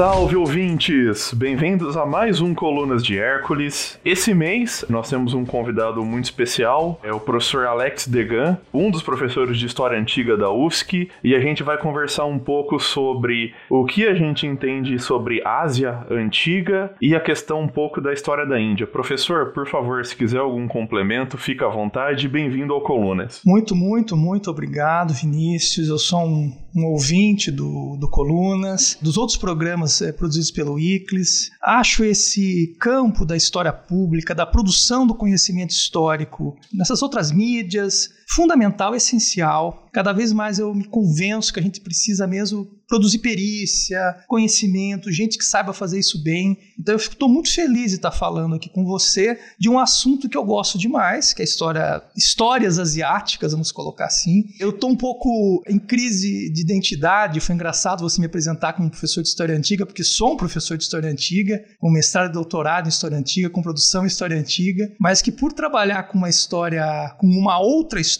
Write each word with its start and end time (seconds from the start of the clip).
Salve 0.00 0.34
ouvintes! 0.34 1.30
Bem-vindos 1.34 1.94
a 1.94 2.06
mais 2.06 2.40
um 2.40 2.54
Colunas 2.54 3.04
de 3.04 3.18
Hércules. 3.18 4.00
Esse 4.02 4.32
mês 4.32 4.82
nós 4.88 5.10
temos 5.10 5.34
um 5.34 5.44
convidado 5.44 6.02
muito 6.02 6.24
especial, 6.24 6.98
é 7.02 7.12
o 7.12 7.20
professor 7.20 7.66
Alex 7.66 8.08
Degan, 8.08 8.56
um 8.72 8.90
dos 8.90 9.02
professores 9.02 9.58
de 9.58 9.66
História 9.66 10.00
Antiga 10.00 10.38
da 10.38 10.50
UFSC, 10.50 11.10
e 11.22 11.34
a 11.34 11.40
gente 11.40 11.62
vai 11.62 11.76
conversar 11.76 12.24
um 12.24 12.38
pouco 12.38 12.80
sobre 12.80 13.52
o 13.68 13.84
que 13.84 14.06
a 14.06 14.14
gente 14.14 14.46
entende 14.46 14.98
sobre 14.98 15.42
Ásia 15.44 16.06
Antiga 16.10 16.94
e 16.98 17.14
a 17.14 17.20
questão 17.20 17.60
um 17.60 17.68
pouco 17.68 18.00
da 18.00 18.10
história 18.10 18.46
da 18.46 18.58
Índia. 18.58 18.86
Professor, 18.86 19.52
por 19.52 19.68
favor, 19.68 20.02
se 20.06 20.16
quiser 20.16 20.38
algum 20.38 20.66
complemento, 20.66 21.36
fica 21.36 21.66
à 21.66 21.68
vontade 21.68 22.26
bem-vindo 22.26 22.72
ao 22.72 22.80
Colunas. 22.80 23.42
Muito, 23.44 23.76
muito, 23.76 24.16
muito 24.16 24.50
obrigado, 24.50 25.12
Vinícius. 25.12 25.90
Eu 25.90 25.98
sou 25.98 26.24
um, 26.24 26.50
um 26.74 26.84
ouvinte 26.86 27.50
do, 27.50 27.96
do 27.96 28.08
Colunas, 28.08 28.96
dos 29.00 29.16
outros 29.16 29.36
programas 29.36 30.00
é, 30.00 30.12
produzidos 30.12 30.50
pelo 30.50 30.78
ICLES. 30.78 31.50
Acho 31.62 32.04
esse 32.04 32.74
campo 32.78 33.24
da 33.24 33.36
história 33.36 33.72
pública, 33.72 34.34
da 34.34 34.46
produção 34.46 35.06
do 35.06 35.14
conhecimento 35.14 35.70
histórico 35.70 36.56
nessas 36.72 37.02
outras 37.02 37.32
mídias, 37.32 38.10
fundamental, 38.30 38.94
essencial. 38.94 39.88
Cada 39.92 40.12
vez 40.12 40.32
mais 40.32 40.58
eu 40.58 40.72
me 40.72 40.84
convenço 40.84 41.52
que 41.52 41.58
a 41.58 41.62
gente 41.62 41.80
precisa 41.80 42.26
mesmo 42.26 42.64
produzir 42.90 43.18
perícia, 43.18 44.16
conhecimento, 44.26 45.12
gente 45.12 45.38
que 45.38 45.44
saiba 45.44 45.72
fazer 45.72 45.98
isso 45.98 46.20
bem. 46.22 46.58
Então 46.78 46.94
eu 46.94 46.98
estou 46.98 47.28
muito 47.28 47.52
feliz 47.52 47.90
de 47.90 47.96
estar 47.96 48.10
falando 48.10 48.56
aqui 48.56 48.68
com 48.68 48.84
você 48.84 49.38
de 49.58 49.68
um 49.68 49.78
assunto 49.78 50.28
que 50.28 50.36
eu 50.36 50.44
gosto 50.44 50.76
demais, 50.76 51.32
que 51.32 51.40
é 51.40 51.44
história, 51.44 52.02
histórias 52.16 52.78
asiáticas, 52.78 53.52
vamos 53.52 53.70
colocar 53.70 54.06
assim. 54.06 54.44
Eu 54.58 54.70
estou 54.70 54.90
um 54.90 54.96
pouco 54.96 55.62
em 55.68 55.78
crise 55.78 56.52
de 56.52 56.60
identidade, 56.60 57.40
foi 57.40 57.54
engraçado 57.54 58.00
você 58.00 58.20
me 58.20 58.26
apresentar 58.26 58.72
como 58.72 58.90
professor 58.90 59.22
de 59.22 59.28
história 59.28 59.56
antiga, 59.56 59.86
porque 59.86 60.02
sou 60.02 60.32
um 60.32 60.36
professor 60.36 60.76
de 60.76 60.82
história 60.82 61.10
antiga, 61.10 61.62
com 61.78 61.90
mestrado 61.90 62.30
e 62.30 62.32
doutorado 62.32 62.86
em 62.86 62.90
história 62.90 63.16
antiga, 63.16 63.50
com 63.50 63.62
produção 63.62 64.04
em 64.04 64.08
história 64.08 64.36
antiga, 64.36 64.90
mas 64.98 65.22
que 65.22 65.30
por 65.30 65.52
trabalhar 65.52 66.04
com 66.04 66.18
uma 66.18 66.28
história, 66.28 67.14
com 67.20 67.26
uma 67.26 67.60
outra 67.60 68.00
história, 68.00 68.19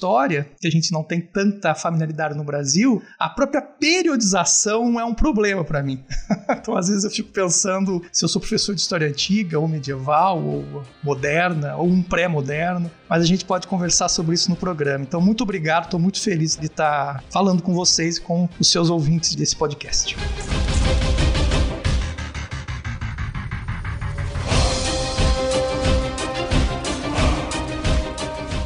que 0.61 0.67
a 0.67 0.71
gente 0.71 0.93
não 0.93 1.03
tem 1.03 1.21
tanta 1.21 1.75
familiaridade 1.75 2.37
no 2.37 2.45
Brasil, 2.45 3.03
a 3.19 3.29
própria 3.29 3.61
periodização 3.61 4.99
é 4.99 5.05
um 5.05 5.15
problema 5.15 5.65
para 5.65 5.83
mim. 5.83 6.03
então, 6.51 6.77
às 6.77 6.89
vezes, 6.89 7.05
eu 7.05 7.11
fico 7.11 7.31
pensando 7.31 8.03
se 8.13 8.25
eu 8.25 8.29
sou 8.29 8.41
professor 8.41 8.75
de 8.75 8.81
história 8.81 9.07
antiga, 9.07 9.59
ou 9.59 9.69
medieval, 9.69 10.43
ou 10.43 10.83
moderna, 11.03 11.77
ou 11.77 11.87
um 11.87 12.03
pré-moderno, 12.03 12.91
mas 13.09 13.23
a 13.23 13.27
gente 13.27 13.45
pode 13.45 13.67
conversar 13.67 14.09
sobre 14.09 14.35
isso 14.35 14.51
no 14.51 14.57
programa. 14.57 15.05
Então, 15.05 15.21
muito 15.21 15.43
obrigado, 15.43 15.85
estou 15.85 16.01
muito 16.01 16.21
feliz 16.21 16.57
de 16.57 16.67
estar 16.67 17.23
falando 17.31 17.63
com 17.63 17.75
vocês 17.75 18.17
e 18.17 18.21
com 18.21 18.49
os 18.59 18.71
seus 18.71 18.91
ouvintes 18.91 19.35
desse 19.35 19.57
podcast. 19.57 20.17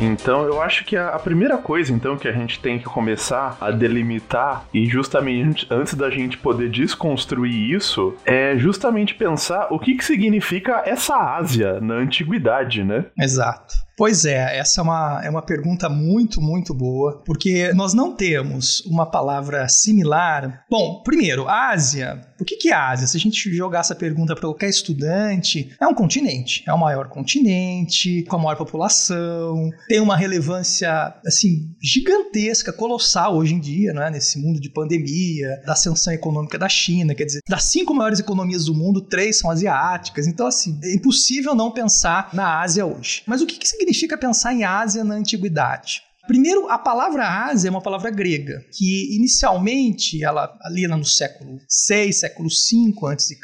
Então, 0.04 0.44
eu 0.44 0.60
acho 0.60 0.84
que 0.84 0.96
a, 0.96 1.18
primeira 1.18 1.56
coisa, 1.56 1.92
então, 1.92 2.16
que 2.16 2.28
a 2.28 2.32
gente 2.32 2.60
tem 2.60 2.78
que 2.78 2.84
começar 2.84 3.56
a 3.60 3.70
delimitar, 3.70 4.64
e 4.72 4.86
justamente 4.86 5.66
antes 5.70 5.94
da 5.94 6.10
gente 6.10 6.36
poder 6.36 6.68
desconstruir 6.70 7.74
isso, 7.74 8.14
é 8.24 8.56
justamente 8.56 9.14
pensar 9.14 9.68
o 9.70 9.78
que, 9.78 9.94
que 9.94 10.04
significa 10.04 10.82
essa 10.84 11.16
Ásia 11.16 11.80
na 11.80 11.94
antiguidade, 11.94 12.84
né? 12.84 13.06
Exato. 13.18 13.74
Pois 13.96 14.24
é, 14.24 14.58
essa 14.58 14.80
é 14.80 14.82
uma, 14.82 15.20
é 15.24 15.30
uma 15.30 15.42
pergunta 15.42 15.88
muito, 15.88 16.40
muito 16.40 16.74
boa, 16.74 17.22
porque 17.24 17.72
nós 17.74 17.94
não 17.94 18.14
temos 18.14 18.80
uma 18.86 19.06
palavra 19.06 19.68
similar. 19.68 20.64
Bom, 20.68 21.00
primeiro, 21.04 21.48
Ásia. 21.48 22.20
O 22.40 22.44
que, 22.44 22.56
que 22.56 22.70
é 22.70 22.74
Ásia? 22.74 23.06
Se 23.06 23.16
a 23.16 23.20
gente 23.20 23.54
jogar 23.54 23.80
essa 23.80 23.94
pergunta 23.94 24.34
para 24.34 24.42
qualquer 24.42 24.68
estudante, 24.68 25.72
é 25.80 25.86
um 25.86 25.94
continente. 25.94 26.64
É 26.66 26.72
o 26.72 26.78
maior 26.78 27.08
continente, 27.08 28.24
com 28.24 28.36
a 28.36 28.38
maior 28.38 28.56
população, 28.56 29.70
tem 29.86 30.00
uma 30.00 30.16
relevância, 30.16 31.14
assim, 31.24 31.72
gigantesca, 31.80 32.72
colossal 32.72 33.36
hoje 33.36 33.54
em 33.54 33.60
dia, 33.60 33.92
né? 33.92 34.10
nesse 34.10 34.40
mundo 34.40 34.60
de 34.60 34.70
pandemia, 34.70 35.62
da 35.64 35.74
ascensão 35.74 36.12
econômica 36.12 36.58
da 36.58 36.68
China. 36.68 37.14
Quer 37.14 37.26
dizer, 37.26 37.40
das 37.48 37.64
cinco 37.64 37.94
maiores 37.94 38.18
economias 38.18 38.64
do 38.64 38.74
mundo, 38.74 39.02
três 39.02 39.38
são 39.38 39.50
asiáticas. 39.50 40.26
Então, 40.26 40.48
assim, 40.48 40.80
é 40.82 40.94
impossível 40.96 41.54
não 41.54 41.70
pensar 41.70 42.30
na 42.32 42.60
Ásia 42.60 42.84
hoje. 42.84 43.22
Mas 43.26 43.40
o 43.40 43.46
que, 43.46 43.56
que 43.56 43.68
significa? 43.68 43.83
Significa 43.84 44.16
pensar 44.16 44.54
em 44.54 44.64
Ásia 44.64 45.04
na 45.04 45.14
antiguidade? 45.14 46.02
Primeiro, 46.26 46.68
a 46.70 46.78
palavra 46.78 47.46
Ásia 47.46 47.68
é 47.68 47.70
uma 47.70 47.82
palavra 47.82 48.10
grega, 48.10 48.64
que 48.72 49.14
inicialmente, 49.16 50.24
ela 50.24 50.56
ali 50.62 50.86
no 50.86 51.04
século 51.04 51.60
6, 51.68 52.20
século 52.20 52.50
5 52.50 53.06
a.C., 53.06 53.38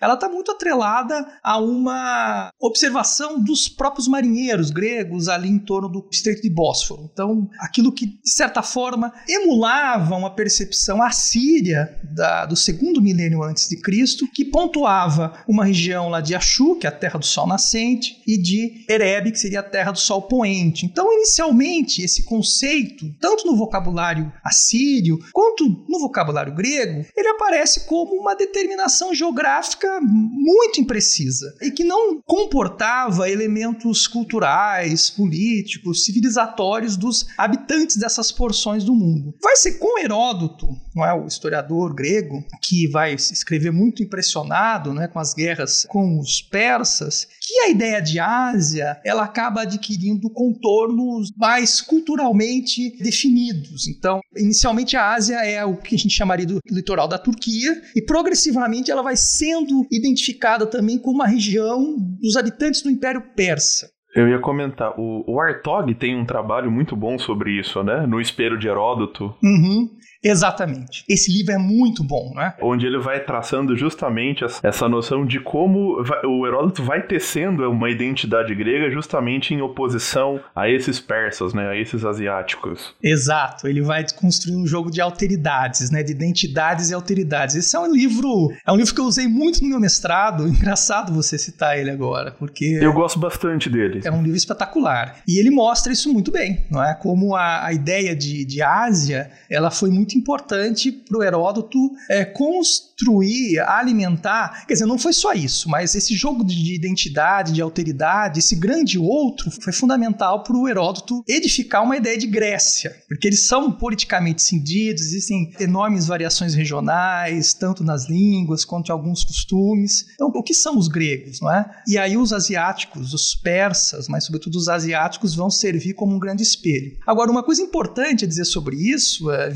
ela 0.00 0.14
está 0.14 0.28
muito 0.28 0.52
atrelada 0.52 1.26
a 1.42 1.58
uma 1.58 2.50
observação 2.60 3.42
dos 3.42 3.68
próprios 3.68 4.06
marinheiros 4.06 4.70
gregos 4.70 5.28
ali 5.28 5.48
em 5.48 5.58
torno 5.58 5.88
do 5.88 6.08
Estreito 6.10 6.42
de 6.42 6.50
Bósforo. 6.50 7.08
Então, 7.12 7.48
aquilo 7.58 7.92
que, 7.92 8.06
de 8.06 8.30
certa 8.30 8.62
forma, 8.62 9.12
emulava 9.28 10.14
uma 10.14 10.34
percepção 10.34 11.02
assíria 11.02 11.98
da, 12.02 12.44
do 12.46 12.56
segundo 12.56 13.00
milênio 13.00 13.42
antes 13.42 13.68
de 13.68 13.80
Cristo, 13.80 14.28
que 14.30 14.44
pontuava 14.44 15.42
uma 15.48 15.64
região 15.64 16.08
lá 16.08 16.20
de 16.20 16.34
Achu, 16.34 16.76
que 16.76 16.86
é 16.86 16.90
a 16.90 16.92
terra 16.92 17.18
do 17.18 17.24
sol 17.24 17.46
nascente, 17.46 18.22
e 18.26 18.36
de 18.36 18.84
Erebe, 18.88 19.32
que 19.32 19.38
seria 19.38 19.60
a 19.60 19.64
terra 19.64 19.92
do 19.92 19.98
sol 19.98 20.22
poente. 20.22 20.84
Então, 20.84 21.12
inicialmente, 21.12 22.02
esse 22.10 22.24
conceito, 22.24 23.06
tanto 23.20 23.46
no 23.46 23.56
vocabulário 23.56 24.32
assírio 24.44 25.18
quanto 25.32 25.84
no 25.88 26.00
vocabulário 26.00 26.54
grego, 26.54 27.06
ele 27.16 27.28
aparece 27.28 27.86
como 27.86 28.14
uma 28.14 28.34
determinação 28.34 29.14
geográfica 29.14 30.00
muito 30.02 30.80
imprecisa 30.80 31.54
e 31.62 31.70
que 31.70 31.84
não 31.84 32.20
comportava 32.22 33.30
elementos 33.30 34.08
culturais, 34.08 35.08
políticos, 35.10 36.04
civilizatórios 36.04 36.96
dos 36.96 37.26
habitantes 37.38 37.96
dessas 37.96 38.32
porções 38.32 38.84
do 38.84 38.94
mundo. 38.94 39.34
Vai 39.42 39.56
ser 39.56 39.78
com 39.78 39.98
Heródoto, 40.00 40.68
não 40.94 41.04
é 41.04 41.14
o 41.14 41.26
historiador 41.26 41.94
grego, 41.94 42.44
que 42.60 42.88
vai 42.88 43.14
escrever 43.14 43.70
muito 43.70 44.02
impressionado, 44.02 44.92
não 44.92 45.02
é, 45.02 45.08
com 45.08 45.18
as 45.18 45.32
guerras 45.34 45.86
com 45.88 46.18
os 46.18 46.42
persas, 46.42 47.28
que 47.50 47.60
a 47.62 47.68
ideia 47.68 48.00
de 48.00 48.20
Ásia 48.20 49.00
ela 49.04 49.24
acaba 49.24 49.62
adquirindo 49.62 50.30
contornos 50.30 51.32
mais 51.36 51.80
culturalmente 51.80 52.96
definidos. 53.02 53.88
Então, 53.88 54.20
inicialmente 54.36 54.96
a 54.96 55.12
Ásia 55.14 55.44
é 55.44 55.64
o 55.64 55.76
que 55.76 55.96
a 55.96 55.98
gente 55.98 56.14
chamaria 56.14 56.46
do 56.46 56.60
litoral 56.70 57.08
da 57.08 57.18
Turquia 57.18 57.74
e 57.96 58.02
progressivamente 58.02 58.90
ela 58.90 59.02
vai 59.02 59.16
sendo 59.16 59.84
identificada 59.90 60.64
também 60.64 60.96
como 60.96 61.16
uma 61.16 61.26
região 61.26 61.96
dos 62.20 62.36
habitantes 62.36 62.82
do 62.82 62.90
Império 62.90 63.22
Persa. 63.34 63.90
Eu 64.14 64.28
ia 64.28 64.38
comentar, 64.38 64.92
o, 64.98 65.24
o 65.26 65.40
Artog 65.40 65.92
tem 65.94 66.16
um 66.16 66.24
trabalho 66.24 66.70
muito 66.70 66.96
bom 66.96 67.18
sobre 67.18 67.58
isso, 67.58 67.82
né? 67.82 68.06
No 68.06 68.20
Espelho 68.20 68.58
de 68.58 68.68
Heródoto. 68.68 69.34
Uhum. 69.42 69.88
Exatamente. 70.22 71.04
Esse 71.08 71.32
livro 71.32 71.52
é 71.52 71.58
muito 71.58 72.04
bom, 72.04 72.32
né? 72.34 72.54
Onde 72.60 72.86
ele 72.86 72.98
vai 72.98 73.20
traçando 73.20 73.76
justamente 73.76 74.44
essa 74.62 74.88
noção 74.88 75.24
de 75.24 75.40
como 75.40 76.02
o 76.24 76.46
Heródoto 76.46 76.82
vai 76.82 77.02
tecendo 77.02 77.68
uma 77.70 77.90
identidade 77.90 78.54
grega 78.54 78.90
justamente 78.90 79.54
em 79.54 79.62
oposição 79.62 80.40
a 80.54 80.68
esses 80.68 81.00
persas, 81.00 81.54
né? 81.54 81.68
A 81.68 81.76
esses 81.76 82.04
asiáticos. 82.04 82.94
Exato. 83.02 83.66
Ele 83.66 83.80
vai 83.80 84.04
construir 84.14 84.56
um 84.56 84.66
jogo 84.66 84.90
de 84.90 85.00
alteridades, 85.00 85.90
né? 85.90 86.02
De 86.02 86.12
identidades 86.12 86.90
e 86.90 86.94
alteridades. 86.94 87.56
Esse 87.56 87.74
é 87.74 87.78
um 87.80 87.90
livro, 87.90 88.52
é 88.66 88.72
um 88.72 88.76
livro 88.76 88.94
que 88.94 89.00
eu 89.00 89.06
usei 89.06 89.26
muito 89.26 89.62
no 89.62 89.68
meu 89.68 89.80
mestrado. 89.80 90.46
Engraçado 90.60 91.14
você 91.14 91.38
citar 91.38 91.78
ele 91.78 91.90
agora, 91.90 92.32
porque 92.32 92.78
eu 92.80 92.92
gosto 92.92 93.18
bastante 93.18 93.70
dele. 93.70 94.02
É 94.04 94.10
um 94.10 94.22
livro 94.22 94.36
espetacular 94.36 95.16
e 95.26 95.38
ele 95.38 95.50
mostra 95.50 95.92
isso 95.92 96.12
muito 96.12 96.30
bem, 96.30 96.64
não 96.70 96.82
é? 96.82 96.94
Como 96.94 97.34
a, 97.34 97.64
a 97.66 97.72
ideia 97.72 98.14
de, 98.14 98.44
de 98.44 98.60
Ásia, 98.62 99.30
ela 99.48 99.70
foi 99.70 99.90
muito 99.90 100.09
muito 100.10 100.18
importante 100.18 100.90
para 100.90 101.18
o 101.18 101.22
Heródoto 101.22 101.78
é, 102.08 102.24
construir, 102.24 103.60
alimentar. 103.60 104.66
Quer 104.66 104.74
dizer, 104.74 104.86
não 104.86 104.98
foi 104.98 105.12
só 105.12 105.32
isso, 105.32 105.68
mas 105.68 105.94
esse 105.94 106.14
jogo 106.14 106.44
de 106.44 106.74
identidade, 106.74 107.52
de 107.52 107.62
alteridade, 107.62 108.40
esse 108.40 108.56
grande 108.56 108.98
outro, 108.98 109.50
foi 109.50 109.72
fundamental 109.72 110.42
para 110.42 110.56
o 110.56 110.68
Heródoto 110.68 111.22
edificar 111.28 111.82
uma 111.82 111.96
ideia 111.96 112.18
de 112.18 112.26
Grécia, 112.26 112.96
porque 113.08 113.28
eles 113.28 113.46
são 113.46 113.70
politicamente 113.70 114.42
cindidos, 114.42 115.02
existem 115.02 115.52
enormes 115.60 116.06
variações 116.06 116.54
regionais, 116.54 117.54
tanto 117.54 117.84
nas 117.84 118.08
línguas 118.08 118.64
quanto 118.64 118.88
em 118.88 118.92
alguns 118.92 119.24
costumes. 119.24 120.06
Então, 120.14 120.28
o 120.28 120.42
que 120.42 120.54
são 120.54 120.78
os 120.78 120.88
gregos, 120.88 121.40
não 121.40 121.52
é? 121.52 121.70
E 121.86 121.98
aí 121.98 122.16
os 122.16 122.32
asiáticos, 122.32 123.12
os 123.12 123.34
persas, 123.34 124.08
mas 124.08 124.24
sobretudo 124.24 124.56
os 124.56 124.68
asiáticos, 124.68 125.34
vão 125.34 125.50
servir 125.50 125.94
como 125.94 126.14
um 126.14 126.18
grande 126.18 126.42
espelho. 126.42 126.96
Agora, 127.06 127.30
uma 127.30 127.42
coisa 127.42 127.62
importante 127.62 128.24
a 128.24 128.28
dizer 128.28 128.44
sobre 128.44 128.76
isso, 128.76 129.30
eh, 129.30 129.50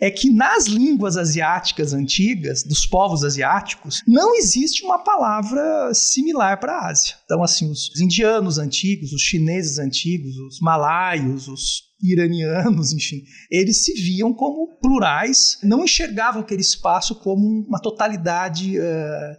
É 0.00 0.10
que 0.10 0.30
nas 0.30 0.66
línguas 0.66 1.16
asiáticas 1.16 1.92
antigas, 1.92 2.62
dos 2.62 2.86
povos 2.86 3.24
asiáticos, 3.24 4.02
não 4.06 4.34
existe 4.34 4.82
uma 4.84 4.98
palavra 4.98 5.92
similar 5.94 6.58
para 6.58 6.72
a 6.72 6.88
Ásia. 6.88 7.16
Então, 7.24 7.42
assim, 7.42 7.70
os 7.70 8.00
indianos 8.00 8.58
antigos, 8.58 9.12
os 9.12 9.22
chineses 9.22 9.78
antigos, 9.78 10.36
os 10.36 10.60
malaios, 10.60 11.48
os 11.48 11.89
iranianos, 12.02 12.92
enfim, 12.92 13.22
eles 13.50 13.84
se 13.84 13.94
viam 13.94 14.32
como 14.32 14.78
plurais, 14.80 15.58
não 15.62 15.84
enxergavam 15.84 16.42
aquele 16.42 16.60
espaço 16.60 17.14
como 17.16 17.64
uma 17.66 17.80
totalidade, 17.80 18.78
uh, 18.78 18.82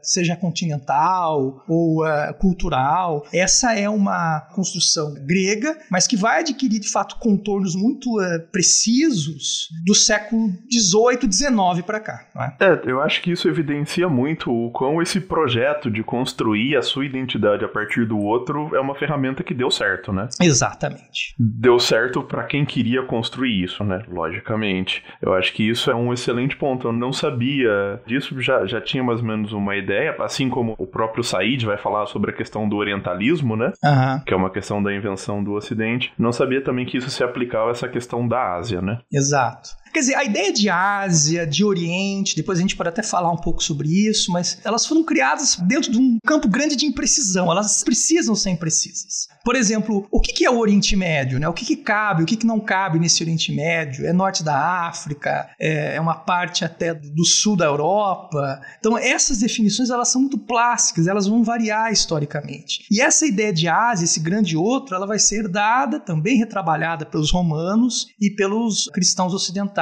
seja 0.01 0.35
continental 0.35 1.63
ou 1.67 2.05
uh, 2.05 2.33
cultural. 2.39 3.25
Essa 3.33 3.73
é 3.73 3.89
uma 3.89 4.41
construção 4.53 5.13
grega, 5.25 5.77
mas 5.89 6.07
que 6.07 6.15
vai 6.15 6.41
adquirir 6.41 6.79
de 6.79 6.89
fato 6.89 7.17
contornos 7.19 7.75
muito 7.75 8.19
uh, 8.19 8.39
precisos 8.51 9.69
do 9.85 9.95
século 9.95 10.49
XVIII, 10.71 11.31
XIX 11.31 11.85
para 11.85 11.99
cá. 11.99 12.27
É? 12.59 12.65
é, 12.65 12.81
eu 12.85 13.01
acho 13.01 13.21
que 13.21 13.31
isso 13.31 13.47
evidencia 13.47 14.07
muito 14.07 14.51
o 14.51 14.71
quão 14.71 15.01
esse 15.01 15.19
projeto 15.19 15.89
de 15.89 16.03
construir 16.03 16.75
a 16.75 16.81
sua 16.81 17.05
identidade 17.05 17.63
a 17.63 17.67
partir 17.67 18.05
do 18.05 18.17
outro 18.17 18.75
é 18.75 18.79
uma 18.79 18.95
ferramenta 18.95 19.43
que 19.43 19.53
deu 19.53 19.71
certo, 19.71 20.11
né? 20.11 20.27
Exatamente. 20.41 21.35
Deu 21.39 21.79
certo 21.79 22.23
para 22.23 22.43
quem 22.51 22.65
queria 22.65 23.01
construir 23.03 23.63
isso, 23.63 23.81
né? 23.81 24.03
Logicamente. 24.09 25.01
Eu 25.21 25.33
acho 25.33 25.53
que 25.53 25.69
isso 25.69 25.89
é 25.89 25.95
um 25.95 26.11
excelente 26.11 26.57
ponto. 26.57 26.85
Eu 26.85 26.91
não 26.91 27.13
sabia 27.13 28.01
disso, 28.05 28.41
já, 28.41 28.65
já 28.65 28.81
tinha 28.81 29.01
mais 29.01 29.21
ou 29.21 29.25
menos 29.25 29.53
uma 29.53 29.77
ideia, 29.77 30.13
assim 30.19 30.49
como 30.49 30.75
o 30.77 30.85
próprio 30.85 31.23
Said 31.23 31.65
vai 31.65 31.77
falar 31.77 32.05
sobre 32.07 32.31
a 32.31 32.33
questão 32.33 32.67
do 32.67 32.75
orientalismo, 32.75 33.55
né? 33.55 33.71
Uhum. 33.81 34.19
Que 34.25 34.33
é 34.33 34.35
uma 34.35 34.49
questão 34.49 34.83
da 34.83 34.93
invenção 34.93 35.41
do 35.41 35.53
Ocidente. 35.53 36.11
Não 36.19 36.33
sabia 36.33 36.61
também 36.61 36.85
que 36.85 36.97
isso 36.97 37.09
se 37.09 37.23
aplicava 37.23 37.69
a 37.69 37.71
essa 37.71 37.87
questão 37.87 38.27
da 38.27 38.55
Ásia, 38.55 38.81
né? 38.81 38.99
Exato. 39.09 39.69
Quer 39.91 39.99
dizer, 39.99 40.15
a 40.15 40.23
ideia 40.23 40.53
de 40.53 40.69
Ásia, 40.69 41.45
de 41.45 41.65
Oriente, 41.65 42.35
depois 42.35 42.57
a 42.57 42.61
gente 42.61 42.75
pode 42.75 42.89
até 42.89 43.03
falar 43.03 43.31
um 43.31 43.37
pouco 43.37 43.61
sobre 43.61 43.89
isso, 43.89 44.31
mas 44.31 44.57
elas 44.63 44.85
foram 44.85 45.03
criadas 45.03 45.57
dentro 45.57 45.91
de 45.91 45.97
um 45.97 46.17
campo 46.25 46.47
grande 46.47 46.77
de 46.77 46.85
imprecisão. 46.85 47.51
Elas 47.51 47.83
precisam 47.83 48.33
ser 48.33 48.51
imprecisas. 48.51 49.27
Por 49.43 49.55
exemplo, 49.55 50.07
o 50.09 50.21
que 50.21 50.45
é 50.45 50.49
o 50.49 50.59
Oriente 50.59 50.95
Médio? 50.95 51.39
Né? 51.39 51.47
O 51.47 51.53
que, 51.53 51.75
cabe, 51.75 52.23
o 52.23 52.25
que 52.25 52.45
não 52.45 52.59
cabe 52.59 52.99
nesse 52.99 53.21
Oriente 53.21 53.51
Médio? 53.53 54.05
É 54.05 54.13
norte 54.13 54.43
da 54.43 54.87
África? 54.87 55.49
É, 55.59 55.95
é 55.95 56.01
uma 56.01 56.15
parte 56.15 56.63
até 56.63 56.93
do 56.93 57.25
sul 57.25 57.57
da 57.57 57.65
Europa? 57.65 58.61
Então, 58.79 58.97
essas 58.97 59.39
definições 59.39 59.89
elas 59.89 60.09
são 60.09 60.21
muito 60.21 60.37
plásticas, 60.37 61.07
elas 61.07 61.27
vão 61.27 61.43
variar 61.43 61.91
historicamente. 61.91 62.85
E 62.89 63.01
essa 63.01 63.25
ideia 63.25 63.51
de 63.51 63.67
Ásia, 63.67 64.05
esse 64.05 64.19
grande 64.19 64.55
outro, 64.55 64.95
ela 64.95 65.07
vai 65.07 65.19
ser 65.19 65.49
dada, 65.49 65.99
também 65.99 66.37
retrabalhada 66.37 67.05
pelos 67.05 67.31
romanos 67.31 68.07
e 68.19 68.29
pelos 68.29 68.89
cristãos 68.93 69.33
ocidentais 69.33 69.80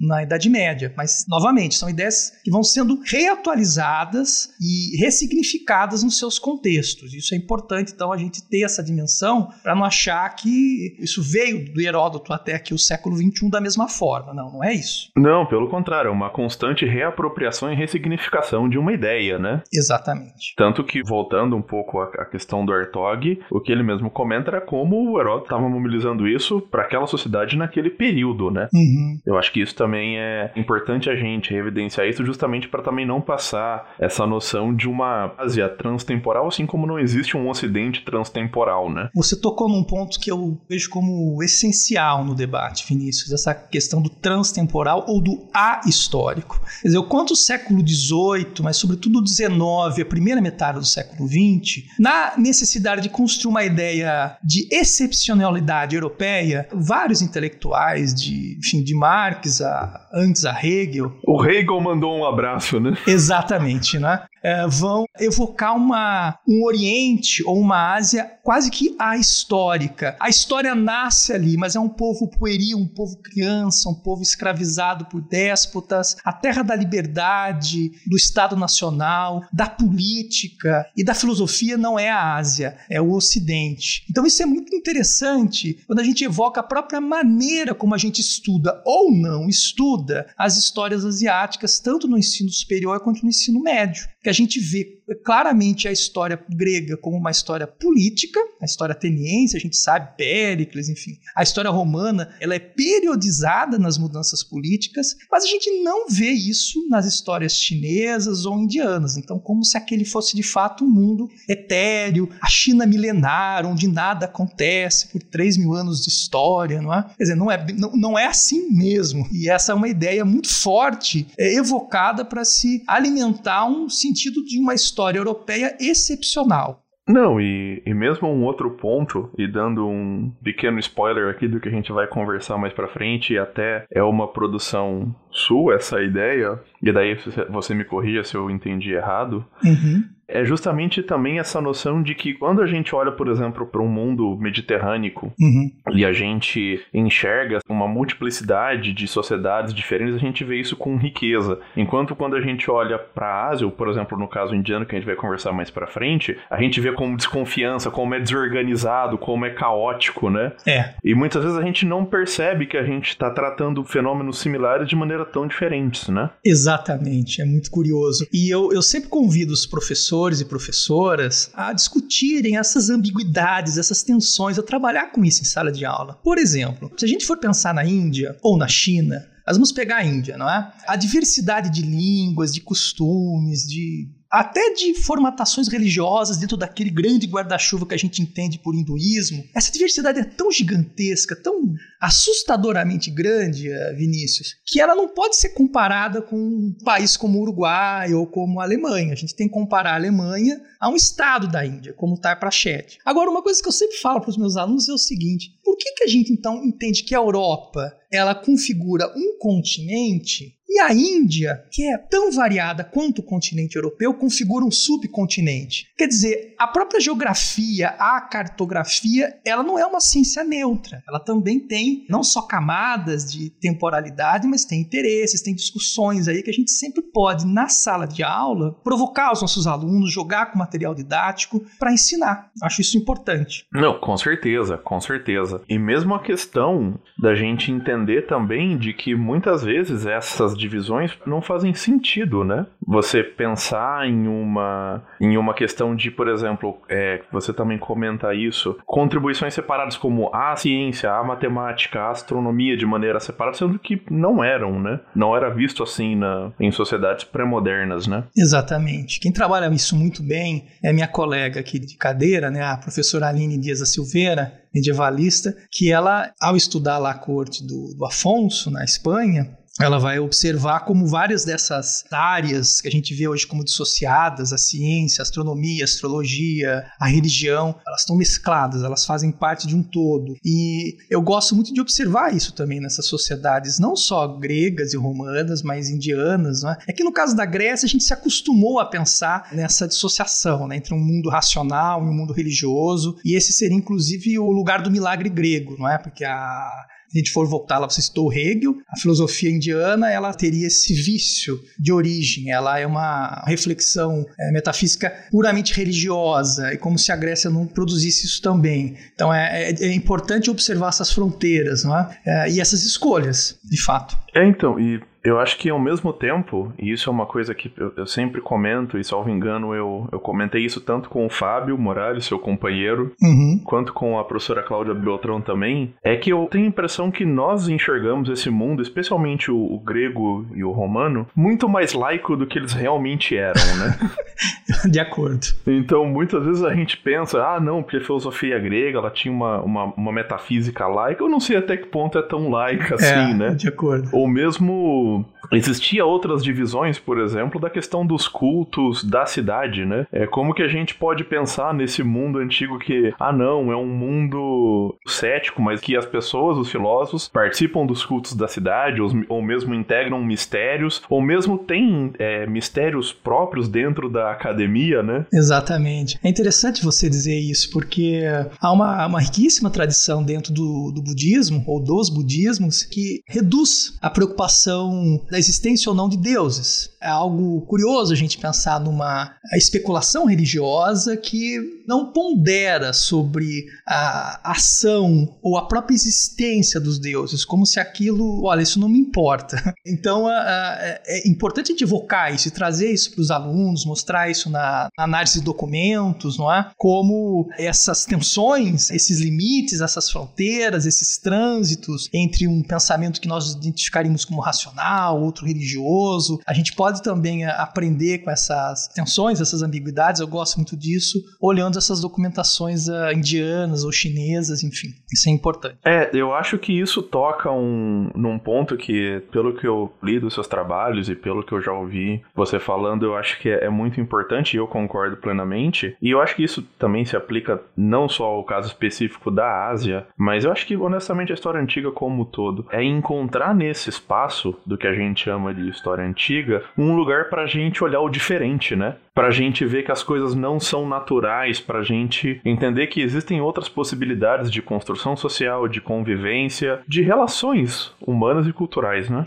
na 0.00 0.22
Idade 0.22 0.48
Média. 0.48 0.92
Mas, 0.96 1.24
novamente, 1.28 1.74
são 1.74 1.88
ideias 1.88 2.32
que 2.42 2.50
vão 2.50 2.62
sendo 2.62 3.00
reatualizadas 3.04 4.48
e 4.60 4.96
ressignificadas 4.98 6.02
nos 6.02 6.18
seus 6.18 6.38
contextos. 6.38 7.14
Isso 7.14 7.34
é 7.34 7.38
importante, 7.38 7.92
então, 7.92 8.12
a 8.12 8.16
gente 8.16 8.46
ter 8.48 8.62
essa 8.62 8.82
dimensão 8.82 9.48
para 9.62 9.74
não 9.74 9.84
achar 9.84 10.28
que 10.34 10.96
isso 10.98 11.22
veio 11.22 11.72
do 11.72 11.80
Heródoto 11.80 12.32
até 12.32 12.54
aqui 12.54 12.74
o 12.74 12.78
século 12.78 13.16
XXI 13.16 13.50
da 13.50 13.60
mesma 13.60 13.88
forma. 13.88 14.32
Não, 14.32 14.52
não 14.52 14.64
é 14.64 14.72
isso. 14.72 15.10
Não, 15.16 15.46
pelo 15.46 15.68
contrário, 15.68 16.08
é 16.08 16.12
uma 16.12 16.30
constante 16.30 16.84
reapropriação 16.84 17.72
e 17.72 17.76
ressignificação 17.76 18.68
de 18.68 18.78
uma 18.78 18.92
ideia, 18.92 19.38
né? 19.38 19.62
Exatamente. 19.72 20.54
Tanto 20.56 20.84
que, 20.84 21.02
voltando 21.02 21.56
um 21.56 21.62
pouco 21.62 22.00
à 22.00 22.24
questão 22.24 22.64
do 22.64 22.72
Artog, 22.72 23.40
o 23.50 23.60
que 23.60 23.72
ele 23.72 23.82
mesmo 23.82 24.10
comenta 24.10 24.50
era 24.50 24.60
como 24.60 25.12
o 25.12 25.20
Heródoto 25.20 25.44
estava 25.44 25.68
mobilizando 25.68 26.28
isso 26.28 26.60
para 26.60 26.82
aquela 26.82 27.06
sociedade 27.06 27.56
naquele 27.56 27.90
período, 27.90 28.50
né? 28.50 28.68
Uhum. 28.72 29.20
Eu 29.26 29.33
acho 29.38 29.52
que 29.52 29.60
isso 29.60 29.74
também 29.74 30.18
é 30.18 30.52
importante 30.56 31.10
a 31.10 31.16
gente 31.16 31.54
evidenciar 31.54 32.06
isso 32.06 32.24
justamente 32.24 32.68
para 32.68 32.82
também 32.82 33.06
não 33.06 33.20
passar 33.20 33.94
essa 33.98 34.26
noção 34.26 34.74
de 34.74 34.88
uma 34.88 35.32
Ásia 35.38 35.68
transtemporal, 35.68 36.48
assim 36.48 36.66
como 36.66 36.86
não 36.86 36.98
existe 36.98 37.36
um 37.36 37.48
Ocidente 37.48 38.02
transtemporal 38.04 38.84
né? 38.92 39.08
Você 39.14 39.36
tocou 39.36 39.68
num 39.68 39.84
ponto 39.84 40.18
que 40.18 40.30
eu 40.30 40.60
vejo 40.68 40.88
como 40.90 41.42
essencial 41.42 42.24
no 42.24 42.34
debate, 42.34 42.84
Vinícius, 42.86 43.32
essa 43.32 43.54
questão 43.54 44.02
do 44.02 44.08
transtemporal 44.08 45.04
ou 45.06 45.20
do 45.20 45.48
ahistórico. 45.52 46.60
Quer 46.82 46.88
dizer, 46.88 46.98
o 46.98 47.06
quanto 47.06 47.32
o 47.32 47.36
século 47.36 47.86
XVIII, 47.86 48.62
mas 48.62 48.76
sobretudo 48.76 49.20
o 49.20 49.26
XIX, 49.26 49.52
a 50.00 50.04
primeira 50.04 50.40
metade 50.40 50.78
do 50.78 50.84
século 50.84 51.28
XX, 51.28 51.84
na 51.98 52.34
necessidade 52.36 53.02
de 53.02 53.08
construir 53.08 53.50
uma 53.50 53.64
ideia 53.64 54.36
de 54.42 54.66
excepcionalidade 54.70 55.94
europeia, 55.94 56.68
vários 56.72 57.22
intelectuais, 57.22 58.14
de, 58.14 58.58
enfim, 58.58 58.82
de 58.82 58.94
Marx 59.24 59.62
a, 59.62 60.06
antes 60.12 60.44
a 60.44 60.52
Hegel. 60.52 61.12
O 61.26 61.42
Hegel 61.42 61.80
mandou 61.80 62.14
um 62.14 62.26
abraço, 62.26 62.78
né? 62.78 62.96
Exatamente, 63.06 63.98
né? 63.98 64.24
É, 64.42 64.66
vão 64.66 65.06
evocar 65.18 65.74
uma, 65.74 66.38
um 66.46 66.64
Oriente 66.64 67.42
ou 67.46 67.58
uma 67.58 67.94
Ásia 67.94 68.30
quase 68.42 68.70
que 68.70 68.94
ahistórica. 68.98 70.14
A 70.20 70.28
história 70.28 70.74
nasce 70.74 71.32
ali, 71.32 71.56
mas 71.56 71.74
é 71.74 71.80
um 71.80 71.88
povo 71.88 72.28
pueril, 72.28 72.76
um 72.76 72.86
povo 72.86 73.16
criança, 73.22 73.88
um 73.88 73.94
povo 73.94 74.22
escravizado 74.22 75.06
por 75.06 75.22
déspotas, 75.22 76.18
a 76.22 76.30
terra 76.30 76.62
da 76.62 76.76
liberdade, 76.76 77.92
do 78.06 78.18
Estado 78.18 78.54
Nacional, 78.54 79.42
da 79.50 79.66
política 79.66 80.86
e 80.94 81.02
da 81.02 81.14
filosofia 81.14 81.78
não 81.78 81.98
é 81.98 82.10
a 82.10 82.34
Ásia, 82.34 82.76
é 82.90 83.00
o 83.00 83.12
Ocidente. 83.12 84.04
Então 84.10 84.26
isso 84.26 84.42
é 84.42 84.46
muito 84.46 84.76
interessante 84.76 85.82
quando 85.86 86.00
a 86.00 86.04
gente 86.04 86.22
evoca 86.22 86.60
a 86.60 86.64
própria 86.64 87.00
maneira 87.00 87.74
como 87.74 87.94
a 87.94 87.98
gente 87.98 88.20
estuda 88.20 88.82
ou 88.84 89.10
não 89.14 89.48
estuda 89.48 90.26
as 90.36 90.56
histórias 90.56 91.04
asiáticas, 91.04 91.78
tanto 91.78 92.08
no 92.08 92.18
ensino 92.18 92.50
superior 92.50 93.00
quanto 93.00 93.22
no 93.22 93.28
ensino 93.28 93.60
médio, 93.60 94.06
que 94.22 94.28
a 94.28 94.32
gente 94.32 94.58
vê 94.58 94.94
claramente 95.24 95.86
a 95.86 95.92
história 95.92 96.42
grega 96.48 96.96
como 96.96 97.16
uma 97.16 97.30
história 97.30 97.66
política, 97.66 98.40
a 98.60 98.64
história 98.64 98.92
ateniense, 98.92 99.56
a 99.56 99.60
gente 99.60 99.76
sabe, 99.76 100.16
Péricles, 100.16 100.88
enfim. 100.88 101.18
A 101.36 101.42
história 101.42 101.70
romana, 101.70 102.34
ela 102.40 102.54
é 102.54 102.58
periodizada 102.58 103.78
nas 103.78 103.98
mudanças 103.98 104.42
políticas, 104.42 105.14
mas 105.30 105.44
a 105.44 105.46
gente 105.46 105.82
não 105.82 106.08
vê 106.08 106.30
isso 106.30 106.86
nas 106.88 107.06
histórias 107.06 107.54
chinesas 107.54 108.46
ou 108.46 108.58
indianas. 108.58 109.16
Então, 109.16 109.38
como 109.38 109.64
se 109.64 109.76
aquele 109.76 110.04
fosse 110.04 110.34
de 110.34 110.42
fato 110.42 110.84
um 110.84 110.90
mundo 110.90 111.28
etéreo, 111.48 112.28
a 112.40 112.48
China 112.48 112.86
milenar, 112.86 113.66
onde 113.66 113.86
nada 113.86 114.26
acontece 114.26 115.08
por 115.08 115.22
3 115.22 115.56
mil 115.58 115.74
anos 115.74 116.02
de 116.02 116.08
história, 116.08 116.80
não 116.80 116.92
é? 116.92 117.02
Quer 117.16 117.24
dizer, 117.24 117.34
não 117.34 117.50
é, 117.50 117.72
não, 117.72 117.92
não 117.92 118.18
é 118.18 118.26
assim 118.26 118.70
mesmo. 118.70 119.03
E 119.32 119.50
essa 119.50 119.72
é 119.72 119.74
uma 119.74 119.88
ideia 119.88 120.24
muito 120.24 120.48
forte, 120.48 121.26
é, 121.38 121.54
evocada 121.54 122.24
para 122.24 122.44
se 122.44 122.82
alimentar 122.86 123.66
um 123.66 123.88
sentido 123.88 124.44
de 124.44 124.58
uma 124.58 124.74
história 124.74 125.18
europeia 125.18 125.76
excepcional. 125.80 126.84
Não, 127.06 127.38
e, 127.38 127.82
e 127.84 127.92
mesmo 127.92 128.28
um 128.28 128.44
outro 128.44 128.70
ponto, 128.70 129.30
e 129.36 129.46
dando 129.46 129.86
um 129.86 130.32
pequeno 130.42 130.78
spoiler 130.78 131.28
aqui 131.28 131.46
do 131.46 131.60
que 131.60 131.68
a 131.68 131.72
gente 131.72 131.92
vai 131.92 132.06
conversar 132.06 132.56
mais 132.56 132.72
pra 132.72 132.88
frente, 132.88 133.34
e 133.34 133.38
até 133.38 133.84
é 133.90 134.02
uma 134.02 134.26
produção 134.26 135.14
sua 135.30 135.74
essa 135.74 136.02
ideia, 136.02 136.58
e 136.82 136.90
daí 136.90 137.14
você 137.50 137.74
me 137.74 137.84
corrija 137.84 138.24
se 138.24 138.34
eu 138.34 138.50
entendi 138.50 138.92
errado. 138.92 139.44
Uhum 139.62 140.13
é 140.28 140.44
justamente 140.44 141.02
também 141.02 141.38
essa 141.38 141.60
noção 141.60 142.02
de 142.02 142.14
que 142.14 142.34
quando 142.34 142.62
a 142.62 142.66
gente 142.66 142.94
olha, 142.94 143.12
por 143.12 143.28
exemplo, 143.28 143.66
para 143.66 143.82
um 143.82 143.88
mundo 143.88 144.36
mediterrâneo 144.38 145.12
uhum. 145.40 145.70
e 145.92 146.04
a 146.04 146.12
gente 146.12 146.80
enxerga 146.92 147.58
uma 147.68 147.86
multiplicidade 147.86 148.92
de 148.92 149.06
sociedades 149.06 149.74
diferentes, 149.74 150.14
a 150.14 150.18
gente 150.18 150.44
vê 150.44 150.60
isso 150.60 150.76
com 150.76 150.96
riqueza. 150.96 151.58
Enquanto 151.76 152.14
quando 152.14 152.36
a 152.36 152.40
gente 152.40 152.70
olha 152.70 152.98
para 152.98 153.26
a 153.26 153.48
Ásia, 153.50 153.66
ou 153.66 153.72
por 153.72 153.88
exemplo, 153.88 154.18
no 154.18 154.28
caso 154.28 154.54
indiano 154.54 154.86
que 154.86 154.94
a 154.94 154.98
gente 154.98 155.06
vai 155.06 155.16
conversar 155.16 155.52
mais 155.52 155.70
para 155.70 155.86
frente, 155.86 156.36
a 156.50 156.60
gente 156.60 156.80
vê 156.80 156.92
como 156.92 157.16
desconfiança, 157.16 157.90
como 157.90 158.14
é 158.14 158.20
desorganizado, 158.20 159.18
como 159.18 159.44
é 159.44 159.50
caótico, 159.50 160.30
né? 160.30 160.52
É. 160.66 160.94
E 161.02 161.14
muitas 161.14 161.42
vezes 161.42 161.58
a 161.58 161.62
gente 161.62 161.84
não 161.84 162.04
percebe 162.04 162.66
que 162.66 162.76
a 162.76 162.84
gente 162.84 163.10
está 163.10 163.30
tratando 163.30 163.84
fenômenos 163.84 164.38
similares 164.38 164.88
de 164.88 164.96
maneira 164.96 165.24
tão 165.24 165.46
diferentes, 165.46 166.08
né? 166.08 166.30
Exatamente, 166.44 167.42
é 167.42 167.44
muito 167.44 167.70
curioso. 167.70 168.26
E 168.32 168.52
eu, 168.52 168.72
eu 168.72 168.82
sempre 168.82 169.08
convido 169.08 169.52
os 169.52 169.66
professores 169.66 170.13
professores 170.14 170.40
e 170.40 170.44
professoras 170.44 171.50
a 171.54 171.72
discutirem 171.72 172.56
essas 172.56 172.88
ambiguidades, 172.88 173.78
essas 173.78 174.02
tensões, 174.02 174.58
a 174.58 174.62
trabalhar 174.62 175.10
com 175.10 175.24
isso 175.24 175.42
em 175.42 175.44
sala 175.44 175.72
de 175.72 175.84
aula. 175.84 176.14
Por 176.22 176.38
exemplo, 176.38 176.90
se 176.96 177.04
a 177.04 177.08
gente 177.08 177.26
for 177.26 177.36
pensar 177.38 177.74
na 177.74 177.84
Índia 177.84 178.36
ou 178.40 178.56
na 178.56 178.68
China, 178.68 179.26
nós 179.46 179.56
vamos 179.56 179.72
pegar 179.72 179.96
a 179.96 180.04
Índia, 180.04 180.38
não 180.38 180.48
é? 180.48 180.72
A 180.86 180.96
diversidade 180.96 181.68
de 181.68 181.82
línguas, 181.82 182.54
de 182.54 182.60
costumes, 182.60 183.66
de 183.66 184.08
até 184.34 184.74
de 184.74 184.94
formatações 184.94 185.68
religiosas 185.68 186.38
dentro 186.38 186.56
daquele 186.56 186.90
grande 186.90 187.24
guarda-chuva 187.24 187.86
que 187.86 187.94
a 187.94 187.98
gente 187.98 188.20
entende 188.20 188.58
por 188.58 188.74
hinduísmo. 188.74 189.44
Essa 189.54 189.70
diversidade 189.70 190.18
é 190.18 190.24
tão 190.24 190.50
gigantesca, 190.50 191.36
tão 191.36 191.72
assustadoramente 192.00 193.12
grande, 193.12 193.70
eh, 193.70 193.94
Vinícius, 193.94 194.56
que 194.66 194.80
ela 194.80 194.94
não 194.96 195.06
pode 195.08 195.36
ser 195.36 195.50
comparada 195.50 196.20
com 196.20 196.36
um 196.36 196.76
país 196.84 197.16
como 197.16 197.38
o 197.38 197.42
Uruguai 197.42 198.12
ou 198.12 198.26
como 198.26 198.60
a 198.60 198.64
Alemanha. 198.64 199.12
A 199.12 199.16
gente 199.16 199.36
tem 199.36 199.46
que 199.46 199.54
comparar 199.54 199.92
a 199.92 199.96
Alemanha 199.96 200.60
a 200.80 200.88
um 200.88 200.96
estado 200.96 201.46
da 201.46 201.64
Índia, 201.64 201.92
como 201.92 202.14
Uttar 202.14 202.40
Pradesh. 202.40 202.98
Agora, 203.04 203.30
uma 203.30 203.42
coisa 203.42 203.62
que 203.62 203.68
eu 203.68 203.72
sempre 203.72 203.96
falo 203.98 204.20
para 204.20 204.30
os 204.30 204.36
meus 204.36 204.56
alunos 204.56 204.88
é 204.88 204.92
o 204.92 204.98
seguinte: 204.98 205.56
por 205.62 205.76
que, 205.76 205.92
que 205.92 206.04
a 206.04 206.08
gente 206.08 206.32
então 206.32 206.62
entende 206.64 207.04
que 207.04 207.14
a 207.14 207.18
Europa 207.18 207.96
ela 208.14 208.34
configura 208.34 209.12
um 209.16 209.38
continente 209.38 210.54
e 210.74 210.80
a 210.80 210.92
Índia, 210.92 211.64
que 211.70 211.84
é 211.84 211.96
tão 211.96 212.32
variada 212.32 212.82
quanto 212.82 213.20
o 213.20 213.22
continente 213.22 213.76
europeu, 213.76 214.12
configura 214.12 214.64
um 214.64 214.72
subcontinente. 214.72 215.86
Quer 215.96 216.08
dizer, 216.08 216.54
a 216.58 216.66
própria 216.66 217.00
geografia, 217.00 217.90
a 217.90 218.20
cartografia, 218.20 219.38
ela 219.46 219.62
não 219.62 219.78
é 219.78 219.86
uma 219.86 220.00
ciência 220.00 220.42
neutra. 220.42 221.00
Ela 221.08 221.20
também 221.20 221.60
tem 221.60 222.04
não 222.10 222.24
só 222.24 222.42
camadas 222.42 223.30
de 223.30 223.50
temporalidade, 223.50 224.48
mas 224.48 224.64
tem 224.64 224.80
interesses, 224.80 225.42
tem 225.42 225.54
discussões 225.54 226.26
aí 226.26 226.42
que 226.42 226.50
a 226.50 226.54
gente 226.54 226.72
sempre 226.72 227.02
pode, 227.02 227.46
na 227.46 227.68
sala 227.68 228.04
de 228.04 228.24
aula, 228.24 228.74
provocar 228.82 229.32
os 229.32 229.42
nossos 229.42 229.68
alunos, 229.68 230.12
jogar 230.12 230.46
com 230.46 230.58
material 230.58 230.92
didático 230.92 231.64
para 231.78 231.92
ensinar. 231.92 232.50
Acho 232.60 232.80
isso 232.80 232.98
importante. 232.98 233.64
Não, 233.72 234.00
com 234.00 234.16
certeza, 234.16 234.76
com 234.76 235.00
certeza. 235.00 235.62
E 235.68 235.78
mesmo 235.78 236.14
a 236.14 236.22
questão 236.22 236.98
da 237.16 237.36
gente 237.36 237.70
entender 237.70 238.03
também 238.22 238.76
de 238.76 238.92
que 238.92 239.14
muitas 239.14 239.62
vezes 239.62 240.06
essas 240.06 240.56
divisões 240.56 241.12
não 241.26 241.40
fazem 241.40 241.74
sentido, 241.74 242.44
né? 242.44 242.66
Você 242.86 243.22
pensar 243.22 244.06
em 244.06 244.26
uma, 244.26 245.02
em 245.20 245.36
uma 245.36 245.54
questão 245.54 245.94
de, 245.94 246.10
por 246.10 246.28
exemplo, 246.28 246.78
é, 246.88 247.20
você 247.32 247.52
também 247.52 247.78
comenta 247.78 248.34
isso, 248.34 248.76
contribuições 248.86 249.54
separadas 249.54 249.96
como 249.96 250.34
a 250.34 250.54
ciência, 250.56 251.12
a 251.12 251.22
matemática, 251.24 252.00
a 252.00 252.10
astronomia 252.10 252.76
de 252.76 252.86
maneira 252.86 253.20
separada, 253.20 253.56
sendo 253.56 253.78
que 253.78 254.02
não 254.10 254.42
eram, 254.42 254.80
né? 254.80 255.00
Não 255.14 255.36
era 255.36 255.48
visto 255.50 255.82
assim 255.82 256.14
na, 256.16 256.52
em 256.58 256.70
sociedades 256.70 257.24
pré-modernas, 257.24 258.06
né? 258.06 258.24
Exatamente. 258.36 259.20
Quem 259.20 259.32
trabalha 259.32 259.72
isso 259.74 259.96
muito 259.96 260.22
bem 260.22 260.66
é 260.82 260.92
minha 260.92 261.08
colega 261.08 261.60
aqui 261.60 261.78
de 261.78 261.96
cadeira, 261.96 262.50
né? 262.50 262.62
A 262.62 262.76
professora 262.76 263.28
Aline 263.28 263.58
Dias 263.58 263.80
da 263.80 263.86
Silveira, 263.86 264.63
medievalista, 264.74 265.54
que 265.70 265.90
ela, 265.90 266.32
ao 266.40 266.56
estudar 266.56 266.98
lá 266.98 267.12
a 267.12 267.18
corte 267.18 267.64
do, 267.64 267.94
do 267.94 268.04
Afonso, 268.04 268.70
na 268.70 268.84
Espanha, 268.84 269.56
ela 269.80 269.98
vai 269.98 270.20
observar 270.20 270.80
como 270.80 271.06
várias 271.06 271.44
dessas 271.44 272.04
áreas 272.10 272.80
que 272.80 272.86
a 272.86 272.90
gente 272.90 273.12
vê 273.12 273.26
hoje 273.26 273.46
como 273.46 273.64
dissociadas, 273.64 274.52
a 274.52 274.58
ciência, 274.58 275.20
a 275.20 275.24
astronomia, 275.24 275.82
a 275.82 275.84
astrologia, 275.84 276.86
a 276.98 277.08
religião, 277.08 277.74
elas 277.84 278.00
estão 278.00 278.16
mescladas, 278.16 278.84
elas 278.84 279.04
fazem 279.04 279.32
parte 279.32 279.66
de 279.66 279.74
um 279.74 279.82
todo. 279.82 280.36
E 280.44 280.96
eu 281.10 281.20
gosto 281.20 281.56
muito 281.56 281.74
de 281.74 281.80
observar 281.80 282.32
isso 282.32 282.52
também 282.52 282.80
nessas 282.80 283.06
sociedades, 283.06 283.80
não 283.80 283.96
só 283.96 284.28
gregas 284.28 284.92
e 284.92 284.96
romanas, 284.96 285.62
mas 285.62 285.90
indianas. 285.90 286.62
Né? 286.62 286.76
É 286.86 286.92
que 286.92 287.02
no 287.02 287.12
caso 287.12 287.34
da 287.34 287.44
Grécia 287.44 287.86
a 287.86 287.88
gente 287.88 288.04
se 288.04 288.14
acostumou 288.14 288.78
a 288.78 288.86
pensar 288.86 289.48
nessa 289.52 289.88
dissociação 289.88 290.68
né, 290.68 290.76
entre 290.76 290.94
um 290.94 291.00
mundo 291.00 291.28
racional 291.28 292.00
e 292.04 292.08
um 292.08 292.14
mundo 292.14 292.32
religioso, 292.32 293.16
e 293.24 293.36
esse 293.36 293.52
seria 293.52 293.76
inclusive 293.76 294.38
o 294.38 294.52
lugar 294.52 294.82
do 294.82 294.90
milagre 294.90 295.28
grego, 295.28 295.76
não 295.76 295.88
é? 295.88 295.98
Porque 295.98 296.24
a 296.24 296.70
a 297.14 297.18
gente 297.18 297.30
for 297.30 297.46
voltar 297.46 297.78
lá, 297.78 297.88
você 297.88 298.02
citou 298.02 298.32
Hegel, 298.32 298.74
a 298.88 298.98
filosofia 298.98 299.50
indiana, 299.50 300.10
ela 300.10 300.32
teria 300.32 300.66
esse 300.66 300.92
vício 300.94 301.60
de 301.78 301.92
origem, 301.92 302.50
ela 302.50 302.78
é 302.78 302.86
uma 302.86 303.44
reflexão 303.46 304.26
é, 304.38 304.50
metafísica 304.50 305.12
puramente 305.30 305.72
religiosa, 305.74 306.72
e 306.72 306.78
como 306.78 306.98
se 306.98 307.12
a 307.12 307.16
Grécia 307.16 307.50
não 307.50 307.66
produzisse 307.66 308.26
isso 308.26 308.42
também. 308.42 308.96
Então 309.14 309.32
é, 309.32 309.70
é, 309.70 309.84
é 309.86 309.94
importante 309.94 310.50
observar 310.50 310.88
essas 310.88 311.12
fronteiras 311.12 311.84
não 311.84 311.96
é? 311.96 312.18
é 312.26 312.50
e 312.50 312.60
essas 312.60 312.84
escolhas, 312.84 313.58
de 313.64 313.80
fato. 313.82 314.16
É, 314.34 314.46
então, 314.46 314.78
e 314.78 315.00
eu 315.24 315.40
acho 315.40 315.56
que 315.56 315.70
ao 315.70 315.80
mesmo 315.80 316.12
tempo, 316.12 316.70
e 316.78 316.92
isso 316.92 317.08
é 317.08 317.12
uma 317.12 317.24
coisa 317.24 317.54
que 317.54 317.72
eu, 317.78 317.92
eu, 317.96 318.06
sempre 318.06 318.42
comento, 318.42 318.98
e 318.98 319.04
salvo 319.04 319.30
engano, 319.30 319.74
eu, 319.74 320.06
eu 320.12 320.20
comentei 320.20 320.62
isso 320.62 320.82
tanto 320.82 321.08
com 321.08 321.24
o 321.24 321.30
Fábio 321.30 321.78
Morales, 321.78 322.26
seu 322.26 322.38
companheiro, 322.38 323.10
uhum. 323.22 323.58
quanto 323.64 323.94
com 323.94 324.18
a 324.18 324.24
professora 324.24 324.62
Cláudia 324.62 324.92
Beltrão 324.92 325.40
também, 325.40 325.94
é 326.04 326.14
que 326.14 326.30
eu 326.30 326.46
tenho 326.50 326.64
a 326.64 326.68
impressão 326.68 327.10
que 327.10 327.24
nós 327.24 327.68
enxergamos 327.68 328.28
esse 328.28 328.50
mundo, 328.50 328.82
especialmente 328.82 329.50
o, 329.50 329.56
o 329.56 329.80
grego 329.80 330.44
e 330.54 330.62
o 330.62 330.70
romano, 330.70 331.26
muito 331.34 331.68
mais 331.70 331.94
laico 331.94 332.36
do 332.36 332.46
que 332.46 332.58
eles 332.58 332.74
realmente 332.74 333.34
eram, 333.34 333.62
né? 333.78 333.98
De 334.90 335.00
acordo. 335.00 335.46
Então, 335.66 336.04
muitas 336.04 336.44
vezes 336.44 336.62
a 336.62 336.74
gente 336.74 336.96
pensa, 336.98 337.42
ah, 337.42 337.60
não, 337.60 337.82
porque 337.82 337.96
a 337.96 338.00
filosofia 338.00 338.58
grega, 338.58 338.98
ela 338.98 339.10
tinha 339.10 339.32
uma, 339.32 339.60
uma, 339.62 339.84
uma 339.84 340.12
metafísica 340.12 340.86
laica, 340.86 341.22
eu 341.22 341.28
não 341.28 341.40
sei 341.40 341.56
até 341.56 341.76
que 341.76 341.86
ponto 341.86 342.18
é 342.18 342.22
tão 342.22 342.50
laica 342.50 342.96
assim, 342.96 343.30
é, 343.30 343.34
né? 343.34 343.50
De 343.54 343.68
acordo. 343.68 344.08
Ou 344.12 344.28
mesmo 344.28 345.13
existia 345.52 346.04
outras 346.04 346.42
divisões, 346.42 346.98
por 346.98 347.18
exemplo, 347.18 347.60
da 347.60 347.70
questão 347.70 348.06
dos 348.06 348.26
cultos 348.28 349.04
da 349.04 349.26
cidade, 349.26 349.84
né? 349.84 350.06
É 350.12 350.26
como 350.26 350.54
que 350.54 350.62
a 350.62 350.68
gente 350.68 350.94
pode 350.94 351.24
pensar 351.24 351.74
nesse 351.74 352.02
mundo 352.02 352.38
antigo 352.38 352.78
que, 352.78 353.12
ah, 353.18 353.32
não, 353.32 353.70
é 353.70 353.76
um 353.76 353.86
mundo 353.86 354.94
cético, 355.06 355.60
mas 355.60 355.80
que 355.80 355.96
as 355.96 356.06
pessoas, 356.06 356.58
os 356.58 356.70
filósofos, 356.70 357.28
participam 357.28 357.86
dos 357.86 358.04
cultos 358.04 358.34
da 358.34 358.48
cidade, 358.48 359.00
ou, 359.00 359.10
ou 359.28 359.42
mesmo 359.42 359.74
integram 359.74 360.22
mistérios, 360.24 361.02
ou 361.08 361.20
mesmo 361.20 361.58
têm 361.58 362.12
é, 362.18 362.46
mistérios 362.46 363.12
próprios 363.12 363.68
dentro 363.68 364.08
da 364.08 364.30
academia, 364.30 365.02
né? 365.02 365.26
Exatamente. 365.32 366.18
É 366.22 366.28
interessante 366.28 366.84
você 366.84 367.08
dizer 367.08 367.38
isso, 367.38 367.70
porque 367.70 368.22
há 368.60 368.72
uma, 368.72 369.06
uma 369.06 369.20
riquíssima 369.20 369.70
tradição 369.70 370.22
dentro 370.22 370.52
do, 370.52 370.92
do 370.94 371.02
budismo, 371.02 371.64
ou 371.66 371.82
dos 371.82 372.08
budismos, 372.08 372.82
que 372.82 373.20
reduz 373.28 373.98
a 374.00 374.10
preocupação 374.10 375.03
da 375.30 375.38
existência 375.38 375.90
ou 375.90 375.96
não 375.96 376.08
de 376.08 376.16
deuses. 376.16 376.90
É 377.00 377.08
algo 377.08 377.60
curioso 377.62 378.12
a 378.12 378.16
gente 378.16 378.38
pensar 378.38 378.80
numa 378.80 379.36
especulação 379.54 380.26
religiosa 380.26 381.16
que 381.16 381.82
não 381.86 382.12
pondera 382.12 382.92
sobre 382.92 383.66
a 383.86 384.52
ação 384.52 385.36
ou 385.42 385.56
a 385.56 385.66
própria 385.66 385.94
existência 385.94 386.80
dos 386.80 386.98
deuses, 386.98 387.44
como 387.44 387.66
se 387.66 387.78
aquilo, 387.78 388.44
olha, 388.44 388.62
isso 388.62 388.80
não 388.80 388.88
me 388.88 388.98
importa. 388.98 389.62
Então 389.86 390.26
é 390.30 391.28
importante 391.28 391.66
a 391.66 391.72
gente 391.72 391.84
evocar 391.84 392.34
isso 392.34 392.48
e 392.48 392.50
trazer 392.50 392.90
isso 392.90 393.12
para 393.12 393.20
os 393.20 393.30
alunos, 393.30 393.84
mostrar 393.84 394.30
isso 394.30 394.48
na 394.48 394.88
análise 394.98 395.38
de 395.38 395.44
documentos, 395.44 396.38
não 396.38 396.52
é? 396.52 396.70
Como 396.76 397.48
essas 397.58 398.04
tensões, 398.04 398.90
esses 398.90 399.20
limites, 399.20 399.80
essas 399.80 400.10
fronteiras, 400.10 400.86
esses 400.86 401.18
trânsitos 401.18 402.08
entre 402.12 402.48
um 402.48 402.62
pensamento 402.62 403.20
que 403.20 403.28
nós 403.28 403.52
identificaríamos 403.52 404.24
como 404.24 404.40
racional, 404.40 404.93
outro 405.12 405.46
religioso, 405.46 406.38
a 406.46 406.52
gente 406.52 406.74
pode 406.74 407.02
também 407.02 407.44
aprender 407.44 408.18
com 408.18 408.30
essas 408.30 408.88
tensões, 408.88 409.40
essas 409.40 409.62
ambiguidades. 409.62 410.20
Eu 410.20 410.28
gosto 410.28 410.56
muito 410.56 410.76
disso, 410.76 411.18
olhando 411.40 411.78
essas 411.78 412.00
documentações 412.00 412.88
uh, 412.88 413.12
indianas 413.14 413.84
ou 413.84 413.92
chinesas, 413.92 414.62
enfim. 414.62 414.88
Isso 415.12 415.28
é 415.28 415.32
importante. 415.32 415.78
É, 415.84 416.10
eu 416.12 416.34
acho 416.34 416.58
que 416.58 416.72
isso 416.72 417.02
toca 417.02 417.50
um, 417.50 418.10
num 418.14 418.38
ponto 418.38 418.76
que, 418.76 419.22
pelo 419.30 419.54
que 419.54 419.66
eu 419.66 419.92
li 420.02 420.18
dos 420.18 420.34
seus 420.34 420.46
trabalhos 420.46 421.08
e 421.08 421.14
pelo 421.14 421.44
que 421.44 421.52
eu 421.52 421.60
já 421.60 421.72
ouvi 421.72 422.22
você 422.34 422.58
falando, 422.58 423.04
eu 423.04 423.16
acho 423.16 423.38
que 423.40 423.48
é, 423.48 423.64
é 423.64 423.70
muito 423.70 424.00
importante 424.00 424.54
e 424.54 424.56
eu 424.56 424.66
concordo 424.66 425.16
plenamente. 425.16 425.96
E 426.00 426.10
eu 426.10 426.20
acho 426.20 426.36
que 426.36 426.44
isso 426.44 426.62
também 426.78 427.04
se 427.04 427.16
aplica 427.16 427.60
não 427.76 428.08
só 428.08 428.24
ao 428.24 428.44
caso 428.44 428.68
específico 428.68 429.30
da 429.30 429.68
Ásia, 429.68 430.06
mas 430.16 430.44
eu 430.44 430.52
acho 430.52 430.66
que, 430.66 430.76
honestamente, 430.76 431.32
a 431.32 431.34
história 431.34 431.60
antiga 431.60 431.90
como 431.90 432.22
um 432.22 432.24
todo 432.24 432.66
é 432.70 432.82
encontrar 432.82 433.54
nesse 433.54 433.88
espaço 433.88 434.56
do 434.66 434.73
que 434.76 434.86
a 434.86 434.94
gente 434.94 435.24
chama 435.24 435.54
de 435.54 435.68
história 435.68 436.04
antiga 436.04 436.62
um 436.76 436.94
lugar 436.94 437.28
para 437.28 437.42
a 437.42 437.46
gente 437.46 437.82
olhar 437.82 438.00
o 438.00 438.08
diferente, 438.08 438.74
né? 438.76 438.96
Para 439.14 439.28
a 439.28 439.30
gente 439.30 439.64
ver 439.64 439.84
que 439.84 439.92
as 439.92 440.02
coisas 440.02 440.34
não 440.34 440.58
são 440.58 440.88
naturais 440.88 441.60
para 441.60 441.80
a 441.80 441.82
gente 441.82 442.40
entender 442.44 442.88
que 442.88 443.00
existem 443.00 443.40
outras 443.40 443.68
possibilidades 443.68 444.50
de 444.50 444.60
construção 444.60 445.16
social, 445.16 445.68
de 445.68 445.80
convivência, 445.80 446.80
de 446.86 447.02
relações 447.02 447.92
humanas 448.00 448.46
e 448.46 448.52
culturais, 448.52 449.08
né? 449.08 449.26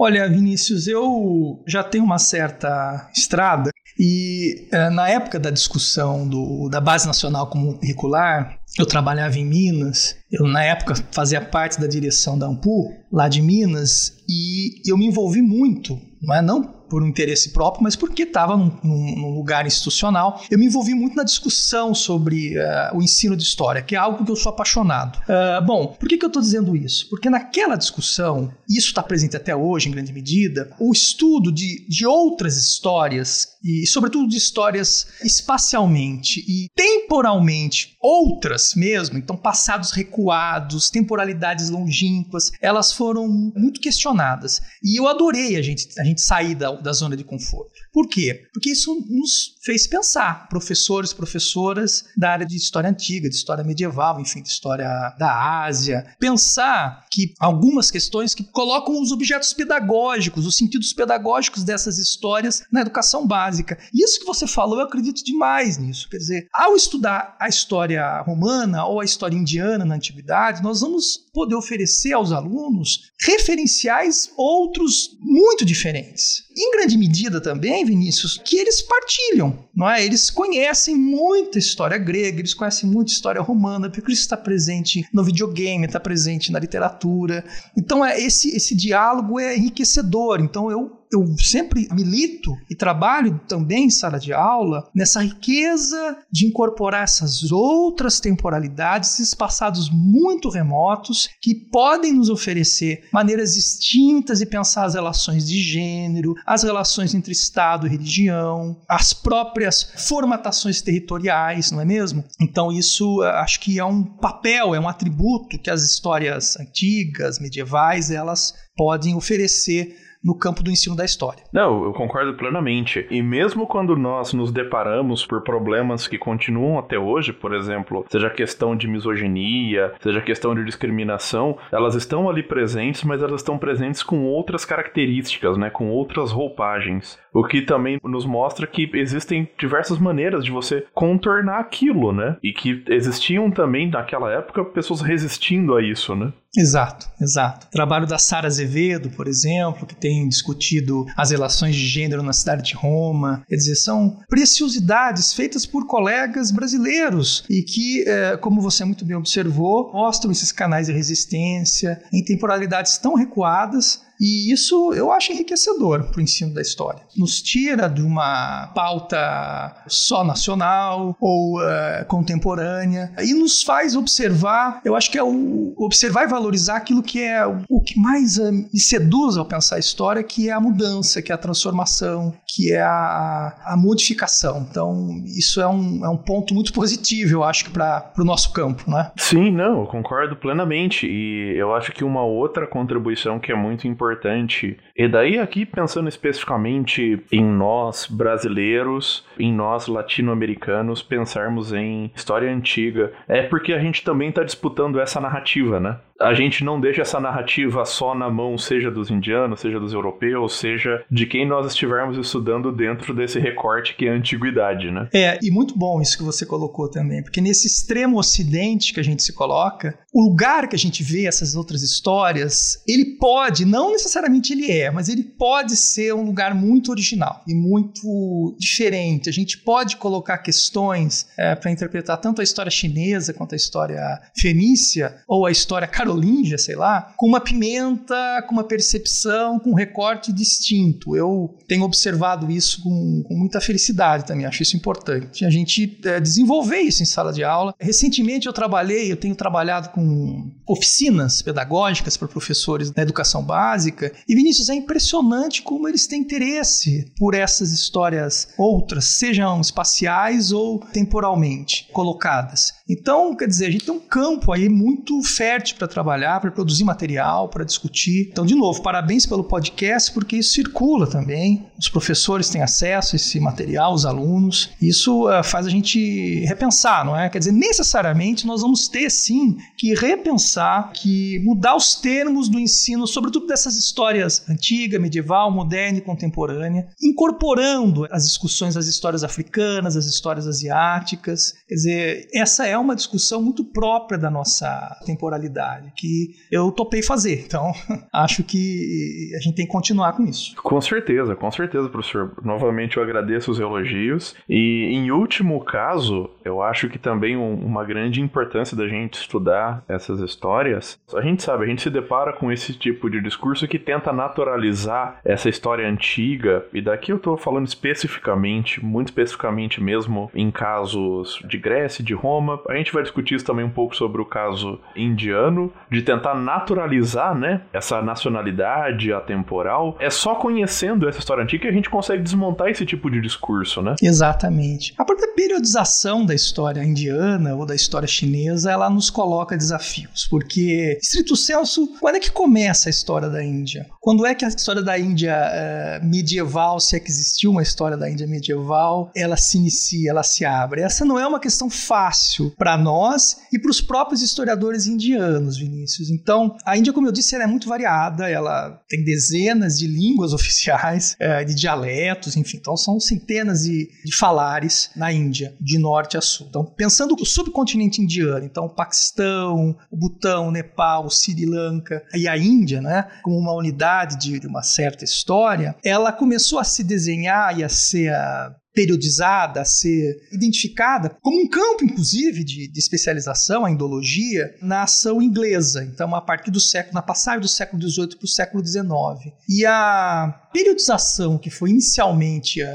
Olha, 0.00 0.28
Vinícius, 0.28 0.86
eu 0.86 1.60
já 1.66 1.82
tenho 1.82 2.04
uma 2.04 2.18
certa 2.18 3.10
estrada 3.12 3.72
e 3.98 4.68
eh, 4.70 4.90
na 4.90 5.08
época 5.08 5.40
da 5.40 5.50
discussão 5.50 6.26
do, 6.26 6.68
da 6.68 6.80
Base 6.80 7.06
Nacional 7.06 7.48
Comum 7.48 7.74
Curricular, 7.74 8.58
eu 8.78 8.86
trabalhava 8.86 9.36
em 9.38 9.44
Minas, 9.44 10.14
eu 10.30 10.46
na 10.46 10.62
época 10.62 10.94
fazia 11.10 11.40
parte 11.40 11.80
da 11.80 11.86
direção 11.86 12.38
da 12.38 12.46
AMPU, 12.46 12.92
lá 13.12 13.28
de 13.28 13.42
Minas, 13.42 14.12
e 14.28 14.80
eu 14.88 14.96
me 14.96 15.06
envolvi 15.06 15.42
muito, 15.42 16.00
não 16.22 16.34
é? 16.34 16.40
Não 16.40 16.77
por 16.88 17.02
um 17.02 17.06
interesse 17.06 17.50
próprio, 17.50 17.82
mas 17.82 17.96
porque 17.96 18.22
estava 18.22 18.56
num, 18.56 18.72
num, 18.82 19.34
lugar 19.34 19.66
institucional. 19.66 20.42
Eu 20.50 20.58
me 20.58 20.66
envolvi 20.66 20.94
muito 20.94 21.16
na 21.16 21.24
discussão 21.24 21.94
sobre 21.94 22.58
uh, 22.58 22.96
o 22.96 23.02
ensino 23.02 23.36
de 23.36 23.42
história, 23.42 23.82
que 23.82 23.94
é 23.94 23.98
algo 23.98 24.24
que 24.24 24.30
eu 24.30 24.36
sou 24.36 24.50
apaixonado. 24.50 25.18
Uh, 25.18 25.64
bom, 25.64 25.88
por 25.88 26.08
que, 26.08 26.16
que 26.16 26.24
eu 26.24 26.28
estou 26.28 26.42
dizendo 26.42 26.76
isso? 26.76 27.08
Porque 27.08 27.30
naquela 27.30 27.76
discussão, 27.76 28.52
isso 28.68 28.88
está 28.88 29.02
presente 29.02 29.36
até 29.36 29.54
hoje 29.54 29.88
em 29.88 29.92
grande 29.92 30.12
medida, 30.12 30.70
o 30.78 30.92
estudo 30.92 31.52
de, 31.52 31.86
de 31.88 32.06
outras 32.06 32.56
histórias, 32.56 33.58
e 33.62 33.86
sobretudo 33.86 34.28
de 34.28 34.36
histórias 34.36 35.08
espacialmente 35.22 36.40
e 36.48 36.68
temporalmente 36.74 37.96
outras 38.00 38.74
mesmo, 38.74 39.18
então 39.18 39.36
passados 39.36 39.90
recuados, 39.90 40.90
temporalidades 40.90 41.68
longínquas, 41.70 42.50
elas 42.60 42.92
foram 42.92 43.28
muito 43.28 43.80
questionadas. 43.80 44.60
E 44.82 44.98
eu 44.98 45.08
adorei 45.08 45.56
a 45.56 45.62
gente, 45.62 45.88
a 45.98 46.04
gente 46.04 46.20
sair 46.20 46.54
da 46.54 46.70
da 46.80 46.92
zona 46.92 47.16
de 47.16 47.24
conforto. 47.24 47.77
Por 47.92 48.08
quê? 48.08 48.46
Porque 48.52 48.70
isso 48.70 48.94
nos 49.08 49.56
fez 49.62 49.86
pensar, 49.86 50.48
professores, 50.48 51.12
professoras 51.12 52.04
da 52.16 52.30
área 52.30 52.46
de 52.46 52.56
história 52.56 52.90
antiga, 52.90 53.28
de 53.28 53.34
história 53.34 53.64
medieval, 53.64 54.20
enfim, 54.20 54.42
de 54.42 54.48
história 54.48 54.88
da 55.18 55.64
Ásia, 55.64 56.14
pensar 56.18 57.06
que 57.10 57.34
algumas 57.38 57.90
questões 57.90 58.34
que 58.34 58.44
colocam 58.44 59.00
os 59.00 59.12
objetos 59.12 59.52
pedagógicos, 59.52 60.46
os 60.46 60.56
sentidos 60.56 60.92
pedagógicos 60.92 61.64
dessas 61.64 61.98
histórias 61.98 62.62
na 62.72 62.80
educação 62.80 63.26
básica. 63.26 63.78
Isso 63.94 64.20
que 64.20 64.26
você 64.26 64.46
falou, 64.46 64.78
eu 64.78 64.86
acredito 64.86 65.24
demais 65.24 65.78
nisso. 65.78 66.08
Quer 66.08 66.18
dizer, 66.18 66.48
ao 66.52 66.76
estudar 66.76 67.36
a 67.40 67.48
história 67.48 68.20
romana 68.22 68.84
ou 68.86 69.00
a 69.00 69.04
história 69.04 69.36
indiana 69.36 69.84
na 69.84 69.96
antiguidade, 69.96 70.62
nós 70.62 70.80
vamos 70.80 71.18
poder 71.32 71.54
oferecer 71.54 72.12
aos 72.12 72.32
alunos 72.32 73.12
referenciais 73.20 74.30
outros 74.36 75.16
muito 75.20 75.64
diferentes. 75.64 76.44
Em 76.56 76.72
grande 76.72 76.96
medida 76.96 77.40
também, 77.40 77.77
Vinícius, 77.84 78.40
que 78.44 78.56
eles 78.56 78.82
partilham, 78.82 79.66
não 79.74 79.88
é? 79.88 80.04
Eles 80.04 80.30
conhecem 80.30 80.94
muita 80.94 81.58
história 81.58 81.98
grega, 81.98 82.40
eles 82.40 82.54
conhecem 82.54 82.88
muita 82.88 83.12
história 83.12 83.40
romana, 83.40 83.90
porque 83.90 84.12
isso 84.12 84.22
está 84.22 84.36
presente 84.36 85.06
no 85.12 85.24
videogame, 85.24 85.86
está 85.86 86.00
presente 86.00 86.52
na 86.52 86.58
literatura. 86.58 87.44
Então, 87.76 88.04
é 88.04 88.20
esse 88.20 88.54
esse 88.56 88.74
diálogo 88.74 89.38
é 89.38 89.56
enriquecedor. 89.56 90.40
Então, 90.40 90.70
eu 90.70 90.97
eu 91.12 91.26
sempre 91.38 91.88
milito 91.92 92.56
e 92.70 92.74
trabalho 92.74 93.40
também 93.48 93.84
em 93.84 93.90
sala 93.90 94.18
de 94.18 94.32
aula 94.32 94.88
nessa 94.94 95.22
riqueza 95.22 96.18
de 96.30 96.46
incorporar 96.46 97.04
essas 97.04 97.50
outras 97.50 98.20
temporalidades, 98.20 99.14
esses 99.14 99.34
passados 99.34 99.90
muito 99.90 100.48
remotos 100.48 101.28
que 101.40 101.54
podem 101.54 102.12
nos 102.12 102.28
oferecer 102.28 103.08
maneiras 103.12 103.54
distintas 103.54 104.38
de 104.38 104.46
pensar 104.46 104.84
as 104.84 104.94
relações 104.94 105.46
de 105.46 105.60
gênero, 105.60 106.34
as 106.46 106.62
relações 106.62 107.14
entre 107.14 107.32
Estado 107.32 107.86
e 107.86 107.90
religião, 107.90 108.80
as 108.88 109.12
próprias 109.12 109.92
formatações 109.96 110.82
territoriais, 110.82 111.70
não 111.70 111.80
é 111.80 111.84
mesmo? 111.84 112.24
Então, 112.40 112.72
isso 112.72 113.22
eh, 113.22 113.30
acho 113.40 113.60
que 113.60 113.78
é 113.78 113.84
um 113.84 114.02
papel, 114.02 114.74
é 114.74 114.80
um 114.80 114.88
atributo 114.88 115.58
que 115.58 115.70
as 115.70 115.82
histórias 115.82 116.56
antigas, 116.58 117.38
medievais, 117.38 118.10
elas 118.10 118.54
podem 118.76 119.14
oferecer 119.14 119.96
no 120.22 120.36
campo 120.36 120.62
do 120.62 120.70
ensino 120.70 120.96
da 120.96 121.04
história. 121.04 121.42
Não, 121.52 121.84
eu 121.84 121.92
concordo 121.92 122.34
plenamente. 122.34 123.06
E 123.10 123.22
mesmo 123.22 123.66
quando 123.66 123.96
nós 123.96 124.32
nos 124.32 124.50
deparamos 124.50 125.24
por 125.24 125.42
problemas 125.42 126.06
que 126.06 126.18
continuam 126.18 126.78
até 126.78 126.98
hoje, 126.98 127.32
por 127.32 127.54
exemplo, 127.54 128.04
seja 128.10 128.30
questão 128.30 128.76
de 128.76 128.88
misoginia, 128.88 129.92
seja 130.00 130.20
questão 130.20 130.54
de 130.54 130.64
discriminação, 130.64 131.56
elas 131.70 131.94
estão 131.94 132.28
ali 132.28 132.42
presentes, 132.42 133.04
mas 133.04 133.22
elas 133.22 133.40
estão 133.40 133.58
presentes 133.58 134.02
com 134.02 134.24
outras 134.24 134.64
características, 134.64 135.56
né, 135.56 135.70
com 135.70 135.88
outras 135.90 136.30
roupagens. 136.30 137.18
O 137.32 137.44
que 137.44 137.62
também 137.62 138.00
nos 138.02 138.26
mostra 138.26 138.66
que 138.66 138.90
existem 138.94 139.48
diversas 139.58 139.98
maneiras 139.98 140.44
de 140.44 140.50
você 140.50 140.84
contornar 140.92 141.60
aquilo, 141.60 142.12
né? 142.12 142.36
E 142.42 142.52
que 142.52 142.82
existiam 142.88 143.50
também 143.50 143.88
naquela 143.88 144.32
época 144.32 144.64
pessoas 144.64 145.00
resistindo 145.00 145.76
a 145.76 145.82
isso, 145.82 146.16
né? 146.16 146.32
Exato, 146.56 147.08
exato. 147.20 147.66
O 147.66 147.70
trabalho 147.70 148.06
da 148.06 148.18
Sara 148.18 148.46
Azevedo, 148.46 149.10
por 149.10 149.28
exemplo, 149.28 149.86
que 149.86 149.94
tem 149.94 150.26
discutido 150.28 151.04
as 151.16 151.30
relações 151.30 151.76
de 151.76 151.86
gênero 151.86 152.22
na 152.22 152.32
cidade 152.32 152.62
de 152.62 152.74
Roma. 152.74 153.44
Quer 153.46 153.56
dizer, 153.56 153.76
são 153.76 154.18
preciosidades 154.28 155.34
feitas 155.34 155.66
por 155.66 155.86
colegas 155.86 156.50
brasileiros 156.50 157.44
e 157.50 157.62
que, 157.62 158.08
é, 158.08 158.36
como 158.38 158.62
você 158.62 158.84
muito 158.84 159.04
bem 159.04 159.16
observou, 159.16 159.92
mostram 159.92 160.32
esses 160.32 160.50
canais 160.50 160.86
de 160.86 160.92
resistência 160.92 162.02
em 162.12 162.24
temporalidades 162.24 162.96
tão 162.96 163.14
recuadas 163.14 164.07
e 164.20 164.52
isso 164.52 164.92
eu 164.94 165.12
acho 165.12 165.32
enriquecedor 165.32 166.04
para 166.04 166.18
o 166.18 166.22
ensino 166.22 166.52
da 166.52 166.60
história. 166.60 167.00
Nos 167.16 167.40
tira 167.40 167.88
de 167.88 168.02
uma 168.02 168.68
pauta 168.74 169.74
só 169.86 170.24
nacional 170.24 171.16
ou 171.20 171.60
uh, 171.60 172.04
contemporânea 172.06 173.12
e 173.20 173.32
nos 173.34 173.62
faz 173.62 173.94
observar, 173.94 174.80
eu 174.84 174.96
acho 174.96 175.10
que 175.10 175.18
é 175.18 175.22
o, 175.22 175.74
observar 175.76 176.24
e 176.24 176.26
valorizar 176.28 176.76
aquilo 176.76 177.02
que 177.02 177.22
é 177.22 177.46
o, 177.46 177.80
que 177.80 177.98
mais 177.98 178.38
uh, 178.38 178.52
me 178.52 178.80
seduz 178.80 179.36
ao 179.36 179.44
pensar 179.44 179.76
a 179.76 179.78
história, 179.80 180.22
que 180.22 180.48
é 180.48 180.52
a 180.52 180.60
mudança, 180.60 181.22
que 181.22 181.32
é 181.32 181.34
a 181.34 181.38
transformação, 181.38 182.34
que 182.46 182.72
é 182.72 182.82
a, 182.82 183.54
a 183.64 183.76
modificação. 183.76 184.66
Então, 184.70 185.22
isso 185.26 185.60
é 185.60 185.68
um, 185.68 186.04
é 186.04 186.08
um 186.08 186.16
ponto 186.16 186.54
muito 186.54 186.72
positivo, 186.72 187.32
eu 187.32 187.44
acho, 187.44 187.70
para 187.70 188.12
o 188.18 188.24
nosso 188.24 188.52
campo, 188.52 188.90
né? 188.90 189.10
Sim, 189.16 189.50
não, 189.50 189.80
eu 189.80 189.86
concordo 189.86 190.36
plenamente. 190.36 191.06
E 191.06 191.54
eu 191.56 191.74
acho 191.74 191.92
que 191.92 192.04
uma 192.04 192.24
outra 192.24 192.66
contribuição 192.66 193.38
que 193.38 193.52
é 193.52 193.54
muito 193.54 193.86
importante 193.86 194.07
importante. 194.12 194.78
E 194.96 195.08
daí, 195.08 195.38
aqui 195.38 195.64
pensando 195.64 196.08
especificamente 196.08 197.22
em 197.30 197.44
nós 197.44 198.06
brasileiros, 198.06 199.24
em 199.38 199.52
nós 199.52 199.86
latino-americanos, 199.86 201.02
pensarmos 201.02 201.72
em 201.72 202.10
história 202.14 202.50
antiga, 202.50 203.12
é 203.26 203.42
porque 203.42 203.72
a 203.72 203.78
gente 203.78 204.02
também 204.02 204.30
está 204.30 204.42
disputando 204.42 205.00
essa 205.00 205.20
narrativa, 205.20 205.78
né? 205.78 205.98
A 206.20 206.34
gente 206.34 206.64
não 206.64 206.80
deixa 206.80 207.02
essa 207.02 207.20
narrativa 207.20 207.84
só 207.84 208.14
na 208.14 208.28
mão, 208.28 208.58
seja 208.58 208.90
dos 208.90 209.10
indianos, 209.10 209.60
seja 209.60 209.78
dos 209.78 209.92
europeus, 209.92 210.58
seja 210.58 211.04
de 211.10 211.26
quem 211.26 211.46
nós 211.46 211.66
estivermos 211.66 212.16
estudando 212.18 212.72
dentro 212.72 213.14
desse 213.14 213.38
recorte 213.38 213.94
que 213.96 214.06
é 214.06 214.10
a 214.10 214.14
antiguidade, 214.14 214.90
né? 214.90 215.08
É, 215.12 215.38
e 215.42 215.50
muito 215.50 215.78
bom 215.78 216.00
isso 216.00 216.18
que 216.18 216.24
você 216.24 216.44
colocou 216.44 216.90
também, 216.90 217.22
porque 217.22 217.40
nesse 217.40 217.66
extremo 217.66 218.18
ocidente 218.18 218.92
que 218.92 219.00
a 219.00 219.04
gente 219.04 219.22
se 219.22 219.32
coloca, 219.32 219.98
o 220.12 220.22
lugar 220.22 220.68
que 220.68 220.74
a 220.74 220.78
gente 220.78 221.02
vê 221.02 221.26
essas 221.26 221.54
outras 221.54 221.82
histórias, 221.82 222.82
ele 222.86 223.16
pode, 223.18 223.64
não 223.64 223.92
necessariamente 223.92 224.52
ele 224.52 224.70
é, 224.70 224.90
mas 224.90 225.08
ele 225.08 225.22
pode 225.22 225.76
ser 225.76 226.14
um 226.14 226.24
lugar 226.24 226.54
muito 226.54 226.90
original 226.90 227.42
e 227.46 227.54
muito 227.54 228.56
diferente. 228.58 229.28
A 229.28 229.32
gente 229.32 229.58
pode 229.58 229.96
colocar 229.96 230.38
questões 230.38 231.28
é, 231.38 231.54
para 231.54 231.70
interpretar 231.70 232.16
tanto 232.20 232.40
a 232.40 232.44
história 232.44 232.70
chinesa 232.70 233.32
quanto 233.32 233.54
a 233.54 233.56
história 233.56 234.00
fenícia 234.36 235.16
ou 235.28 235.46
a 235.46 235.50
história 235.50 235.86
carolíngia, 236.08 236.56
sei 236.56 236.74
lá, 236.74 237.12
com 237.16 237.26
uma 237.26 237.40
pimenta, 237.40 238.42
com 238.46 238.54
uma 238.54 238.64
percepção, 238.64 239.58
com 239.58 239.70
um 239.70 239.74
recorte 239.74 240.32
distinto. 240.32 241.14
Eu 241.14 241.54
tenho 241.66 241.84
observado 241.84 242.50
isso 242.50 242.82
com, 242.82 243.22
com 243.22 243.34
muita 243.34 243.60
felicidade 243.60 244.24
também, 244.24 244.46
acho 244.46 244.62
isso 244.62 244.76
importante. 244.76 245.44
A 245.44 245.50
gente 245.50 246.00
é, 246.04 246.18
desenvolver 246.18 246.80
isso 246.80 247.02
em 247.02 247.06
sala 247.06 247.32
de 247.32 247.44
aula. 247.44 247.74
Recentemente 247.78 248.46
eu 248.46 248.52
trabalhei, 248.52 249.12
eu 249.12 249.16
tenho 249.16 249.34
trabalhado 249.34 249.90
com 249.90 250.50
oficinas 250.66 251.42
pedagógicas 251.42 252.16
para 252.16 252.28
professores 252.28 252.90
da 252.90 253.02
educação 253.02 253.42
básica, 253.42 254.12
e 254.28 254.34
Vinícius, 254.34 254.68
é 254.68 254.74
impressionante 254.74 255.62
como 255.62 255.88
eles 255.88 256.06
têm 256.06 256.20
interesse 256.20 257.12
por 257.18 257.34
essas 257.34 257.72
histórias 257.72 258.48
outras, 258.56 259.04
sejam 259.04 259.60
espaciais 259.60 260.52
ou 260.52 260.78
temporalmente 260.78 261.88
colocadas. 261.92 262.72
Então, 262.88 263.34
quer 263.36 263.46
dizer, 263.46 263.66
a 263.66 263.70
gente 263.70 263.84
tem 263.84 263.94
um 263.94 264.00
campo 264.00 264.52
aí 264.52 264.68
muito 264.68 265.22
fértil 265.22 265.76
para 265.76 265.88
trabalhar, 265.98 266.40
para 266.40 266.52
produzir 266.52 266.84
material, 266.84 267.48
para 267.48 267.64
discutir. 267.64 268.28
Então, 268.30 268.46
de 268.46 268.54
novo, 268.54 268.80
parabéns 268.82 269.26
pelo 269.26 269.42
podcast, 269.42 270.12
porque 270.12 270.36
isso 270.36 270.52
circula 270.52 271.08
também. 271.08 271.66
Os 271.76 271.88
professores 271.88 272.48
têm 272.48 272.62
acesso 272.62 273.14
a 273.14 273.16
esse 273.16 273.40
material, 273.40 273.92
os 273.92 274.06
alunos. 274.06 274.70
Isso 274.80 275.28
uh, 275.28 275.42
faz 275.42 275.66
a 275.66 275.70
gente 275.70 276.44
repensar, 276.46 277.04
não 277.04 277.18
é? 277.18 277.28
Quer 277.28 277.40
dizer, 277.40 277.52
necessariamente 277.52 278.46
nós 278.46 278.62
vamos 278.62 278.86
ter 278.86 279.10
sim 279.10 279.56
que 279.76 279.92
repensar, 279.94 280.92
que 280.92 281.40
mudar 281.44 281.74
os 281.74 281.96
termos 281.96 282.48
do 282.48 282.60
ensino, 282.60 283.06
sobretudo 283.06 283.46
dessas 283.46 283.76
histórias 283.76 284.48
antiga, 284.48 285.00
medieval, 285.00 285.50
moderna 285.50 285.98
e 285.98 286.02
contemporânea, 286.02 286.86
incorporando 287.02 288.06
as 288.12 288.24
discussões 288.24 288.74
das 288.74 288.86
histórias 288.86 289.24
africanas, 289.24 289.96
as 289.96 290.06
histórias 290.06 290.46
asiáticas. 290.46 291.54
Quer 291.66 291.74
dizer, 291.74 292.28
essa 292.32 292.66
é 292.66 292.78
uma 292.78 292.94
discussão 292.94 293.42
muito 293.42 293.64
própria 293.64 294.18
da 294.18 294.30
nossa 294.30 294.96
temporalidade 295.04 295.87
que 295.96 296.36
eu 296.50 296.70
topei 296.72 297.02
fazer. 297.02 297.44
Então, 297.46 297.72
acho 298.12 298.42
que 298.42 299.32
a 299.36 299.40
gente 299.40 299.54
tem 299.54 299.66
que 299.66 299.72
continuar 299.72 300.12
com 300.12 300.24
isso. 300.24 300.54
Com 300.56 300.80
certeza, 300.80 301.34
com 301.34 301.50
certeza, 301.50 301.88
professor. 301.88 302.32
Novamente 302.42 302.96
eu 302.96 303.02
agradeço 303.02 303.50
os 303.50 303.58
elogios. 303.58 304.34
E 304.48 304.90
em 304.92 305.10
último 305.10 305.60
caso, 305.64 306.30
eu 306.44 306.62
acho 306.62 306.88
que 306.88 306.98
também 306.98 307.36
um, 307.36 307.54
uma 307.54 307.84
grande 307.84 308.20
importância 308.20 308.76
da 308.76 308.88
gente 308.88 309.14
estudar 309.14 309.84
essas 309.88 310.20
histórias. 310.20 310.98
A 311.14 311.20
gente 311.20 311.42
sabe, 311.42 311.64
a 311.64 311.66
gente 311.66 311.82
se 311.82 311.90
depara 311.90 312.32
com 312.32 312.50
esse 312.50 312.74
tipo 312.74 313.10
de 313.10 313.20
discurso 313.20 313.68
que 313.68 313.78
tenta 313.78 314.12
naturalizar 314.12 315.20
essa 315.24 315.48
história 315.48 315.88
antiga. 315.88 316.64
E 316.72 316.80
daqui 316.80 317.12
eu 317.12 317.18
tô 317.18 317.36
falando 317.36 317.66
especificamente, 317.66 318.84
muito 318.84 319.08
especificamente 319.08 319.82
mesmo, 319.82 320.30
em 320.34 320.50
casos 320.50 321.40
de 321.48 321.58
Grécia, 321.58 322.04
de 322.04 322.14
Roma. 322.14 322.60
A 322.68 322.74
gente 322.74 322.92
vai 322.92 323.02
discutir 323.02 323.34
isso 323.34 323.44
também 323.44 323.64
um 323.64 323.70
pouco 323.70 323.96
sobre 323.96 324.20
o 324.20 324.26
caso 324.26 324.80
indiano 324.96 325.72
de 325.90 326.02
tentar 326.02 326.34
naturalizar, 326.34 327.34
né, 327.34 327.62
essa 327.72 328.02
nacionalidade 328.02 329.12
atemporal, 329.12 329.96
é 330.00 330.10
só 330.10 330.34
conhecendo 330.34 331.08
essa 331.08 331.18
história 331.18 331.42
antiga 331.42 331.62
que 331.62 331.68
a 331.68 331.72
gente 331.72 331.90
consegue 331.90 332.22
desmontar 332.22 332.68
esse 332.68 332.84
tipo 332.84 333.10
de 333.10 333.20
discurso, 333.20 333.82
né? 333.82 333.94
Exatamente. 334.02 334.94
A 334.98 335.04
própria 335.04 335.28
periodização 335.34 336.24
da 336.24 336.34
história 336.34 336.82
indiana 336.82 337.54
ou 337.54 337.66
da 337.66 337.74
história 337.74 338.08
chinesa, 338.08 338.70
ela 338.70 338.88
nos 338.90 339.10
coloca 339.10 339.56
desafios, 339.56 340.26
porque, 340.30 340.98
estrito 341.00 341.36
senso, 341.36 341.88
quando 342.00 342.16
é 342.16 342.20
que 342.20 342.30
começa 342.30 342.88
a 342.88 342.90
história 342.90 343.28
da 343.28 343.42
Índia? 343.42 343.86
quando 344.08 344.24
é 344.24 344.34
que 344.34 344.42
a 344.42 344.48
história 344.48 344.80
da 344.80 344.98
Índia 344.98 345.36
uh, 345.36 346.06
medieval, 346.06 346.80
se 346.80 346.96
é 346.96 346.98
que 346.98 347.10
existiu 347.10 347.50
uma 347.50 347.60
história 347.60 347.94
da 347.94 348.08
Índia 348.08 348.26
medieval, 348.26 349.10
ela 349.14 349.36
se 349.36 349.58
inicia, 349.58 350.12
ela 350.12 350.22
se 350.22 350.46
abre? 350.46 350.80
Essa 350.80 351.04
não 351.04 351.18
é 351.18 351.26
uma 351.26 351.38
questão 351.38 351.68
fácil 351.68 352.50
para 352.56 352.78
nós 352.78 353.36
e 353.52 353.58
para 353.58 353.70
os 353.70 353.82
próprios 353.82 354.22
historiadores 354.22 354.86
indianos, 354.86 355.57
Vinícius. 355.58 356.10
Então, 356.10 356.56
a 356.64 356.76
Índia, 356.76 356.92
como 356.92 357.06
eu 357.06 357.12
disse, 357.12 357.34
ela 357.34 357.44
é 357.44 357.46
muito 357.46 357.68
variada, 357.68 358.28
ela 358.28 358.80
tem 358.88 359.04
dezenas 359.04 359.78
de 359.78 359.86
línguas 359.86 360.32
oficiais, 360.34 361.16
uh, 361.20 361.44
de 361.44 361.54
dialetos, 361.54 362.36
enfim. 362.36 362.58
Então, 362.58 362.76
são 362.76 362.98
centenas 363.00 363.64
de, 363.64 363.88
de 364.04 364.16
falares 364.16 364.90
na 364.96 365.12
Índia, 365.12 365.54
de 365.60 365.78
norte 365.78 366.16
a 366.16 366.20
sul. 366.20 366.46
Então, 366.48 366.64
pensando 366.64 367.14
o 367.18 367.24
subcontinente 367.24 368.00
indiano, 368.00 368.44
então 368.44 368.66
o 368.66 368.74
Paquistão, 368.74 369.76
o 369.90 369.96
Butão, 369.96 370.48
o 370.48 370.50
Nepal, 370.50 371.06
o 371.06 371.10
Sri 371.10 371.46
Lanka 371.46 372.02
e 372.14 372.28
a 372.28 372.36
Índia, 372.36 372.80
né, 372.80 373.08
como 373.22 373.36
uma 373.36 373.54
unidade 373.54 374.18
de, 374.18 374.38
de 374.38 374.46
uma 374.46 374.62
certa 374.62 375.04
história, 375.04 375.76
ela 375.84 376.12
começou 376.12 376.58
a 376.58 376.64
se 376.64 376.84
desenhar 376.84 377.58
e 377.58 377.64
a 377.64 377.68
ser 377.68 378.12
a 378.12 378.54
periodizada, 378.78 379.62
a 379.62 379.64
ser 379.64 380.28
identificada 380.30 381.10
como 381.20 381.42
um 381.42 381.48
campo, 381.48 381.84
inclusive, 381.84 382.44
de, 382.44 382.68
de, 382.68 382.78
especialização, 382.78 383.64
a 383.64 383.70
indologia, 383.72 384.54
na 384.62 384.84
ação 384.84 385.20
inglesa. 385.20 385.82
Então, 385.82 386.14
a 386.14 386.20
partir 386.20 386.52
do 386.52 386.60
século, 386.60 386.94
na 386.94 387.02
passagem 387.02 387.40
do 387.40 387.48
século 387.48 387.82
XVIII 387.82 388.16
para 388.16 388.24
o 388.24 388.28
século 388.28 388.64
XIX. 388.64 389.34
E 389.48 389.66
a 389.66 390.48
periodização 390.52 391.38
que 391.38 391.50
foi 391.50 391.70
inicialmente 391.70 392.62
uh, 392.62 392.68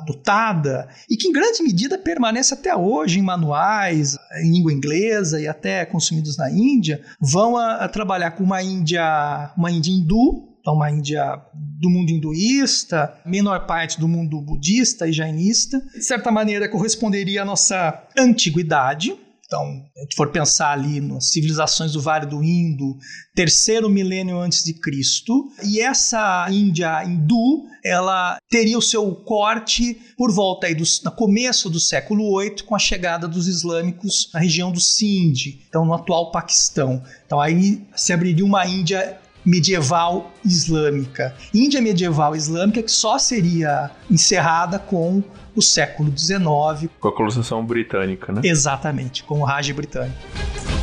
adotada 0.00 0.88
e 1.10 1.16
que 1.16 1.26
em 1.26 1.32
grande 1.32 1.60
medida 1.64 1.98
permanece 1.98 2.54
até 2.54 2.76
hoje 2.76 3.18
em 3.18 3.22
manuais, 3.22 4.16
em 4.40 4.52
língua 4.52 4.72
inglesa 4.72 5.40
e 5.40 5.48
até 5.48 5.84
consumidos 5.84 6.36
na 6.36 6.48
Índia, 6.52 7.02
vão 7.20 7.56
a, 7.56 7.84
a 7.84 7.88
trabalhar 7.88 8.30
com 8.30 8.44
uma 8.44 8.62
Índia, 8.62 9.52
uma 9.56 9.72
Índia 9.72 9.90
hindu, 9.90 10.56
então 10.60 10.74
uma 10.74 10.90
Índia 10.90 11.40
do 11.54 11.88
mundo 11.88 12.10
hinduísta, 12.10 13.14
menor 13.24 13.66
parte 13.66 13.98
do 13.98 14.08
mundo 14.08 14.40
budista 14.40 15.08
e 15.08 15.12
jainista. 15.12 15.80
De 15.94 16.04
certa 16.04 16.30
maneira, 16.30 16.68
corresponderia 16.68 17.42
à 17.42 17.44
nossa 17.44 18.06
antiguidade. 18.16 19.16
Então, 19.48 19.64
se 19.94 19.98
a 19.98 20.02
gente 20.02 20.14
for 20.14 20.30
pensar 20.30 20.72
ali 20.72 21.00
nas 21.00 21.30
civilizações 21.30 21.92
do 21.92 22.02
Vale 22.02 22.26
do 22.26 22.44
Indo, 22.44 22.98
terceiro 23.34 23.88
milênio 23.88 24.38
antes 24.38 24.62
de 24.62 24.74
Cristo, 24.74 25.50
e 25.64 25.80
essa 25.80 26.46
Índia 26.50 27.02
hindu, 27.02 27.64
ela 27.82 28.36
teria 28.50 28.76
o 28.76 28.82
seu 28.82 29.10
corte 29.14 29.98
por 30.18 30.30
volta 30.30 30.66
aí 30.66 30.74
do 30.74 30.84
começo 31.16 31.70
do 31.70 31.80
século 31.80 32.38
VIII, 32.38 32.62
com 32.64 32.74
a 32.74 32.78
chegada 32.78 33.26
dos 33.26 33.48
islâmicos 33.48 34.30
na 34.34 34.40
região 34.40 34.70
do 34.70 34.80
Sindh, 34.80 35.62
então 35.66 35.86
no 35.86 35.94
atual 35.94 36.30
Paquistão. 36.30 37.02
Então 37.24 37.40
aí 37.40 37.86
se 37.96 38.12
abriria 38.12 38.44
uma 38.44 38.66
Índia 38.66 39.18
medieval 39.48 40.30
islâmica. 40.44 41.34
Índia 41.54 41.80
medieval 41.80 42.36
islâmica 42.36 42.82
que 42.82 42.90
só 42.90 43.18
seria 43.18 43.90
encerrada 44.10 44.78
com 44.78 45.22
o 45.56 45.62
século 45.62 46.12
XIX. 46.16 46.90
Com 47.00 47.08
a 47.08 47.12
colonização 47.12 47.64
britânica, 47.64 48.30
né? 48.30 48.42
Exatamente, 48.44 49.24
com 49.24 49.40
o 49.40 49.44
Raj 49.44 49.72
britânico. 49.72 50.77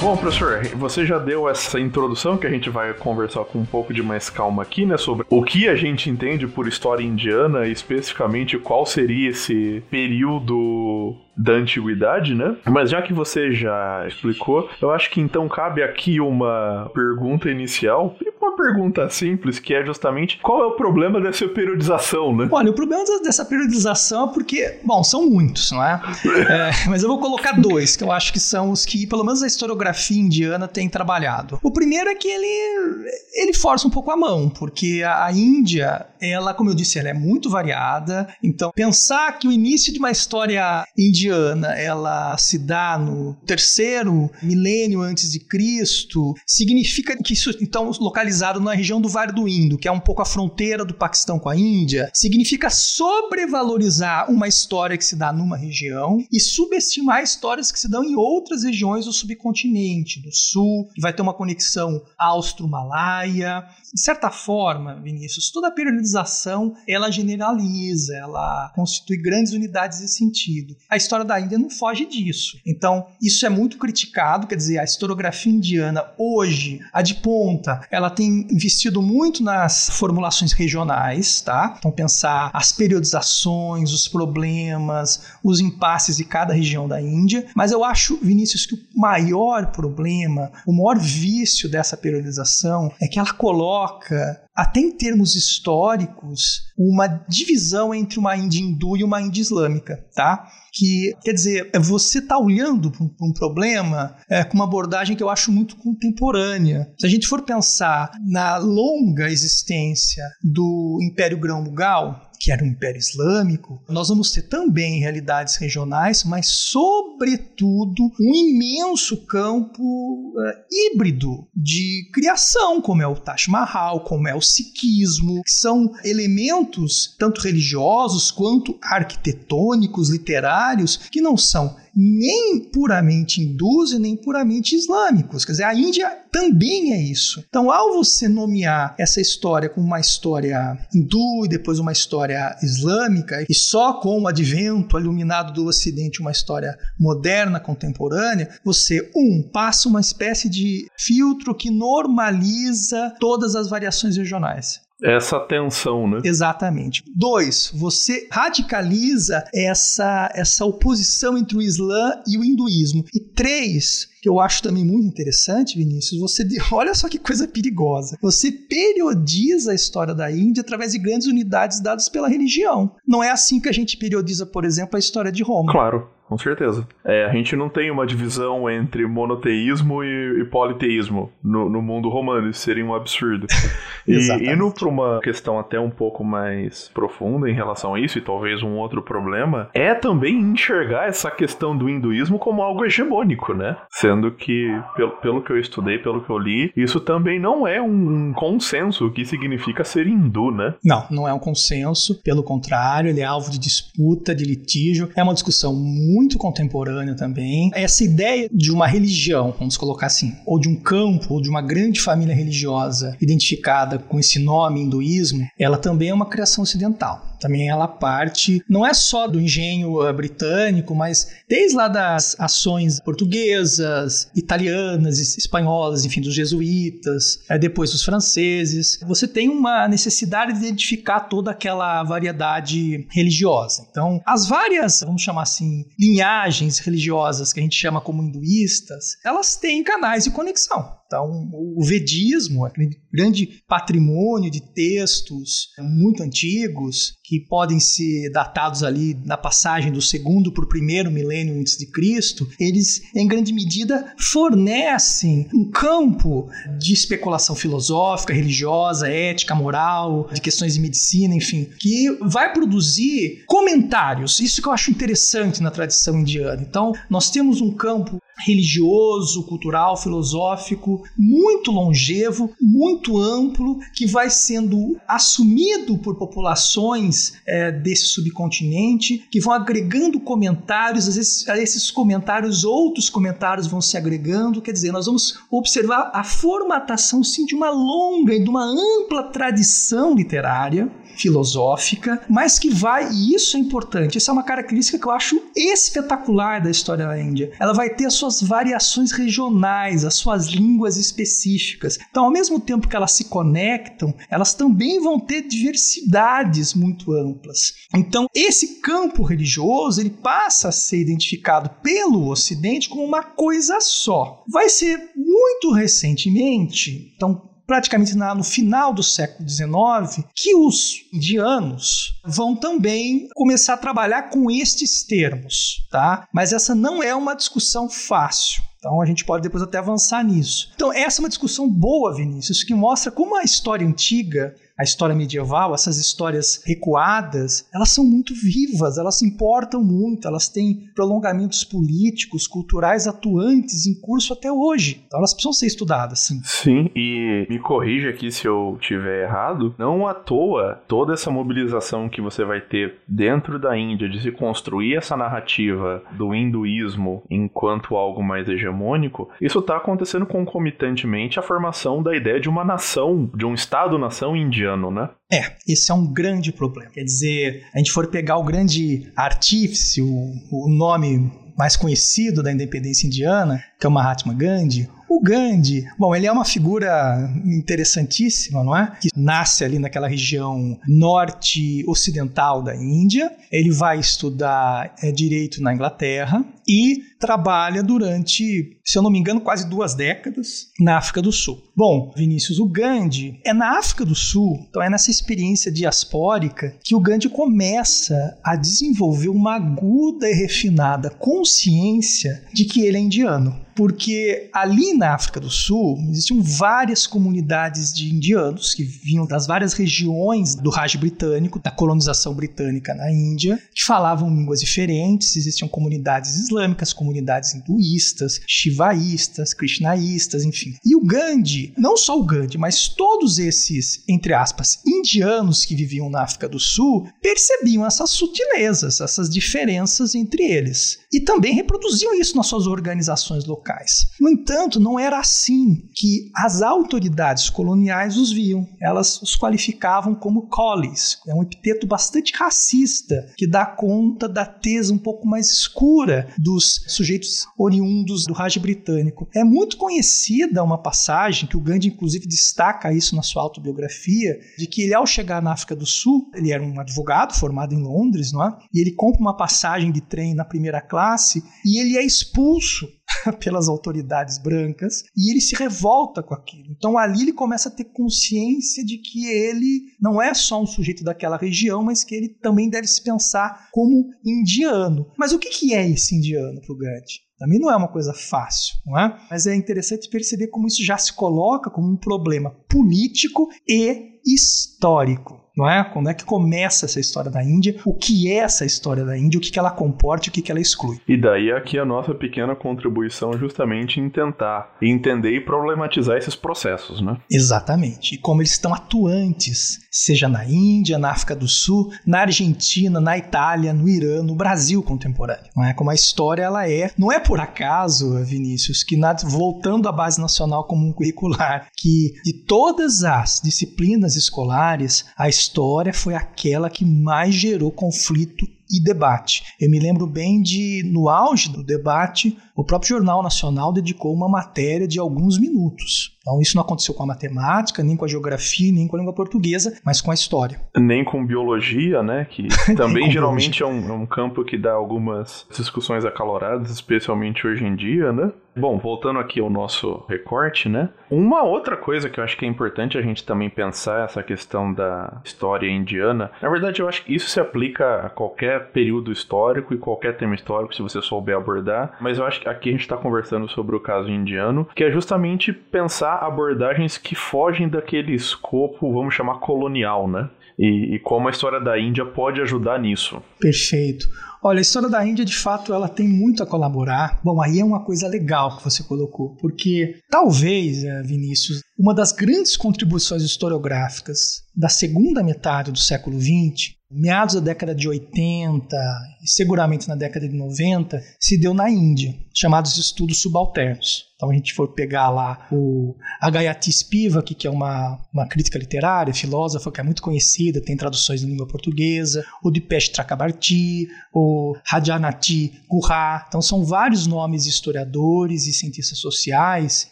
Bom, 0.00 0.16
professor, 0.16 0.64
você 0.76 1.04
já 1.04 1.18
deu 1.18 1.46
essa 1.46 1.78
introdução 1.78 2.38
que 2.38 2.46
a 2.46 2.50
gente 2.50 2.70
vai 2.70 2.94
conversar 2.94 3.44
com 3.44 3.58
um 3.58 3.66
pouco 3.66 3.92
de 3.92 4.02
mais 4.02 4.30
calma 4.30 4.62
aqui, 4.62 4.86
né? 4.86 4.96
Sobre 4.96 5.26
o 5.28 5.42
que 5.42 5.68
a 5.68 5.76
gente 5.76 6.08
entende 6.08 6.46
por 6.46 6.66
história 6.66 7.04
indiana, 7.04 7.66
especificamente 7.66 8.58
qual 8.58 8.86
seria 8.86 9.28
esse 9.28 9.82
período 9.90 11.14
da 11.40 11.54
antiguidade, 11.54 12.34
né? 12.34 12.56
Mas 12.66 12.90
já 12.90 13.00
que 13.00 13.14
você 13.14 13.52
já 13.52 14.04
explicou, 14.06 14.68
eu 14.80 14.90
acho 14.90 15.10
que 15.10 15.20
então 15.20 15.48
cabe 15.48 15.82
aqui 15.82 16.20
uma 16.20 16.90
pergunta 16.94 17.48
inicial, 17.50 18.14
uma 18.40 18.54
pergunta 18.54 19.08
simples, 19.08 19.58
que 19.58 19.74
é 19.74 19.84
justamente 19.84 20.38
qual 20.42 20.62
é 20.62 20.66
o 20.66 20.72
problema 20.72 21.20
dessa 21.20 21.48
periodização, 21.48 22.36
né? 22.36 22.48
Olha, 22.50 22.70
o 22.70 22.74
problema 22.74 23.04
dessa 23.22 23.44
periodização 23.44 24.28
é 24.28 24.34
porque, 24.34 24.80
bom, 24.84 25.02
são 25.02 25.30
muitos, 25.30 25.70
não 25.70 25.82
é? 25.82 26.00
é 26.48 26.88
mas 26.88 27.02
eu 27.02 27.08
vou 27.08 27.18
colocar 27.18 27.52
dois, 27.52 27.96
que 27.96 28.04
eu 28.04 28.12
acho 28.12 28.32
que 28.32 28.40
são 28.40 28.70
os 28.70 28.84
que, 28.84 29.06
pelo 29.06 29.24
menos 29.24 29.42
a 29.42 29.46
historiografia 29.46 30.20
indiana 30.20 30.68
tem 30.68 30.88
trabalhado. 30.88 31.58
O 31.62 31.72
primeiro 31.72 32.10
é 32.10 32.14
que 32.14 32.28
ele, 32.28 33.10
ele 33.34 33.54
força 33.54 33.88
um 33.88 33.90
pouco 33.90 34.10
a 34.10 34.16
mão, 34.16 34.50
porque 34.50 35.02
a, 35.04 35.24
a 35.24 35.32
Índia, 35.32 36.06
ela, 36.20 36.52
como 36.52 36.70
eu 36.70 36.74
disse, 36.74 36.98
ela 36.98 37.08
é 37.08 37.14
muito 37.14 37.48
variada, 37.48 38.28
então 38.42 38.70
pensar 38.74 39.38
que 39.38 39.48
o 39.48 39.52
início 39.52 39.92
de 39.92 39.98
uma 39.98 40.10
história 40.10 40.84
indiana 40.98 41.29
indiana 41.30 41.74
ela 41.74 42.36
se 42.36 42.58
dá 42.58 42.98
no 42.98 43.34
terceiro 43.46 44.30
milênio 44.42 45.00
antes 45.00 45.30
de 45.30 45.38
Cristo, 45.38 46.34
significa 46.46 47.16
que 47.16 47.32
isso 47.32 47.50
então 47.60 47.90
localizado 48.00 48.60
na 48.60 48.74
região 48.74 49.00
do 49.00 49.08
Vale 49.08 49.32
do 49.32 49.48
Indo, 49.48 49.78
que 49.78 49.88
é 49.88 49.92
um 49.92 50.00
pouco 50.00 50.22
a 50.22 50.26
fronteira 50.26 50.84
do 50.84 50.94
Paquistão 50.94 51.38
com 51.38 51.48
a 51.48 51.56
Índia, 51.56 52.10
significa 52.12 52.68
sobrevalorizar 52.68 54.30
uma 54.30 54.48
história 54.48 54.98
que 54.98 55.04
se 55.04 55.16
dá 55.16 55.32
numa 55.32 55.56
região 55.56 56.18
e 56.32 56.40
subestimar 56.40 57.22
histórias 57.22 57.70
que 57.70 57.78
se 57.78 57.88
dão 57.88 58.02
em 58.02 58.16
outras 58.16 58.64
regiões 58.64 59.04
do 59.04 59.12
subcontinente, 59.12 60.20
do 60.20 60.34
sul, 60.34 60.88
que 60.94 61.00
vai 61.00 61.12
ter 61.12 61.22
uma 61.22 61.34
conexão 61.34 62.02
austro-malaia. 62.18 63.64
De 63.92 64.00
certa 64.00 64.30
forma, 64.30 65.00
Vinícius, 65.00 65.50
toda 65.50 65.68
a 65.68 65.72
periodização 65.72 66.74
ela 66.88 67.10
generaliza, 67.10 68.16
ela 68.16 68.70
constitui 68.74 69.16
grandes 69.16 69.52
unidades 69.52 70.00
de 70.00 70.08
sentido. 70.08 70.76
A 70.88 70.96
história 71.10 71.24
da 71.24 71.40
Índia 71.40 71.58
não 71.58 71.68
foge 71.68 72.06
disso. 72.06 72.58
Então, 72.64 73.06
isso 73.20 73.44
é 73.44 73.48
muito 73.48 73.78
criticado, 73.78 74.46
quer 74.46 74.54
dizer, 74.54 74.78
a 74.78 74.84
historiografia 74.84 75.52
indiana 75.52 76.04
hoje, 76.16 76.80
a 76.92 77.02
de 77.02 77.16
ponta, 77.16 77.80
ela 77.90 78.08
tem 78.08 78.46
investido 78.50 79.02
muito 79.02 79.42
nas 79.42 79.90
formulações 79.90 80.52
regionais, 80.52 81.40
tá? 81.40 81.74
Então, 81.78 81.90
pensar 81.90 82.50
as 82.54 82.70
periodizações, 82.70 83.92
os 83.92 84.06
problemas, 84.06 85.24
os 85.42 85.58
impasses 85.58 86.16
de 86.16 86.24
cada 86.24 86.54
região 86.54 86.86
da 86.86 87.02
Índia. 87.02 87.46
Mas 87.56 87.72
eu 87.72 87.82
acho, 87.82 88.16
Vinícius, 88.22 88.66
que 88.66 88.74
o 88.74 89.00
maior 89.00 89.72
problema, 89.72 90.52
o 90.64 90.72
maior 90.72 90.96
vício 90.96 91.68
dessa 91.68 91.96
periodização 91.96 92.92
é 93.00 93.08
que 93.08 93.18
ela 93.18 93.32
coloca 93.32 94.40
até 94.60 94.78
em 94.78 94.92
termos 94.92 95.34
históricos, 95.34 96.70
uma 96.76 97.06
divisão 97.26 97.94
entre 97.94 98.18
uma 98.18 98.36
Índia 98.36 98.60
hindu 98.60 98.94
e 98.94 99.02
uma 99.02 99.18
Índia 99.22 99.40
islâmica, 99.40 100.06
tá? 100.14 100.46
Que, 100.70 101.14
quer 101.22 101.32
dizer, 101.32 101.70
você 101.80 102.18
está 102.18 102.38
olhando 102.38 102.90
para 102.90 103.02
um, 103.02 103.32
problema 103.32 104.14
é, 104.28 104.44
com 104.44 104.56
uma 104.56 104.64
abordagem 104.64 105.16
que 105.16 105.22
eu 105.22 105.30
acho 105.30 105.50
muito 105.50 105.76
contemporânea. 105.76 106.92
Se 106.98 107.06
a 107.06 107.08
gente 107.08 107.26
for 107.26 107.40
pensar 107.40 108.10
na 108.22 108.58
longa 108.58 109.30
existência 109.30 110.22
do 110.44 110.98
Império 111.00 111.40
Grão-Mughal, 111.40 112.29
que 112.40 112.50
era 112.50 112.64
o 112.64 112.66
Império 112.66 112.98
Islâmico, 112.98 113.82
nós 113.86 114.08
vamos 114.08 114.32
ter 114.32 114.42
também 114.42 114.98
realidades 114.98 115.56
regionais, 115.56 116.24
mas, 116.24 116.46
sobretudo, 116.46 118.10
um 118.18 118.34
imenso 118.34 119.26
campo 119.26 119.82
uh, 119.82 120.64
híbrido 120.72 121.46
de 121.54 122.08
criação, 122.14 122.80
como 122.80 123.02
é 123.02 123.06
o 123.06 123.14
Taj 123.14 123.50
Mahal, 123.50 124.04
como 124.04 124.26
é 124.26 124.34
o 124.34 124.40
Sikhismo, 124.40 125.42
que 125.42 125.52
são 125.52 125.92
elementos 126.02 127.14
tanto 127.18 127.42
religiosos 127.42 128.30
quanto 128.30 128.78
arquitetônicos, 128.82 130.08
literários, 130.08 130.96
que 130.96 131.20
não 131.20 131.36
são 131.36 131.76
nem 131.94 132.60
puramente 132.60 133.40
hindus 133.40 133.92
e 133.92 133.98
nem 133.98 134.16
puramente 134.16 134.74
islâmicos. 134.74 135.44
Quer 135.44 135.52
dizer, 135.52 135.64
a 135.64 135.74
Índia 135.74 136.10
também 136.30 136.92
é 136.92 137.02
isso. 137.02 137.44
Então, 137.48 137.70
ao 137.70 137.94
você 137.94 138.28
nomear 138.28 138.94
essa 138.98 139.20
história 139.20 139.68
como 139.68 139.86
uma 139.86 140.00
história 140.00 140.78
hindu 140.94 141.44
e 141.44 141.48
depois 141.48 141.78
uma 141.78 141.92
história 141.92 142.56
islâmica, 142.62 143.44
e 143.48 143.54
só 143.54 143.94
com 143.94 144.20
o 144.20 144.28
advento 144.28 144.98
iluminado 144.98 145.52
do 145.52 145.66
Ocidente 145.66 146.20
uma 146.20 146.30
história 146.30 146.78
moderna, 146.98 147.60
contemporânea, 147.60 148.48
você, 148.64 149.10
um, 149.14 149.42
passa 149.42 149.88
uma 149.88 150.00
espécie 150.00 150.48
de 150.48 150.86
filtro 150.98 151.54
que 151.54 151.70
normaliza 151.70 153.14
todas 153.18 153.54
as 153.54 153.68
variações 153.68 154.16
regionais 154.16 154.80
essa 155.02 155.40
tensão, 155.40 156.08
né? 156.08 156.20
Exatamente. 156.24 157.02
Dois, 157.14 157.70
você 157.74 158.28
radicaliza 158.30 159.44
essa, 159.54 160.30
essa 160.34 160.64
oposição 160.64 161.36
entre 161.36 161.56
o 161.56 161.62
Islã 161.62 162.20
e 162.26 162.38
o 162.38 162.44
hinduísmo. 162.44 163.04
E 163.14 163.20
três, 163.20 164.08
que 164.20 164.28
eu 164.28 164.38
acho 164.40 164.62
também 164.62 164.84
muito 164.84 165.06
interessante, 165.06 165.78
Vinícius, 165.78 166.20
você 166.20 166.46
olha 166.72 166.94
só 166.94 167.08
que 167.08 167.18
coisa 167.18 167.48
perigosa. 167.48 168.18
Você 168.22 168.50
periodiza 168.50 169.72
a 169.72 169.74
história 169.74 170.14
da 170.14 170.30
Índia 170.30 170.60
através 170.60 170.92
de 170.92 170.98
grandes 170.98 171.26
unidades 171.26 171.80
dadas 171.80 172.08
pela 172.08 172.28
religião. 172.28 172.94
Não 173.06 173.22
é 173.22 173.30
assim 173.30 173.60
que 173.60 173.68
a 173.68 173.72
gente 173.72 173.96
periodiza, 173.96 174.46
por 174.46 174.64
exemplo, 174.64 174.96
a 174.96 174.98
história 174.98 175.32
de 175.32 175.42
Roma. 175.42 175.72
Claro 175.72 176.20
com 176.30 176.38
certeza. 176.38 176.86
É, 177.04 177.24
a 177.24 177.32
gente 177.32 177.56
não 177.56 177.68
tem 177.68 177.90
uma 177.90 178.06
divisão 178.06 178.70
entre 178.70 179.04
monoteísmo 179.04 180.04
e, 180.04 180.40
e 180.40 180.44
politeísmo 180.44 181.32
no, 181.42 181.68
no, 181.68 181.82
mundo 181.82 182.08
romano, 182.08 182.48
isso 182.48 182.60
seria 182.60 182.86
um 182.86 182.94
absurdo. 182.94 183.48
e 184.06 184.14
indo 184.48 184.70
para 184.70 184.88
uma 184.88 185.18
questão 185.20 185.58
até 185.58 185.80
um 185.80 185.90
pouco 185.90 186.22
mais 186.22 186.88
profunda 186.94 187.50
em 187.50 187.52
relação 187.52 187.94
a 187.94 188.00
isso, 188.00 188.16
e 188.16 188.20
talvez 188.20 188.62
um 188.62 188.76
outro 188.76 189.02
problema, 189.02 189.70
é 189.74 189.92
também 189.92 190.38
enxergar 190.38 191.08
essa 191.08 191.32
questão 191.32 191.76
do 191.76 191.88
hinduísmo 191.88 192.38
como 192.38 192.62
algo 192.62 192.84
hegemônico, 192.84 193.52
né? 193.52 193.76
Sendo 194.10 194.32
que, 194.32 194.66
pelo, 194.96 195.10
pelo 195.18 195.40
que 195.40 195.52
eu 195.52 195.60
estudei, 195.60 195.96
pelo 195.96 196.24
que 196.24 196.30
eu 196.30 196.36
li, 196.36 196.72
isso 196.76 196.98
também 196.98 197.38
não 197.38 197.64
é 197.64 197.80
um 197.80 198.32
consenso 198.32 199.08
que 199.12 199.24
significa 199.24 199.84
ser 199.84 200.08
hindu, 200.08 200.50
né? 200.50 200.74
Não, 200.84 201.06
não 201.08 201.28
é 201.28 201.32
um 201.32 201.38
consenso, 201.38 202.20
pelo 202.24 202.42
contrário, 202.42 203.08
ele 203.08 203.20
é 203.20 203.24
alvo 203.24 203.52
de 203.52 203.58
disputa, 203.58 204.34
de 204.34 204.44
litígio, 204.44 205.08
é 205.14 205.22
uma 205.22 205.32
discussão 205.32 205.76
muito 205.76 206.38
contemporâneo 206.38 207.14
também. 207.14 207.70
Essa 207.72 208.02
ideia 208.02 208.48
de 208.52 208.72
uma 208.72 208.88
religião, 208.88 209.54
vamos 209.56 209.76
colocar 209.76 210.06
assim, 210.06 210.32
ou 210.44 210.58
de 210.58 210.68
um 210.68 210.74
campo, 210.74 211.34
ou 211.34 211.40
de 211.40 211.48
uma 211.48 211.62
grande 211.62 212.00
família 212.00 212.34
religiosa 212.34 213.16
identificada 213.20 213.96
com 213.96 214.18
esse 214.18 214.40
nome 214.40 214.80
hinduísmo, 214.80 215.46
ela 215.56 215.78
também 215.78 216.08
é 216.08 216.14
uma 216.14 216.26
criação 216.26 216.64
ocidental. 216.64 217.29
Também 217.40 217.68
ela 217.68 217.88
parte, 217.88 218.62
não 218.68 218.86
é 218.86 218.92
só 218.92 219.26
do 219.26 219.40
engenho 219.40 220.00
uh, 220.00 220.12
britânico, 220.12 220.94
mas 220.94 221.32
desde 221.48 221.76
lá 221.76 221.88
das 221.88 222.38
ações 222.38 223.00
portuguesas, 223.00 224.28
italianas, 224.34 225.36
espanholas, 225.36 226.04
enfim, 226.04 226.20
dos 226.20 226.34
jesuítas, 226.34 227.40
uh, 227.50 227.58
depois 227.58 227.90
dos 227.90 228.04
franceses. 228.04 229.00
Você 229.06 229.26
tem 229.26 229.48
uma 229.48 229.88
necessidade 229.88 230.52
de 230.52 230.58
identificar 230.58 231.20
toda 231.20 231.50
aquela 231.50 232.02
variedade 232.04 233.06
religiosa. 233.10 233.86
Então, 233.90 234.20
as 234.26 234.46
várias, 234.46 235.00
vamos 235.00 235.22
chamar 235.22 235.42
assim, 235.42 235.84
linhagens 235.98 236.78
religiosas 236.78 237.52
que 237.52 237.60
a 237.60 237.62
gente 237.62 237.76
chama 237.76 238.00
como 238.00 238.22
hinduístas, 238.22 239.16
elas 239.24 239.56
têm 239.56 239.82
canais 239.82 240.24
de 240.24 240.30
conexão. 240.30 240.99
Então, 241.10 241.50
o 241.52 241.84
Vedismo, 241.84 242.64
aquele 242.64 242.96
grande 243.12 243.60
patrimônio 243.66 244.48
de 244.48 244.60
textos 244.60 245.70
muito 245.80 246.22
antigos, 246.22 247.14
que 247.24 247.40
podem 247.40 247.80
ser 247.80 248.30
datados 248.30 248.84
ali 248.84 249.14
na 249.24 249.36
passagem 249.36 249.90
do 249.90 250.00
segundo 250.00 250.52
para 250.52 250.64
o 250.64 250.68
primeiro 250.68 251.10
milênio 251.10 251.58
antes 251.58 251.76
de 251.76 251.86
Cristo, 251.90 252.48
eles, 252.60 253.02
em 253.12 253.26
grande 253.26 253.52
medida, 253.52 254.14
fornecem 254.20 255.48
um 255.52 255.68
campo 255.68 256.48
de 256.78 256.92
especulação 256.92 257.56
filosófica, 257.56 258.32
religiosa, 258.32 259.08
ética, 259.08 259.52
moral, 259.52 260.30
de 260.32 260.40
questões 260.40 260.74
de 260.74 260.80
medicina, 260.80 261.34
enfim, 261.34 261.68
que 261.80 262.08
vai 262.22 262.52
produzir 262.52 263.42
comentários. 263.48 264.38
Isso 264.38 264.62
que 264.62 264.68
eu 264.68 264.72
acho 264.72 264.92
interessante 264.92 265.60
na 265.60 265.72
tradição 265.72 266.20
indiana. 266.20 266.64
Então, 266.64 266.92
nós 267.10 267.30
temos 267.30 267.60
um 267.60 267.72
campo 267.72 268.20
religioso, 268.46 269.44
cultural, 269.46 269.96
filosófico, 269.96 270.99
muito 271.16 271.70
longevo, 271.70 272.50
muito 272.60 273.18
amplo, 273.18 273.78
que 273.94 274.06
vai 274.06 274.30
sendo 274.30 274.96
assumido 275.06 275.98
por 275.98 276.16
populações 276.16 277.34
é, 277.46 277.70
desse 277.70 278.06
subcontinente, 278.06 279.26
que 279.30 279.40
vão 279.40 279.52
agregando 279.52 280.20
comentários, 280.20 281.08
às 281.08 281.16
vezes 281.16 281.48
a 281.48 281.58
esses 281.58 281.90
comentários 281.90 282.64
outros 282.64 283.08
comentários 283.08 283.66
vão 283.66 283.80
se 283.80 283.96
agregando, 283.96 284.62
quer 284.62 284.72
dizer, 284.72 284.92
nós 284.92 285.06
vamos 285.06 285.38
observar 285.50 286.10
a 286.14 286.24
formatação 286.24 287.22
sim 287.22 287.44
de 287.44 287.54
uma 287.54 287.70
longa 287.70 288.34
e 288.34 288.42
de 288.42 288.48
uma 288.48 288.64
ampla 288.64 289.24
tradição 289.24 290.14
literária 290.14 290.90
filosófica, 291.20 292.22
mas 292.28 292.58
que 292.58 292.70
vai, 292.70 293.10
e 293.12 293.34
isso 293.34 293.56
é 293.56 293.60
importante, 293.60 294.16
essa 294.16 294.30
é 294.30 294.32
uma 294.32 294.42
característica 294.42 294.98
que 294.98 295.06
eu 295.06 295.12
acho 295.12 295.40
espetacular 295.54 296.60
da 296.60 296.70
história 296.70 297.06
da 297.06 297.20
Índia. 297.20 297.52
Ela 297.58 297.72
vai 297.72 297.90
ter 297.90 298.06
as 298.06 298.14
suas 298.14 298.42
variações 298.42 299.12
regionais, 299.12 300.04
as 300.04 300.14
suas 300.14 300.46
línguas 300.46 300.96
específicas. 300.96 301.98
Então, 302.10 302.24
ao 302.24 302.30
mesmo 302.30 302.58
tempo 302.60 302.88
que 302.88 302.96
elas 302.96 303.12
se 303.12 303.24
conectam, 303.24 304.14
elas 304.30 304.54
também 304.54 305.00
vão 305.00 305.18
ter 305.18 305.42
diversidades 305.42 306.74
muito 306.74 307.12
amplas. 307.12 307.74
Então, 307.94 308.26
esse 308.34 308.80
campo 308.80 309.22
religioso, 309.22 310.00
ele 310.00 310.10
passa 310.10 310.68
a 310.68 310.72
ser 310.72 311.00
identificado 311.00 311.70
pelo 311.82 312.28
Ocidente 312.28 312.88
como 312.88 313.04
uma 313.04 313.22
coisa 313.22 313.80
só. 313.80 314.44
Vai 314.48 314.68
ser 314.68 315.10
muito 315.16 315.72
recentemente, 315.72 317.12
então 317.16 317.49
praticamente 317.70 318.16
no 318.16 318.42
final 318.42 318.92
do 318.92 319.00
século 319.00 319.48
XIX, 319.48 320.26
que 320.34 320.56
os 320.56 321.04
indianos 321.12 322.20
vão 322.24 322.56
também 322.56 323.28
começar 323.32 323.74
a 323.74 323.76
trabalhar 323.76 324.24
com 324.24 324.50
estes 324.50 325.04
termos, 325.04 325.86
tá? 325.88 326.26
Mas 326.34 326.52
essa 326.52 326.74
não 326.74 327.00
é 327.00 327.14
uma 327.14 327.36
discussão 327.36 327.88
fácil. 327.88 328.60
Então 328.76 329.00
a 329.00 329.06
gente 329.06 329.24
pode 329.24 329.44
depois 329.44 329.62
até 329.62 329.78
avançar 329.78 330.24
nisso. 330.24 330.72
Então 330.74 330.92
essa 330.92 331.20
é 331.20 331.22
uma 331.22 331.28
discussão 331.28 331.68
boa, 331.70 332.12
Vinícius, 332.12 332.64
que 332.64 332.74
mostra 332.74 333.12
como 333.12 333.36
a 333.36 333.44
história 333.44 333.86
antiga 333.86 334.52
a 334.80 334.82
história 334.82 335.14
medieval, 335.14 335.74
essas 335.74 335.98
histórias 335.98 336.62
recuadas, 336.64 337.68
elas 337.74 337.90
são 337.90 338.02
muito 338.02 338.32
vivas, 338.34 338.96
elas 338.96 339.18
se 339.18 339.26
importam 339.26 339.84
muito, 339.84 340.26
elas 340.26 340.48
têm 340.48 340.88
prolongamentos 340.94 341.62
políticos, 341.62 342.46
culturais 342.46 343.06
atuantes 343.06 343.86
em 343.86 344.00
curso 344.00 344.32
até 344.32 344.50
hoje. 344.50 345.04
Então 345.06 345.18
elas 345.18 345.34
precisam 345.34 345.52
ser 345.52 345.66
estudadas, 345.66 346.20
sim. 346.20 346.40
Sim, 346.42 346.90
e 346.96 347.46
me 347.50 347.58
corrija 347.58 348.08
aqui 348.08 348.32
se 348.32 348.46
eu 348.46 348.78
tiver 348.80 349.24
errado, 349.24 349.74
não 349.76 350.06
à 350.06 350.14
toa 350.14 350.80
toda 350.88 351.12
essa 351.12 351.30
mobilização 351.30 352.08
que 352.08 352.22
você 352.22 352.42
vai 352.42 352.62
ter 352.62 353.00
dentro 353.06 353.58
da 353.58 353.76
Índia 353.76 354.08
de 354.08 354.22
se 354.22 354.32
construir 354.32 354.96
essa 354.96 355.14
narrativa 355.14 356.02
do 356.12 356.34
hinduísmo 356.34 357.22
enquanto 357.28 357.96
algo 357.96 358.22
mais 358.22 358.48
hegemônico, 358.48 359.28
isso 359.42 359.58
está 359.58 359.76
acontecendo 359.76 360.24
concomitantemente 360.24 361.38
à 361.38 361.42
formação 361.42 362.02
da 362.02 362.16
ideia 362.16 362.40
de 362.40 362.48
uma 362.48 362.64
nação, 362.64 363.30
de 363.34 363.44
um 363.44 363.52
Estado-nação 363.52 364.34
indiano 364.34 364.69
né? 364.76 365.10
É, 365.32 365.52
esse 365.66 365.90
é 365.90 365.94
um 365.94 366.06
grande 366.06 366.52
problema. 366.52 366.90
Quer 366.90 367.04
dizer, 367.04 367.66
a 367.74 367.78
gente 367.78 367.92
for 367.92 368.08
pegar 368.08 368.36
o 368.36 368.44
grande 368.44 369.10
artífice, 369.16 370.02
o, 370.02 370.32
o 370.50 370.68
nome 370.68 371.30
mais 371.56 371.76
conhecido 371.76 372.42
da 372.42 372.52
independência 372.52 373.06
indiana, 373.06 373.62
que 373.78 373.86
é 373.86 373.88
o 373.88 373.92
Mahatma 373.92 374.32
Gandhi, 374.32 374.88
o 375.10 375.20
Gandhi, 375.20 375.84
bom, 375.98 376.14
ele 376.14 376.28
é 376.28 376.30
uma 376.30 376.44
figura 376.44 377.28
interessantíssima, 377.44 378.62
não 378.62 378.76
é? 378.76 378.96
Que 379.00 379.08
nasce 379.16 379.64
ali 379.64 379.76
naquela 379.76 380.06
região 380.06 380.78
norte 380.86 381.84
ocidental 381.88 382.62
da 382.62 382.76
Índia. 382.76 383.28
Ele 383.50 383.72
vai 383.72 383.98
estudar 383.98 384.94
é, 385.02 385.10
direito 385.10 385.60
na 385.60 385.74
Inglaterra 385.74 386.44
e 386.66 387.02
trabalha 387.18 387.82
durante, 387.82 388.79
se 388.90 388.98
eu 388.98 389.02
não 389.02 389.10
me 389.10 389.20
engano, 389.20 389.40
quase 389.40 389.68
duas 389.68 389.94
décadas 389.94 390.66
na 390.80 390.98
África 390.98 391.22
do 391.22 391.30
Sul. 391.30 391.62
Bom, 391.76 392.12
Vinícius, 392.16 392.58
o 392.58 392.66
Gandhi 392.66 393.38
é 393.44 393.52
na 393.52 393.78
África 393.78 394.04
do 394.04 394.16
Sul, 394.16 394.66
então 394.68 394.82
é 394.82 394.90
nessa 394.90 395.12
experiência 395.12 395.70
diaspórica 395.70 396.76
que 396.82 396.96
o 396.96 397.00
Gandhi 397.00 397.28
começa 397.28 398.36
a 398.42 398.56
desenvolver 398.56 399.28
uma 399.28 399.54
aguda 399.54 400.28
e 400.28 400.34
refinada 400.34 401.08
consciência 401.08 402.42
de 402.52 402.64
que 402.64 402.80
ele 402.80 402.96
é 402.96 403.00
indiano 403.00 403.70
porque 403.80 404.50
ali 404.52 404.92
na 404.92 405.14
África 405.14 405.40
do 405.40 405.48
Sul 405.48 405.98
existiam 406.10 406.42
várias 406.42 407.06
comunidades 407.06 407.94
de 407.94 408.12
indianos 408.12 408.74
que 408.74 408.82
vinham 408.82 409.26
das 409.26 409.46
várias 409.46 409.72
regiões 409.72 410.54
do 410.54 410.68
Raj 410.68 410.96
britânico, 410.96 411.58
da 411.58 411.70
colonização 411.70 412.34
britânica 412.34 412.94
na 412.94 413.10
Índia, 413.10 413.58
que 413.74 413.82
falavam 413.82 414.28
línguas 414.28 414.60
diferentes, 414.60 415.34
existiam 415.34 415.66
comunidades 415.66 416.36
islâmicas, 416.36 416.92
comunidades 416.92 417.54
hinduístas, 417.54 418.42
shivaístas, 418.80 419.52
krishnaístas, 419.52 420.44
enfim. 420.44 420.74
E 420.84 420.96
o 420.96 421.04
Gandhi, 421.04 421.74
não 421.76 421.96
só 421.96 422.18
o 422.18 422.24
Gandhi, 422.24 422.56
mas 422.56 422.88
todos 422.88 423.38
esses, 423.38 424.02
entre 424.08 424.32
aspas, 424.32 424.80
indianos 424.86 425.64
que 425.64 425.74
viviam 425.74 426.08
na 426.08 426.22
África 426.22 426.48
do 426.48 426.58
Sul, 426.58 427.06
percebiam 427.20 427.86
essas 427.86 428.10
sutilezas, 428.10 429.00
essas 429.00 429.28
diferenças 429.28 430.14
entre 430.14 430.44
eles. 430.44 430.98
E 431.12 431.20
também 431.20 431.54
reproduziam 431.54 432.14
isso 432.14 432.36
nas 432.36 432.46
suas 432.46 432.66
organizações 432.66 433.44
locais. 433.44 434.06
No 434.20 434.28
entanto, 434.28 434.80
não 434.80 434.98
era 434.98 435.18
assim 435.18 435.88
que 435.94 436.30
as 436.34 436.62
autoridades 436.62 437.50
coloniais 437.50 438.16
os 438.16 438.32
viam. 438.32 438.66
Elas 438.80 439.20
os 439.20 439.36
qualificavam 439.36 440.14
como 440.14 440.48
colis. 440.48 441.18
É 441.26 441.34
um 441.34 441.42
epiteto 441.42 441.86
bastante 441.86 442.32
racista 442.34 443.26
que 443.36 443.46
dá 443.46 443.66
conta 443.66 444.28
da 444.28 444.46
tesa 444.46 444.94
um 444.94 444.98
pouco 444.98 445.26
mais 445.26 445.50
escura 445.50 446.32
dos 446.38 446.84
sujeitos 446.88 447.46
oriundos 447.58 448.24
do 448.24 448.32
Raj 448.32 448.56
britânico. 448.60 449.28
É 449.34 449.42
muito 449.42 449.76
conhecida 449.76 450.62
uma 450.62 450.78
passagem 450.78 451.48
que 451.48 451.56
o 451.56 451.60
Gandhi 451.60 451.88
inclusive 451.88 452.26
destaca 452.26 452.92
isso 452.92 453.16
na 453.16 453.22
sua 453.22 453.42
autobiografia, 453.42 454.38
de 454.56 454.66
que 454.66 454.82
ele 454.82 454.94
ao 454.94 455.06
chegar 455.06 455.42
na 455.42 455.52
África 455.52 455.74
do 455.74 455.86
Sul, 455.86 456.30
ele 456.34 456.52
era 456.52 456.62
um 456.62 456.78
advogado 456.78 457.34
formado 457.34 457.74
em 457.74 457.82
Londres, 457.82 458.32
não 458.32 458.44
é? 458.44 458.56
E 458.72 458.80
ele 458.80 458.92
compra 458.92 459.20
uma 459.20 459.36
passagem 459.36 459.90
de 459.90 460.00
trem 460.00 460.34
na 460.34 460.44
primeira 460.44 460.80
classe 460.80 461.42
e 461.64 461.80
ele 461.80 461.96
é 461.96 462.04
expulso 462.04 462.88
pelas 463.42 463.68
autoridades 463.68 464.38
brancas 464.38 465.02
e 465.16 465.30
ele 465.30 465.40
se 465.40 465.54
revolta 465.54 466.22
com 466.22 466.34
aquilo. 466.34 466.72
Então 466.76 466.96
ali 466.96 467.22
ele 467.22 467.32
começa 467.32 467.68
a 467.68 467.72
ter 467.72 467.84
consciência 467.84 468.84
de 468.84 468.98
que 468.98 469.26
ele 469.26 469.82
não 470.00 470.20
é 470.20 470.32
só 470.34 470.62
um 470.62 470.66
sujeito 470.66 471.04
daquela 471.04 471.36
região, 471.36 471.82
mas 471.82 472.04
que 472.04 472.14
ele 472.14 472.28
também 472.28 472.68
deve 472.68 472.86
se 472.86 473.02
pensar 473.02 473.68
como 473.72 474.06
indiano. 474.24 475.06
Mas 475.18 475.32
o 475.32 475.38
que, 475.38 475.50
que 475.50 475.74
é 475.74 475.88
esse 475.88 476.14
indiano 476.14 476.60
para 476.60 476.74
o 476.74 476.78
Gandhi? 476.78 477.30
Também 477.38 477.58
não 477.58 477.70
é 477.70 477.76
uma 477.76 477.88
coisa 477.88 478.12
fácil, 478.12 478.74
não 478.84 478.98
é? 478.98 479.18
Mas 479.30 479.46
é 479.46 479.54
interessante 479.54 480.10
perceber 480.10 480.48
como 480.48 480.66
isso 480.66 480.84
já 480.84 480.98
se 480.98 481.12
coloca 481.12 481.70
como 481.70 481.90
um 481.90 481.96
problema 481.96 482.50
político 482.68 483.48
e 483.66 484.20
histórico 484.26 485.39
não 485.60 485.68
é? 485.68 485.84
Quando 485.84 486.08
é 486.08 486.14
que 486.14 486.24
começa 486.24 486.86
essa 486.86 486.98
história 486.98 487.30
da 487.30 487.44
Índia? 487.44 487.76
O 487.84 487.94
que 487.94 488.32
é 488.32 488.36
essa 488.36 488.64
história 488.64 489.04
da 489.04 489.16
Índia? 489.16 489.36
O 489.36 489.40
que, 489.40 489.50
que 489.50 489.58
ela 489.58 489.70
comporta 489.70 490.26
e 490.26 490.30
o 490.30 490.32
que, 490.32 490.40
que 490.40 490.50
ela 490.50 490.60
exclui? 490.60 490.98
E 491.06 491.20
daí 491.20 491.52
aqui 491.52 491.78
a 491.78 491.84
nossa 491.84 492.14
pequena 492.14 492.56
contribuição 492.56 493.34
justamente 493.34 494.00
em 494.00 494.08
tentar 494.08 494.76
entender 494.80 495.32
e 495.32 495.40
problematizar 495.40 496.16
esses 496.16 496.34
processos, 496.34 497.02
né? 497.02 497.18
Exatamente. 497.30 498.14
E 498.14 498.18
como 498.18 498.40
eles 498.40 498.52
estão 498.52 498.72
atuantes, 498.72 499.80
seja 499.90 500.28
na 500.28 500.46
Índia, 500.46 500.98
na 500.98 501.10
África 501.10 501.36
do 501.36 501.46
Sul, 501.46 501.92
na 502.06 502.20
Argentina, 502.20 502.98
na 502.98 503.18
Itália, 503.18 503.74
no 503.74 503.86
Irã, 503.86 504.22
no 504.22 504.34
Brasil 504.34 504.82
contemporâneo. 504.82 505.50
Não 505.54 505.64
é? 505.64 505.74
Como 505.74 505.90
a 505.90 505.94
história 505.94 506.42
ela 506.42 506.66
é. 506.68 506.90
Não 506.96 507.12
é 507.12 507.20
por 507.20 507.38
acaso, 507.38 508.24
Vinícius, 508.24 508.82
que 508.82 508.96
na, 508.96 509.12
voltando 509.12 509.88
à 509.88 509.92
base 509.92 510.18
nacional 510.20 510.64
comum 510.64 510.92
curricular, 510.92 511.68
que 511.76 512.14
de 512.24 512.32
todas 512.32 513.04
as 513.04 513.40
disciplinas 513.42 514.16
escolares, 514.16 515.04
a 515.18 515.28
história 515.28 515.49
foi 515.92 516.14
aquela 516.14 516.70
que 516.70 516.84
mais 516.84 517.34
gerou 517.34 517.70
conflito 517.70 518.46
e 518.70 518.80
debate. 518.82 519.42
Eu 519.60 519.68
me 519.68 519.80
lembro 519.80 520.06
bem 520.06 520.40
de, 520.40 520.82
no 520.86 521.08
auge 521.08 521.48
do 521.50 521.62
debate, 521.62 522.38
o 522.60 522.64
próprio 522.64 522.90
Jornal 522.90 523.22
Nacional 523.22 523.72
dedicou 523.72 524.12
uma 524.12 524.28
matéria 524.28 524.86
de 524.86 525.00
alguns 525.00 525.40
minutos. 525.40 526.18
Então, 526.20 526.40
isso 526.40 526.54
não 526.54 526.62
aconteceu 526.62 526.94
com 526.94 527.02
a 527.02 527.06
matemática, 527.06 527.82
nem 527.82 527.96
com 527.96 528.04
a 528.04 528.08
geografia, 528.08 528.70
nem 528.70 528.86
com 528.86 528.94
a 528.94 528.98
língua 528.98 529.14
portuguesa, 529.14 529.80
mas 529.84 530.02
com 530.02 530.10
a 530.10 530.14
história. 530.14 530.60
Nem 530.76 531.02
com 531.02 531.24
biologia, 531.24 532.02
né? 532.02 532.26
Que 532.28 532.48
também 532.76 533.10
geralmente 533.10 533.62
é 533.62 533.66
um, 533.66 533.88
é 533.88 533.92
um, 533.92 534.06
campo 534.06 534.44
que 534.44 534.58
dá 534.58 534.72
algumas 534.72 535.46
discussões 535.50 536.04
acaloradas, 536.04 536.70
especialmente 536.70 537.46
hoje 537.46 537.64
em 537.64 537.74
dia, 537.74 538.12
né? 538.12 538.30
Bom, 538.54 538.78
voltando 538.78 539.18
aqui 539.18 539.40
ao 539.40 539.48
nosso 539.48 540.04
recorte, 540.08 540.68
né? 540.68 540.90
Uma 541.10 541.42
outra 541.42 541.76
coisa 541.76 542.10
que 542.10 542.18
eu 542.18 542.24
acho 542.24 542.36
que 542.36 542.44
é 542.44 542.48
importante 542.48 542.98
a 542.98 543.02
gente 543.02 543.24
também 543.24 543.48
pensar 543.48 544.04
essa 544.04 544.22
questão 544.22 544.74
da 544.74 545.20
história 545.24 545.70
indiana. 545.70 546.30
Na 546.42 546.50
verdade, 546.50 546.82
eu 546.82 546.88
acho 546.88 547.04
que 547.04 547.14
isso 547.14 547.30
se 547.30 547.40
aplica 547.40 548.06
a 548.06 548.10
qualquer 548.10 548.70
período 548.72 549.12
histórico 549.12 549.72
e 549.72 549.78
qualquer 549.78 550.16
tema 550.16 550.34
histórico, 550.34 550.74
se 550.74 550.82
você 550.82 551.00
souber 551.00 551.36
abordar. 551.36 551.96
Mas 552.00 552.18
eu 552.18 552.26
acho 552.26 552.40
que 552.40 552.48
aqui 552.50 552.68
a 552.68 552.72
gente 552.72 552.82
está 552.82 552.96
conversando 552.96 553.48
sobre 553.48 553.76
o 553.76 553.80
caso 553.80 554.10
indiano, 554.10 554.68
que 554.74 554.84
é 554.84 554.90
justamente 554.90 555.52
pensar 555.52 556.16
abordagens 556.16 556.98
que 556.98 557.14
fogem 557.14 557.68
daquele 557.68 558.12
escopo, 558.14 558.92
vamos 558.92 559.14
chamar 559.14 559.40
colonial, 559.40 560.08
né? 560.08 560.28
E, 560.58 560.94
e 560.94 560.98
como 560.98 561.28
a 561.28 561.30
história 561.30 561.58
da 561.58 561.78
Índia 561.78 562.04
pode 562.04 562.40
ajudar 562.42 562.78
nisso. 562.78 563.22
Perfeito. 563.40 564.06
Olha, 564.42 564.58
a 564.58 564.62
história 564.62 564.88
da 564.88 565.06
Índia, 565.06 565.24
de 565.24 565.36
fato, 565.36 565.74
ela 565.74 565.88
tem 565.88 566.08
muito 566.08 566.42
a 566.42 566.46
colaborar. 566.46 567.20
Bom, 567.22 567.42
aí 567.42 567.60
é 567.60 567.64
uma 567.64 567.84
coisa 567.84 568.08
legal 568.08 568.56
que 568.56 568.64
você 568.64 568.82
colocou, 568.82 569.36
porque 569.36 570.00
talvez, 570.10 570.82
eh, 570.82 571.02
Vinícius, 571.02 571.60
uma 571.78 571.94
das 571.94 572.10
grandes 572.10 572.56
contribuições 572.56 573.22
historiográficas 573.22 574.42
da 574.56 574.68
segunda 574.68 575.22
metade 575.22 575.70
do 575.70 575.78
século 575.78 576.18
XX, 576.18 576.74
meados 576.90 577.36
da 577.36 577.40
década 577.40 577.74
de 577.74 577.88
80 577.88 578.76
e 579.22 579.28
seguramente 579.28 579.88
na 579.88 579.94
década 579.94 580.28
de 580.28 580.34
90, 580.34 581.00
se 581.20 581.38
deu 581.38 581.54
na 581.54 581.70
Índia, 581.70 582.14
chamados 582.34 582.76
estudos 582.76 583.22
subalternos. 583.22 584.10
Então 584.16 584.30
a 584.30 584.34
gente 584.34 584.52
for 584.52 584.74
pegar 584.74 585.08
lá 585.08 585.46
o 585.50 585.94
Agayati 586.20 586.70
Spivak, 586.70 587.34
que 587.34 587.46
é 587.46 587.50
uma, 587.50 587.98
uma 588.12 588.26
crítica 588.26 588.58
literária, 588.58 589.14
filósofa, 589.14 589.70
que 589.70 589.80
é 589.80 589.84
muito 589.84 590.02
conhecida, 590.02 590.60
tem 590.60 590.76
traduções 590.76 591.22
em 591.22 591.26
língua 591.26 591.46
portuguesa, 591.46 592.22
o 592.42 592.50
Dipesh 592.50 592.90
Chakrabarti, 592.94 593.88
o 594.12 594.29
Rajanati 594.64 595.60
Guha. 595.68 596.24
Então 596.28 596.42
são 596.42 596.64
vários 596.64 597.06
nomes 597.06 597.46
historiadores 597.46 598.46
e 598.46 598.52
cientistas 598.52 598.98
sociais 598.98 599.90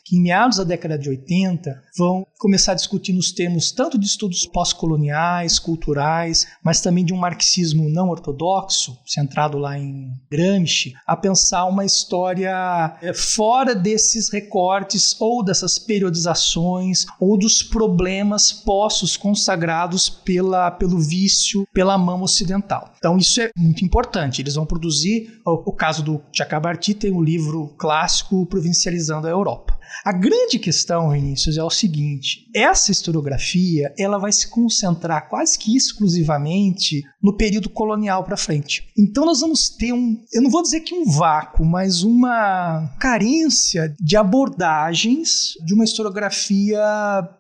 que 0.05 0.17
em 0.17 0.23
meados 0.23 0.59
da 0.59 0.65
década 0.65 0.99
de 0.99 1.09
80 1.09 1.83
vão 1.97 2.27
começar 2.39 2.73
a 2.73 2.77
discutir 2.77 3.13
nos 3.13 3.33
termos 3.33 3.73
tanto 3.73 3.99
de 3.99 4.07
estudos 4.07 4.47
pós-coloniais, 4.47 5.59
culturais, 5.59 6.47
mas 6.63 6.81
também 6.81 7.05
de 7.05 7.13
um 7.13 7.17
marxismo 7.17 7.89
não 7.89 8.09
ortodoxo, 8.09 8.97
centrado 9.05 9.59
lá 9.59 9.77
em 9.77 10.13
Gramsci, 10.31 10.95
a 11.07 11.17
pensar 11.17 11.65
uma 11.65 11.85
história 11.85 12.97
eh, 13.03 13.13
fora 13.13 13.75
desses 13.75 14.31
recortes 14.31 15.17
ou 15.21 15.43
dessas 15.43 15.79
periodizações 15.79 17.05
ou 17.21 17.37
dos 17.37 17.63
problemas 17.63 18.53
postos 18.53 19.17
consagrados 19.17 20.09
pela, 20.09 20.71
pelo 20.71 20.99
vício, 21.01 21.67
pela 21.73 21.99
mão 21.99 22.23
ocidental. 22.23 22.93
Então 22.99 23.19
isso 23.19 23.41
é 23.41 23.51
muito 23.57 23.85
importante. 23.85 24.28
Eles 24.41 24.55
vão 24.55 24.67
produzir, 24.67 25.41
o, 25.45 25.73
caso 25.73 26.03
do 26.03 26.21
Chakrabarti 26.33 26.95
tem 26.95 27.13
o 27.13 27.23
livro 27.23 27.75
clássico 27.79 28.47
Provincializando 28.47 29.27
a 29.27 29.31
Europa. 29.31 29.79
A 30.05 30.13
grande 30.13 30.59
questão, 30.59 31.11
Vinícius, 31.11 31.57
é 31.57 31.63
o 31.63 31.71
seguinte: 31.71 32.49
essa 32.55 32.93
historiografia 32.93 33.93
ela 33.99 34.19
vai 34.19 34.33
se 34.33 34.49
concentrar 34.49 35.29
quase 35.29 35.59
que 35.59 35.77
exclusivamente 35.77 37.03
no 37.23 37.37
período 37.37 37.69
colonial 37.69 38.25
para 38.25 38.37
frente. 38.37 38.89
Então 38.97 39.25
nós 39.25 39.41
vamos 39.41 39.69
ter 39.69 39.93
um, 39.93 40.23
eu 40.33 40.43
não 40.43 40.51
vou 40.51 40.63
dizer 40.63 40.81
que 40.81 40.95
um 40.95 41.05
vácuo, 41.11 41.65
mas 41.65 42.03
uma 42.03 42.95
carência 43.01 43.95
de 44.01 44.17
abordagens 44.17 45.55
de 45.65 45.75
uma 45.75 45.85
historiografia 45.85 46.81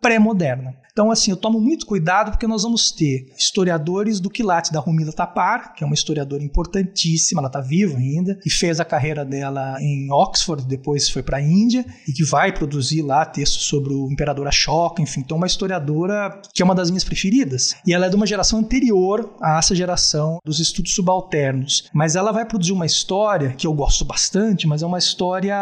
pré-moderna. 0.00 0.74
Então, 0.98 1.12
assim, 1.12 1.30
eu 1.30 1.36
tomo 1.36 1.60
muito 1.60 1.86
cuidado 1.86 2.32
porque 2.32 2.48
nós 2.48 2.64
vamos 2.64 2.90
ter 2.90 3.32
historiadores 3.38 4.18
do 4.18 4.28
quilate 4.28 4.72
da 4.72 4.80
Rumila 4.80 5.12
Tapar, 5.12 5.72
que 5.72 5.84
é 5.84 5.86
uma 5.86 5.94
historiadora 5.94 6.42
importantíssima, 6.42 7.40
ela 7.40 7.46
está 7.46 7.60
viva 7.60 7.96
ainda, 7.96 8.34
que 8.34 8.50
fez 8.50 8.80
a 8.80 8.84
carreira 8.84 9.24
dela 9.24 9.76
em 9.80 10.10
Oxford, 10.10 10.66
depois 10.66 11.08
foi 11.08 11.22
para 11.22 11.36
a 11.36 11.40
Índia, 11.40 11.86
e 12.08 12.12
que 12.12 12.24
vai 12.24 12.52
produzir 12.52 13.02
lá 13.02 13.24
textos 13.24 13.66
sobre 13.66 13.94
o 13.94 14.10
imperador 14.10 14.48
Ashoka, 14.48 15.00
enfim. 15.00 15.20
Então, 15.20 15.36
uma 15.36 15.46
historiadora 15.46 16.42
que 16.52 16.62
é 16.62 16.64
uma 16.64 16.74
das 16.74 16.90
minhas 16.90 17.04
preferidas. 17.04 17.76
E 17.86 17.94
ela 17.94 18.06
é 18.06 18.08
de 18.08 18.16
uma 18.16 18.26
geração 18.26 18.58
anterior 18.58 19.36
a 19.40 19.56
essa 19.60 19.76
geração 19.76 20.40
dos 20.44 20.58
estudos 20.58 20.96
subalternos. 20.96 21.88
Mas 21.94 22.16
ela 22.16 22.32
vai 22.32 22.44
produzir 22.44 22.72
uma 22.72 22.86
história 22.86 23.50
que 23.50 23.68
eu 23.68 23.72
gosto 23.72 24.04
bastante, 24.04 24.66
mas 24.66 24.82
é 24.82 24.86
uma 24.86 24.98
história 24.98 25.54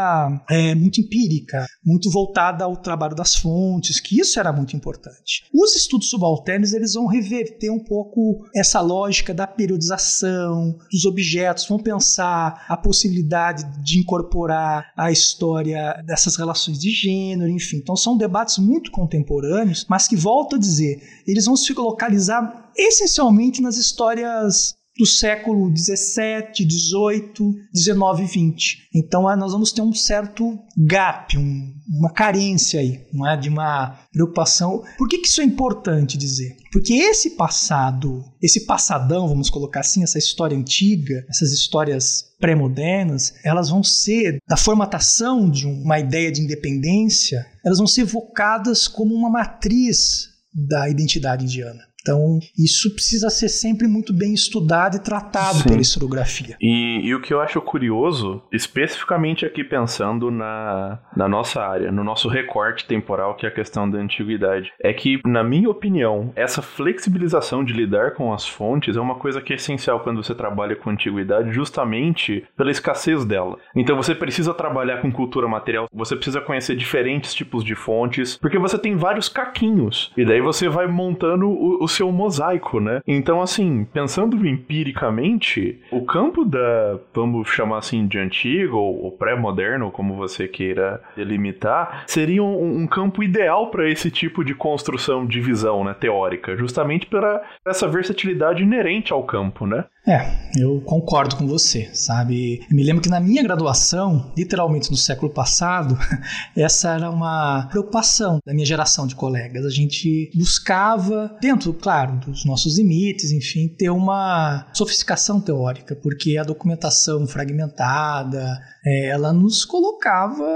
é, 0.49 0.75
muito 0.75 0.99
empírica, 0.99 1.67
muito 1.85 2.11
voltada 2.11 2.65
ao 2.65 2.75
trabalho 2.75 3.15
das 3.15 3.35
fontes, 3.35 4.01
que 4.01 4.19
isso 4.19 4.41
era 4.41 4.51
muito 4.51 4.75
importante. 4.75 5.26
Os 5.53 5.75
estudos 5.75 6.09
subalternos 6.09 6.73
eles 6.73 6.95
vão 6.95 7.07
reverter 7.07 7.71
um 7.71 7.79
pouco 7.79 8.47
essa 8.55 8.81
lógica 8.81 9.35
da 9.35 9.47
periodização 9.47 10.79
dos 10.91 11.05
objetos, 11.05 11.67
vão 11.67 11.79
pensar 11.79 12.65
a 12.69 12.77
possibilidade 12.77 13.65
de 13.83 13.99
incorporar 13.99 14.93
a 14.97 15.11
história 15.11 16.01
dessas 16.07 16.37
relações 16.37 16.79
de 16.79 16.91
gênero, 16.91 17.51
enfim. 17.51 17.79
Então 17.79 17.97
são 17.97 18.17
debates 18.17 18.59
muito 18.59 18.91
contemporâneos, 18.91 19.85
mas 19.89 20.07
que 20.07 20.15
volto 20.15 20.57
a 20.57 20.59
dizer, 20.59 21.03
eles 21.27 21.47
vão 21.47 21.57
se 21.57 21.73
localizar 21.73 22.71
essencialmente 22.77 23.61
nas 23.61 23.77
histórias 23.77 24.76
do 24.99 25.05
século 25.05 25.71
17, 25.71 26.65
18, 26.65 27.55
19 27.73 28.25
e 28.25 28.27
20. 28.27 28.89
Então 28.95 29.29
ah, 29.29 29.37
nós 29.37 29.53
vamos 29.53 29.73
ter 29.73 29.83
um 29.83 29.93
certo 29.93 30.59
gap, 30.77 31.37
um, 31.37 31.75
uma 31.99 32.11
carência 32.11 32.81
aí, 32.81 33.07
não 33.13 33.27
é? 33.27 33.37
de 33.37 33.49
uma 33.49 34.01
preocupação. 34.13 34.83
Por 34.97 35.09
que, 35.09 35.19
que 35.19 35.29
isso 35.29 35.41
é 35.41 35.45
importante 35.45 36.17
dizer? 36.17 36.57
Porque 36.73 36.95
esse 36.95 37.31
passado, 37.31 38.25
esse 38.43 38.67
passadão, 38.67 39.29
vamos 39.29 39.51
colocar 39.51 39.81
assim, 39.81 40.03
essa 40.03 40.19
história 40.19 40.57
antiga, 40.57 41.25
essas 41.29 41.53
histórias 41.53 42.25
pré-modernas, 42.39 43.35
elas 43.45 43.69
vão 43.71 43.83
ser, 43.83 44.39
da 44.49 44.57
formatação 44.57 45.49
de 45.49 45.67
uma 45.67 45.99
ideia 45.99 46.31
de 46.31 46.41
independência, 46.41 47.47
elas 47.65 47.79
vão 47.79 47.87
ser 47.87 48.03
evocadas 48.03 48.89
como 48.89 49.15
uma 49.15 49.31
matriz 49.31 50.29
da 50.55 50.89
identidade 50.89 51.45
indiana. 51.45 51.83
Então, 52.07 52.39
isso 52.57 52.95
precisa 52.95 53.29
ser 53.29 53.49
sempre 53.49 53.89
muito 53.89 54.13
bem 54.13 54.33
estudado 54.33 54.97
e 54.97 55.01
tratado 55.01 55.59
Sim. 55.59 55.69
pela 55.71 55.81
historiografia. 55.81 56.57
E, 56.61 57.01
e, 57.03 57.13
o 57.13 57.21
que 57.21 57.35
eu 57.35 57.41
acho 57.41 57.61
curioso, 57.61 58.41
especificamente 58.53 59.45
aqui 59.45 59.65
pensando 59.65 60.31
na, 60.31 61.01
na 61.17 61.29
nossa 61.29 61.61
área, 61.61 61.91
no 61.91 62.05
nosso 62.05 62.29
recorte 62.29 62.87
temporal, 62.87 63.35
que 63.35 63.45
é 63.45 63.49
a 63.49 63.53
questão 63.53 63.91
da 63.91 63.99
antiguidade, 63.99 64.73
é 64.81 64.93
que, 64.93 65.21
na 65.27 65.43
minha 65.43 65.69
opinião, 65.69 66.33
essa 66.37 66.63
flexibilização 66.63 67.65
de 67.65 67.73
lidar 67.73 68.15
com 68.15 68.33
as 68.33 68.47
fontes 68.47 68.97
é 68.97 69.01
uma 69.01 69.17
coisa 69.17 69.41
que 69.41 69.53
é 69.53 69.57
essencial 69.57 69.99
quando 69.99 70.23
você 70.23 70.35
trabalha 70.35 70.77
com 70.77 70.91
antiguidade, 70.91 71.51
justamente 71.51 72.47
pela 72.57 72.71
escassez 72.71 73.25
dela. 73.25 73.59
Então, 73.75 73.97
você 73.97 74.15
precisa 74.15 74.55
trabalhar 74.55 75.03
com 75.03 75.11
cultura 75.11 75.49
material, 75.49 75.89
você 75.93 76.15
precisa 76.15 76.41
conhecer 76.41 76.77
diferentes 76.77 77.35
tipos 77.35 77.65
de 77.65 77.75
fontes, 77.75 78.37
porque 78.37 78.61
você 78.61 78.79
tem 78.79 78.95
vários 78.95 79.29
caquinhos, 79.29 80.13
e 80.17 80.25
daí 80.25 80.41
você 80.41 80.69
vai 80.69 80.87
montando 80.87 81.49
o, 81.49 81.83
o 81.83 81.96
seu 81.97 82.13
mosaico, 82.13 82.81
né? 82.81 83.01
Então, 83.07 83.41
assim, 83.41 83.85
pensando 83.93 84.47
empiricamente, 84.47 85.81
o 85.91 86.05
campo 86.05 86.45
da, 86.45 86.99
vamos 87.15 87.49
chamar 87.49 87.79
assim, 87.79 88.07
de 88.07 88.19
antigo 88.19 88.77
ou, 88.77 89.11
pré-moderno, 89.13 89.91
como 89.91 90.15
você 90.15 90.47
queira 90.47 91.01
delimitar, 91.17 92.05
seria 92.07 92.43
um, 92.43 92.83
um 92.83 92.87
campo 92.87 93.23
ideal 93.23 93.71
para 93.71 93.89
esse 93.89 94.11
tipo 94.11 94.45
de 94.45 94.55
construção 94.55 95.27
de 95.27 95.41
visão, 95.41 95.85
né, 95.85 95.95
teórica, 95.95 96.57
justamente 96.57 97.07
pela 97.07 97.43
essa 97.67 97.89
versatilidade 97.89 98.63
inerente 98.63 99.13
ao 99.13 99.23
campo, 99.23 99.67
né? 99.67 99.85
É, 100.09 100.25
eu 100.57 100.81
concordo 100.83 101.35
com 101.35 101.49
você, 101.49 101.91
sabe? 101.93 102.65
Eu 102.71 102.77
me 102.77 102.85
lembro 102.85 103.03
que 103.03 103.09
na 103.09 103.19
minha 103.19 103.43
graduação, 103.43 104.33
literalmente 104.39 104.89
no 104.89 104.97
século 104.97 105.33
passado, 105.33 105.99
essa 106.57 106.95
era 106.95 107.11
uma 107.11 107.67
preocupação 107.73 108.39
da 108.47 108.55
minha 108.55 108.65
geração 108.65 109.05
de 109.05 109.17
colegas. 109.17 109.67
A 109.67 109.71
gente 109.71 110.31
buscava, 110.33 111.37
dentro, 111.41 111.75
claro, 111.75 112.21
dos 112.21 112.45
nossos 112.45 112.79
limites, 112.79 113.33
enfim, 113.33 113.67
ter 113.67 113.91
uma 113.91 114.69
sofisticação 114.73 115.41
teórica, 115.41 115.97
porque 115.97 116.39
a 116.39 116.45
documentação 116.45 117.27
fragmentada, 117.27 118.61
é, 118.87 119.09
ela 119.09 119.33
nos 119.33 119.65
colocava, 119.65 120.47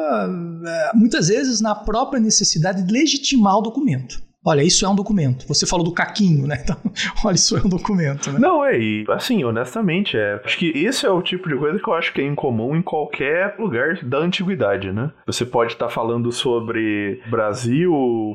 é, 0.65 0.97
muitas 0.97 1.27
vezes, 1.27 1.61
na 1.61 1.75
própria 1.75 2.21
necessidade 2.21 2.85
de 2.85 2.93
legitimar 2.93 3.59
o 3.59 3.63
documento. 3.63 4.30
Olha, 4.45 4.63
isso 4.63 4.87
é 4.87 4.89
um 4.89 4.95
documento. 4.95 5.47
Você 5.47 5.67
falou 5.67 5.85
do 5.85 5.93
caquinho, 5.93 6.47
né? 6.47 6.59
Então, 6.71 6.77
olha, 7.25 7.35
isso 7.35 7.57
é 7.57 7.61
um 7.61 7.69
documento, 7.69 8.31
né? 8.31 8.39
Não, 8.39 8.65
é, 8.65 8.79
e 8.79 9.05
assim, 9.09 9.43
honestamente, 9.43 10.17
é. 10.17 10.41
Acho 10.45 10.59
que 10.59 10.69
esse 10.77 11.07
é 11.07 11.11
o 11.11 11.23
tipo 11.23 11.49
de 11.49 11.57
coisa 11.57 11.79
que 11.79 11.89
eu 11.89 11.95
acho 11.95 12.13
que 12.13 12.21
é 12.21 12.25
incomum 12.25 12.77
em 12.77 12.83
qualquer 12.83 13.57
lugar 13.59 13.99
da 14.05 14.19
antiguidade, 14.19 14.93
né? 14.93 15.11
Você 15.27 15.45
pode 15.45 15.73
estar 15.73 15.87
tá 15.87 15.91
falando 15.91 16.31
sobre 16.31 17.21
Brasil, 17.29 17.93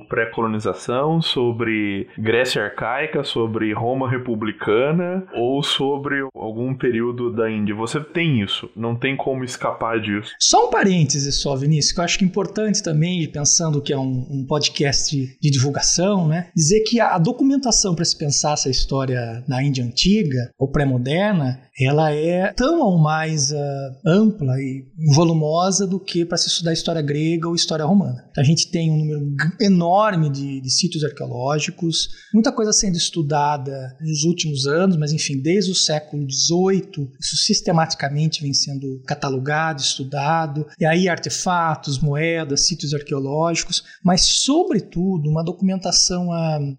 pré-colonização, 0.10 1.22
sobre 1.22 2.08
Grécia 2.18 2.64
arcaica, 2.64 3.24
sobre 3.24 3.72
Roma 3.74 4.10
republicana 4.10 5.26
ou 5.34 5.62
sobre 5.62 6.28
algum 6.34 6.74
período 6.74 7.32
da 7.32 7.50
Índia. 7.50 7.76
Você 7.76 8.00
tem 8.00 8.42
isso, 8.42 8.70
não 8.76 8.96
tem 8.96 9.16
como 9.16 9.44
escapar 9.44 10.02
disso. 10.02 10.32
Só 10.40 10.68
um 10.68 10.72
parêntese 10.72 11.32
só, 11.32 11.56
Vinícius, 11.56 11.94
que 11.94 12.00
eu 12.00 12.04
acho 12.04 12.18
que 12.18 12.26
é 12.26 12.28
importante 12.28 12.84
também, 12.84 13.30
pensando 13.32 13.82
que 13.82 13.94
é 13.94 13.98
um, 13.98 14.28
um 14.30 14.46
podcast 14.48 15.16
de 15.40 15.52
divulgação 15.52 15.95
né? 16.28 16.50
Dizer 16.56 16.82
que 16.82 17.00
a 17.00 17.18
documentação 17.18 17.96
para 17.96 18.06
se 18.06 18.18
pensar 18.18 18.54
essa 18.54 18.70
história 18.70 19.44
na 19.48 19.64
Índia 19.64 19.84
antiga 19.84 20.52
ou 20.58 20.70
pré-moderna, 20.70 21.60
ela 21.80 22.12
é 22.12 22.54
tão 22.54 22.82
ou 22.82 22.98
mais 22.98 23.52
uh, 23.52 23.56
ampla 24.06 24.54
e 24.60 24.86
volumosa 25.14 25.86
do 25.86 26.00
que 26.00 26.24
para 26.24 26.38
se 26.38 26.48
estudar 26.48 26.72
história 26.72 27.02
grega 27.02 27.48
ou 27.48 27.56
história 27.56 27.86
romana. 27.86 28.26
Então, 28.32 28.42
a 28.42 28.48
gente 28.48 28.70
tem 28.70 28.90
um 28.90 28.98
número 28.98 29.36
enorme 29.60 30.30
de, 30.30 30.62
de 30.62 30.70
sítios 30.70 31.04
arqueológicos, 31.04 32.10
muita 32.34 32.52
coisa 32.52 32.72
sendo 32.72 32.96
estudada 32.96 33.96
nos 34.00 34.24
últimos 34.24 34.66
anos, 34.66 34.96
mas 34.98 35.12
enfim, 35.12 35.42
desde 35.42 35.72
o 35.72 35.76
século 35.76 36.26
XVIII, 36.30 37.10
isso 37.20 37.36
sistematicamente 37.38 38.42
vem 38.42 38.54
sendo 38.54 39.02
catalogado, 39.06 39.82
estudado, 39.82 40.66
e 40.80 40.86
aí 40.86 41.10
artefatos, 41.10 42.00
moedas, 42.00 42.62
sítios 42.62 42.94
arqueológicos, 42.94 43.84
mas 44.04 44.22
sobretudo 44.22 45.30
uma 45.30 45.44
documentação 45.44 45.85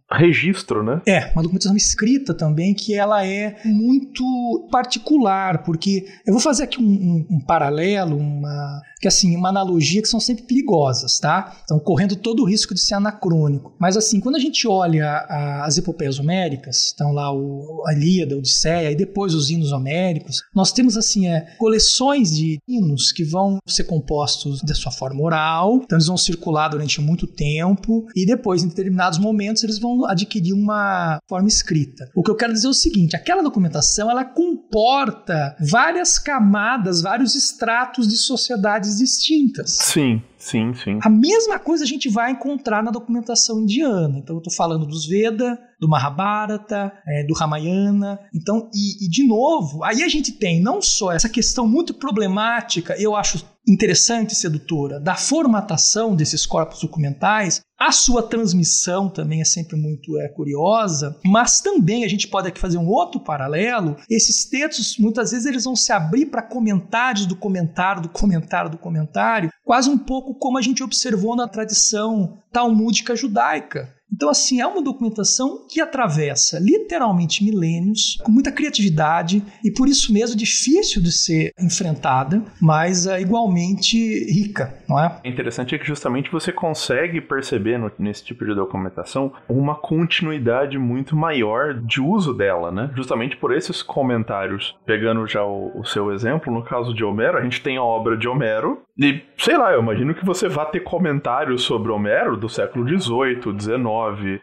a 0.08 0.16
registro, 0.16 0.82
né? 0.82 1.00
É, 1.06 1.32
uma 1.32 1.42
documentação 1.42 1.76
escrita 1.76 2.34
também 2.34 2.74
que 2.74 2.94
ela 2.94 3.26
é 3.26 3.56
muito 3.64 4.68
particular, 4.70 5.62
porque 5.64 6.06
eu 6.26 6.32
vou 6.32 6.40
fazer 6.40 6.64
aqui 6.64 6.80
um, 6.80 6.86
um, 6.86 7.26
um 7.36 7.40
paralelo, 7.40 8.16
uma 8.16 8.80
que 9.00 9.08
assim, 9.08 9.36
uma 9.36 9.48
analogia 9.48 10.00
que 10.00 10.08
são 10.08 10.20
sempre 10.20 10.44
perigosas, 10.44 11.18
tá? 11.18 11.60
Então, 11.64 11.78
correndo 11.78 12.16
todo 12.16 12.42
o 12.42 12.46
risco 12.46 12.74
de 12.74 12.80
ser 12.80 12.94
anacrônico. 12.94 13.74
Mas 13.78 13.96
assim, 13.96 14.20
quando 14.20 14.36
a 14.36 14.40
gente 14.40 14.66
olha 14.66 15.06
a, 15.06 15.64
as 15.66 15.76
epopeias 15.76 16.18
homéricas, 16.18 16.92
então 16.94 17.12
lá 17.12 17.32
o, 17.32 17.82
a 17.86 17.92
Ilíada, 17.92 18.34
a 18.34 18.38
Odisseia, 18.38 18.90
e 18.90 18.96
depois 18.96 19.34
os 19.34 19.50
hinos 19.50 19.72
homéricos, 19.72 20.42
nós 20.54 20.72
temos 20.72 20.96
assim, 20.96 21.26
é, 21.26 21.54
coleções 21.58 22.34
de 22.34 22.58
hinos 22.66 23.12
que 23.12 23.24
vão 23.24 23.58
ser 23.66 23.84
compostos 23.84 24.62
da 24.62 24.74
sua 24.74 24.92
forma 24.92 25.22
oral, 25.22 25.80
então 25.84 25.96
eles 25.96 26.06
vão 26.06 26.16
circular 26.16 26.68
durante 26.68 27.00
muito 27.00 27.26
tempo, 27.26 28.06
e 28.14 28.24
depois, 28.24 28.62
em 28.62 28.68
determinados 28.68 29.18
momentos, 29.18 29.62
eles 29.62 29.78
vão 29.78 30.06
adquirir 30.06 30.52
uma 30.52 31.18
forma 31.28 31.48
escrita. 31.48 32.08
O 32.14 32.22
que 32.22 32.30
eu 32.30 32.36
quero 32.36 32.52
dizer 32.52 32.66
é 32.66 32.70
o 32.70 32.74
seguinte, 32.74 33.14
aquela 33.14 33.42
documentação, 33.42 34.10
ela 34.10 34.24
comporta 34.24 35.56
várias 35.60 36.18
camadas, 36.18 37.02
vários 37.02 37.34
estratos 37.34 38.08
de 38.08 38.16
sociedade 38.16 38.85
distintas. 38.94 39.76
Sim, 39.80 40.22
sim, 40.38 40.72
sim. 40.74 40.98
A 41.02 41.10
mesma 41.10 41.58
coisa 41.58 41.84
a 41.84 41.86
gente 41.86 42.08
vai 42.08 42.32
encontrar 42.32 42.82
na 42.82 42.90
documentação 42.90 43.60
indiana. 43.60 44.18
Então, 44.18 44.36
eu 44.36 44.38
estou 44.38 44.52
falando 44.52 44.86
dos 44.86 45.06
Veda, 45.06 45.58
do 45.80 45.88
Mahabharata, 45.88 46.92
é, 47.06 47.24
do 47.24 47.34
Ramayana. 47.34 48.20
Então, 48.34 48.70
e, 48.74 49.06
e, 49.06 49.08
de 49.08 49.26
novo, 49.26 49.82
aí 49.84 50.02
a 50.02 50.08
gente 50.08 50.32
tem 50.32 50.60
não 50.60 50.80
só 50.80 51.12
essa 51.12 51.28
questão 51.28 51.66
muito 51.66 51.92
problemática, 51.94 52.94
eu 52.98 53.14
acho 53.16 53.44
interessante 53.66 54.30
e 54.30 54.36
sedutora, 54.36 55.00
da 55.00 55.16
formatação 55.16 56.14
desses 56.14 56.46
corpos 56.46 56.80
documentais, 56.80 57.60
a 57.78 57.92
sua 57.92 58.22
transmissão 58.22 59.08
também 59.08 59.40
é 59.40 59.44
sempre 59.44 59.76
muito 59.76 60.18
é, 60.18 60.28
curiosa, 60.28 61.18
mas 61.24 61.60
também 61.60 62.04
a 62.04 62.08
gente 62.08 62.28
pode 62.28 62.48
aqui 62.48 62.58
fazer 62.58 62.78
um 62.78 62.88
outro 62.88 63.20
paralelo. 63.20 63.96
Esses 64.08 64.46
textos, 64.46 64.96
muitas 64.98 65.32
vezes, 65.32 65.46
eles 65.46 65.64
vão 65.64 65.76
se 65.76 65.92
abrir 65.92 66.26
para 66.26 66.42
comentários 66.42 67.26
do 67.26 67.36
comentário, 67.36 68.02
do 68.02 68.08
comentário, 68.08 68.70
do 68.70 68.78
comentário, 68.78 69.50
quase 69.64 69.90
um 69.90 69.98
pouco 69.98 70.34
como 70.34 70.56
a 70.56 70.62
gente 70.62 70.82
observou 70.82 71.36
na 71.36 71.48
tradição 71.48 72.38
talmúdica 72.50 73.14
judaica. 73.14 73.95
Então, 74.12 74.30
assim, 74.30 74.60
é 74.60 74.66
uma 74.66 74.82
documentação 74.82 75.66
que 75.68 75.80
atravessa 75.80 76.58
literalmente 76.58 77.44
milênios, 77.44 78.16
com 78.22 78.30
muita 78.30 78.52
criatividade 78.52 79.42
e 79.64 79.70
por 79.70 79.88
isso 79.88 80.12
mesmo 80.12 80.36
difícil 80.36 81.02
de 81.02 81.12
ser 81.12 81.52
enfrentada, 81.60 82.42
mas 82.60 83.06
é 83.06 83.20
igualmente 83.20 83.96
rica, 84.32 84.74
não 84.88 84.98
é? 84.98 85.20
É 85.24 85.28
interessante 85.28 85.74
é 85.74 85.78
que 85.78 85.86
justamente 85.86 86.30
você 86.30 86.52
consegue 86.52 87.20
perceber 87.20 87.78
no, 87.78 87.90
nesse 87.98 88.24
tipo 88.24 88.44
de 88.44 88.54
documentação 88.54 89.32
uma 89.48 89.74
continuidade 89.74 90.78
muito 90.78 91.16
maior 91.16 91.74
de 91.74 92.00
uso 92.00 92.32
dela, 92.32 92.70
né? 92.70 92.90
Justamente 92.94 93.36
por 93.36 93.52
esses 93.54 93.82
comentários. 93.82 94.76
Pegando 94.86 95.26
já 95.26 95.44
o, 95.44 95.80
o 95.80 95.84
seu 95.84 96.12
exemplo, 96.12 96.52
no 96.52 96.64
caso 96.64 96.94
de 96.94 97.04
Homero, 97.04 97.38
a 97.38 97.42
gente 97.42 97.60
tem 97.60 97.76
a 97.76 97.82
obra 97.82 98.16
de 98.16 98.28
Homero 98.28 98.82
e, 98.98 99.22
sei 99.36 99.58
lá, 99.58 99.72
eu 99.72 99.82
imagino 99.82 100.14
que 100.14 100.24
você 100.24 100.48
vá 100.48 100.64
ter 100.64 100.80
comentários 100.80 101.62
sobre 101.62 101.92
Homero 101.92 102.36
do 102.36 102.48
século 102.48 102.86
XVIII, 102.88 103.60
XIX, 103.60 103.78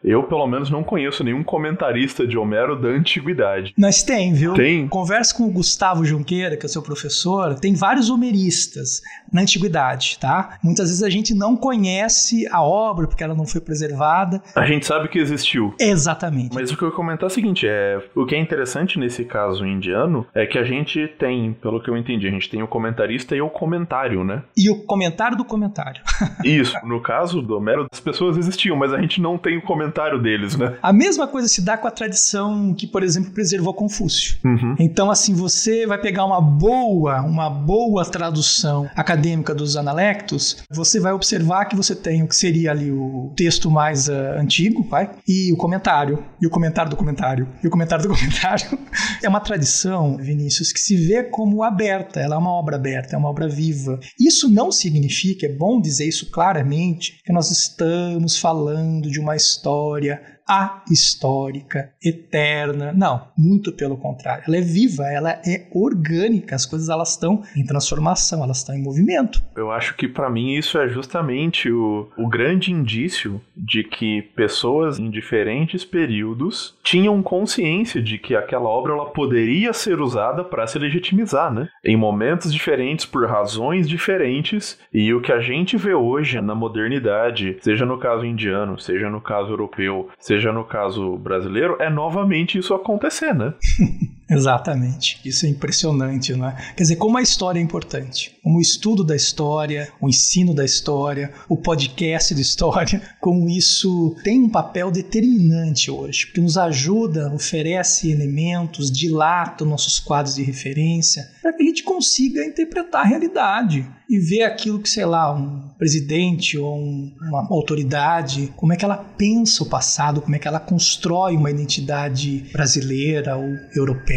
eu, 0.03 0.23
pelo 0.23 0.47
menos, 0.47 0.69
não 0.69 0.83
conheço 0.83 1.23
nenhum 1.23 1.43
comentarista 1.43 2.25
de 2.25 2.37
Homero 2.37 2.79
da 2.79 2.89
antiguidade. 2.89 3.73
Mas 3.77 4.03
tem, 4.03 4.33
viu? 4.33 4.53
Tem. 4.53 4.87
Conversa 4.87 5.35
com 5.35 5.43
o 5.43 5.51
Gustavo 5.51 6.05
Junqueira, 6.05 6.57
que 6.57 6.65
é 6.65 6.69
seu 6.69 6.81
professor, 6.81 7.59
tem 7.59 7.73
vários 7.73 8.09
homeristas 8.09 9.01
na 9.31 9.41
antiguidade, 9.41 10.17
tá? 10.19 10.57
Muitas 10.63 10.89
vezes 10.89 11.03
a 11.03 11.09
gente 11.09 11.33
não 11.33 11.55
conhece 11.55 12.47
a 12.51 12.61
obra 12.61 13.07
porque 13.07 13.23
ela 13.23 13.35
não 13.35 13.45
foi 13.45 13.61
preservada. 13.61 14.41
A 14.55 14.65
gente 14.65 14.85
sabe 14.85 15.07
que 15.07 15.19
existiu. 15.19 15.73
Exatamente. 15.79 16.53
Mas 16.53 16.71
o 16.71 16.77
que 16.77 16.83
eu 16.83 16.89
ia 16.89 16.95
comentar 16.95 17.23
é 17.23 17.31
o 17.31 17.33
seguinte, 17.33 17.67
é, 17.67 18.01
o 18.15 18.25
que 18.25 18.35
é 18.35 18.39
interessante 18.39 18.99
nesse 18.99 19.25
caso 19.25 19.65
indiano 19.65 20.25
é 20.33 20.45
que 20.45 20.57
a 20.57 20.63
gente 20.63 21.07
tem, 21.19 21.53
pelo 21.53 21.81
que 21.81 21.89
eu 21.89 21.97
entendi, 21.97 22.27
a 22.27 22.31
gente 22.31 22.49
tem 22.49 22.61
o 22.61 22.67
comentarista 22.67 23.35
e 23.35 23.41
o 23.41 23.49
comentário, 23.49 24.23
né? 24.23 24.43
E 24.55 24.69
o 24.69 24.83
comentário 24.83 25.37
do 25.37 25.45
comentário. 25.45 26.01
Isso, 26.43 26.75
no 26.85 27.01
caso 27.01 27.41
do 27.41 27.57
Homero, 27.57 27.87
as 27.91 27.99
pessoas 27.99 28.37
existiam, 28.37 28.75
mas 28.75 28.93
a 28.93 29.01
gente 29.01 29.21
não 29.21 29.37
tem 29.43 29.57
o 29.57 29.61
comentário 29.61 30.21
deles, 30.21 30.55
né? 30.55 30.77
A 30.81 30.93
mesma 30.93 31.27
coisa 31.27 31.47
se 31.47 31.61
dá 31.61 31.77
com 31.77 31.87
a 31.87 31.91
tradição 31.91 32.73
que, 32.73 32.87
por 32.87 33.03
exemplo, 33.03 33.31
preservou 33.31 33.73
Confúcio. 33.73 34.37
Uhum. 34.43 34.75
Então, 34.79 35.11
assim, 35.11 35.33
você 35.35 35.85
vai 35.85 35.97
pegar 35.97 36.25
uma 36.25 36.39
boa, 36.41 37.21
uma 37.21 37.49
boa 37.49 38.05
tradução 38.05 38.89
acadêmica 38.95 39.53
dos 39.53 39.75
analectos, 39.75 40.63
você 40.71 40.99
vai 40.99 41.11
observar 41.11 41.65
que 41.65 41.75
você 41.75 41.95
tem 41.95 42.23
o 42.23 42.27
que 42.27 42.35
seria 42.35 42.71
ali 42.71 42.91
o 42.91 43.31
texto 43.35 43.69
mais 43.69 44.07
uh, 44.07 44.13
antigo, 44.37 44.83
vai, 44.89 45.09
e 45.27 45.51
o 45.51 45.57
comentário, 45.57 46.23
e 46.41 46.47
o 46.47 46.49
comentário 46.49 46.89
do 46.89 46.95
comentário, 46.95 47.47
e 47.63 47.67
o 47.67 47.69
comentário 47.69 48.07
do 48.07 48.09
comentário. 48.15 48.79
é 49.21 49.27
uma 49.27 49.39
tradição, 49.39 50.17
Vinícius, 50.17 50.71
que 50.71 50.79
se 50.79 50.95
vê 50.95 51.23
como 51.23 51.63
aberta, 51.63 52.19
ela 52.19 52.35
é 52.35 52.37
uma 52.37 52.51
obra 52.51 52.77
aberta, 52.77 53.15
é 53.15 53.17
uma 53.17 53.29
obra 53.29 53.47
viva. 53.47 53.99
Isso 54.19 54.49
não 54.49 54.71
significa, 54.71 55.45
é 55.45 55.49
bom 55.49 55.81
dizer 55.81 56.07
isso 56.07 56.31
claramente, 56.31 57.19
que 57.25 57.33
nós 57.33 57.51
estamos 57.51 58.37
falando 58.37 59.09
de 59.09 59.19
uma 59.19 59.32
uma 59.34 59.38
história 59.38 60.32
ahistórica, 60.47 61.91
eterna. 62.03 62.91
Não, 62.93 63.27
muito 63.37 63.71
pelo 63.71 63.97
contrário. 63.97 64.43
Ela 64.47 64.57
é 64.57 64.61
viva, 64.61 65.03
ela 65.05 65.31
é 65.45 65.67
orgânica. 65.71 66.55
As 66.55 66.65
coisas 66.65 66.89
elas 66.89 67.11
estão 67.11 67.43
em 67.55 67.65
transformação, 67.65 68.43
elas 68.43 68.57
estão 68.57 68.75
em 68.75 68.81
movimento. 68.81 69.41
Eu 69.55 69.71
acho 69.71 69.95
que 69.95 70.07
para 70.07 70.29
mim 70.29 70.53
isso 70.53 70.77
é 70.77 70.87
justamente 70.89 71.71
o, 71.71 72.09
o 72.17 72.27
grande 72.27 72.71
indício 72.71 73.41
de 73.55 73.83
que 73.83 74.21
pessoas 74.35 74.99
em 74.99 75.09
diferentes 75.09 75.85
períodos 75.85 76.77
tinham 76.83 77.21
consciência 77.23 78.01
de 78.01 78.17
que 78.17 78.35
aquela 78.35 78.69
obra 78.69 78.93
ela 78.93 79.05
poderia 79.11 79.73
ser 79.73 79.99
usada 79.99 80.43
para 80.43 80.67
se 80.67 80.77
legitimizar, 80.77 81.53
né? 81.53 81.69
Em 81.83 81.95
momentos 81.95 82.53
diferentes, 82.53 83.05
por 83.05 83.27
razões 83.27 83.87
diferentes. 83.87 84.79
E 84.93 85.13
o 85.13 85.21
que 85.21 85.31
a 85.31 85.39
gente 85.39 85.77
vê 85.77 85.93
hoje 85.93 86.39
na 86.41 86.55
modernidade, 86.55 87.57
seja 87.61 87.85
no 87.85 87.97
caso 87.97 88.25
indiano, 88.25 88.79
seja 88.79 89.09
no 89.09 89.21
caso 89.21 89.51
europeu, 89.51 90.09
seja 90.19 90.32
seja 90.34 90.51
no 90.51 90.63
caso 90.63 91.15
brasileiro, 91.17 91.77
é 91.79 91.89
novamente 91.89 92.57
isso 92.57 92.73
acontecer, 92.73 93.34
né? 93.36 93.53
Exatamente. 94.30 95.19
Isso 95.26 95.45
é 95.45 95.49
impressionante, 95.49 96.34
não 96.34 96.47
é? 96.47 96.74
Quer 96.76 96.84
dizer, 96.84 96.95
como 96.95 97.17
a 97.17 97.21
história 97.21 97.59
é 97.59 97.63
importante. 97.63 98.36
Como 98.41 98.57
o 98.57 98.61
estudo 98.61 99.03
da 99.03 99.15
história, 99.15 99.91
o 100.01 100.09
ensino 100.09 100.53
da 100.53 100.65
história, 100.65 101.34
o 101.47 101.57
podcast 101.57 102.34
de 102.34 102.41
história, 102.41 103.01
como 103.19 103.49
isso 103.49 104.15
tem 104.24 104.39
um 104.39 104.49
papel 104.49 104.91
determinante 104.91 105.91
hoje, 105.91 106.26
porque 106.26 106.41
nos 106.41 106.57
ajuda, 106.57 107.34
oferece 107.34 108.11
elementos, 108.11 108.91
dilata 108.91 109.65
nossos 109.65 109.99
quadros 109.99 110.36
de 110.36 110.43
referência, 110.43 111.30
para 111.41 111.53
que 111.53 111.63
a 111.63 111.65
gente 111.65 111.84
consiga 111.84 112.45
interpretar 112.45 113.01
a 113.01 113.07
realidade 113.07 113.86
e 114.09 114.19
ver 114.19 114.43
aquilo 114.43 114.80
que, 114.80 114.89
sei 114.89 115.05
lá, 115.05 115.34
um 115.34 115.69
presidente 115.78 116.57
ou 116.57 116.78
um, 116.78 117.15
uma 117.21 117.47
autoridade, 117.49 118.53
como 118.55 118.71
é 118.71 118.76
que 118.76 118.86
ela 118.86 118.97
pensa 118.97 119.63
o 119.63 119.69
passado, 119.69 120.21
como 120.21 120.36
é 120.36 120.39
que 120.39 120.47
ela 120.47 120.59
constrói 120.59 121.36
uma 121.36 121.49
identidade 121.49 122.45
brasileira 122.51 123.36
ou 123.36 123.55
europeia. 123.76 124.12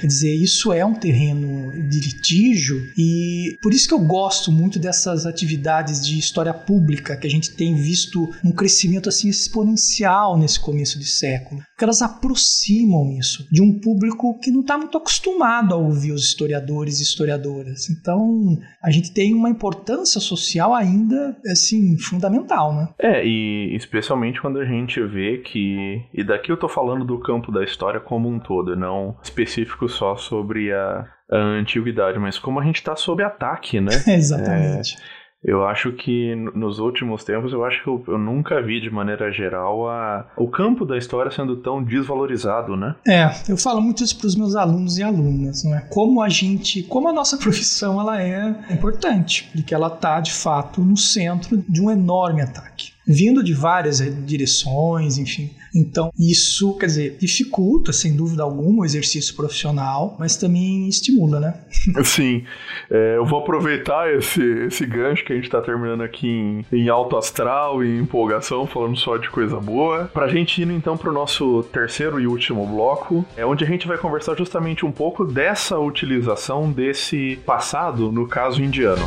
Quer 0.00 0.06
dizer, 0.06 0.34
isso 0.34 0.72
é 0.72 0.84
um 0.84 0.94
terreno 0.94 1.70
de 1.88 2.00
litígio 2.00 2.76
e 2.98 3.56
por 3.62 3.72
isso 3.72 3.86
que 3.88 3.94
eu 3.94 4.00
gosto 4.00 4.50
muito 4.50 4.78
dessas 4.78 5.26
atividades 5.26 6.04
de 6.04 6.18
história 6.18 6.52
pública 6.52 7.16
que 7.16 7.26
a 7.26 7.30
gente 7.30 7.54
tem 7.54 7.74
visto 7.74 8.28
um 8.44 8.50
crescimento 8.50 9.08
assim 9.08 9.28
exponencial 9.28 10.36
nesse 10.36 10.58
começo 10.58 10.98
de 10.98 11.06
século, 11.06 11.60
porque 11.70 11.84
elas 11.84 12.02
aproximam 12.02 13.16
isso 13.18 13.46
de 13.50 13.62
um 13.62 13.78
público 13.78 14.38
que 14.40 14.50
não 14.50 14.60
está 14.60 14.76
muito 14.76 14.98
acostumado 14.98 15.74
a 15.74 15.76
ouvir 15.76 16.12
os 16.12 16.24
historiadores 16.24 17.00
e 17.00 17.02
historiadoras. 17.02 17.88
Então, 17.90 18.58
a 18.82 18.90
gente 18.90 19.12
tem 19.12 19.34
uma 19.34 19.50
importância 19.50 20.20
social 20.20 20.74
ainda, 20.74 21.36
assim, 21.46 21.96
fundamental, 21.98 22.74
né? 22.74 22.88
É, 22.98 23.26
e 23.26 23.74
especialmente 23.76 24.40
quando 24.40 24.58
a 24.58 24.64
gente 24.64 25.00
vê 25.02 25.38
que. 25.38 26.02
E 26.12 26.24
daqui 26.24 26.50
eu 26.50 26.56
tô 26.56 26.68
falando 26.68 27.04
do 27.04 27.18
campo 27.20 27.52
da 27.52 27.62
história 27.62 28.00
como 28.00 28.28
um 28.28 28.38
todo, 28.38 28.74
não 28.74 29.16
específico 29.36 29.88
só 29.88 30.16
sobre 30.16 30.72
a, 30.72 31.06
a 31.30 31.36
antiguidade, 31.36 32.18
mas 32.18 32.38
como 32.38 32.58
a 32.58 32.64
gente 32.64 32.82
tá 32.82 32.96
sob 32.96 33.22
ataque, 33.22 33.80
né? 33.80 33.92
Exatamente. 34.08 34.96
É, 34.96 35.16
eu 35.44 35.64
acho 35.64 35.92
que 35.92 36.34
nos 36.54 36.80
últimos 36.80 37.22
tempos, 37.22 37.52
eu 37.52 37.64
acho 37.64 37.82
que 37.82 37.88
eu, 37.88 38.02
eu, 38.08 38.18
nunca 38.18 38.60
vi 38.60 38.80
de 38.80 38.90
maneira 38.90 39.30
geral 39.30 39.88
a, 39.88 40.26
o 40.36 40.48
campo 40.48 40.84
da 40.84 40.96
história 40.96 41.30
sendo 41.30 41.58
tão 41.58 41.84
desvalorizado, 41.84 42.74
né? 42.74 42.96
É, 43.06 43.30
eu 43.48 43.56
falo 43.56 43.80
muito 43.80 44.02
isso 44.02 44.18
para 44.18 44.26
os 44.26 44.34
meus 44.34 44.56
alunos 44.56 44.98
e 44.98 45.04
alunas, 45.04 45.62
não 45.62 45.76
é? 45.76 45.82
Como 45.92 46.20
a 46.20 46.28
gente, 46.28 46.82
como 46.82 47.08
a 47.08 47.12
nossa 47.12 47.36
profissão 47.38 48.00
ela 48.00 48.20
é 48.20 48.48
importante, 48.70 49.48
de 49.54 49.62
que 49.62 49.74
ela 49.74 49.88
está 49.88 50.20
de 50.20 50.32
fato 50.32 50.80
no 50.80 50.96
centro 50.96 51.62
de 51.68 51.80
um 51.80 51.90
enorme 51.90 52.42
ataque 52.42 52.95
vindo 53.06 53.42
de 53.42 53.54
várias 53.54 53.98
direções, 54.24 55.18
enfim. 55.18 55.50
Então, 55.74 56.10
isso, 56.18 56.76
quer 56.78 56.86
dizer, 56.86 57.16
dificulta, 57.18 57.92
sem 57.92 58.16
dúvida 58.16 58.42
alguma, 58.42 58.82
o 58.82 58.84
exercício 58.84 59.34
profissional, 59.36 60.16
mas 60.18 60.36
também 60.36 60.88
estimula, 60.88 61.38
né? 61.38 61.54
Sim. 62.02 62.44
É, 62.90 63.16
eu 63.16 63.26
vou 63.26 63.40
aproveitar 63.40 64.12
esse, 64.14 64.42
esse 64.66 64.86
gancho 64.86 65.24
que 65.24 65.32
a 65.32 65.36
gente 65.36 65.44
está 65.44 65.60
terminando 65.60 66.02
aqui 66.02 66.26
em, 66.26 66.64
em 66.72 66.88
alto 66.88 67.16
astral 67.16 67.84
e 67.84 67.98
empolgação, 67.98 68.66
falando 68.66 68.96
só 68.96 69.16
de 69.18 69.28
coisa 69.28 69.60
boa, 69.60 70.10
para 70.12 70.24
a 70.24 70.28
gente 70.28 70.62
ir 70.62 70.70
então 70.70 70.96
para 70.96 71.10
o 71.10 71.12
nosso 71.12 71.62
terceiro 71.64 72.18
e 72.18 72.26
último 72.26 72.66
bloco, 72.66 73.24
é 73.36 73.44
onde 73.44 73.62
a 73.62 73.66
gente 73.66 73.86
vai 73.86 73.98
conversar 73.98 74.34
justamente 74.34 74.86
um 74.86 74.90
pouco 74.90 75.24
dessa 75.24 75.78
utilização 75.78 76.72
desse 76.72 77.38
passado, 77.44 78.10
no 78.10 78.26
caso 78.26 78.62
indiano. 78.62 79.06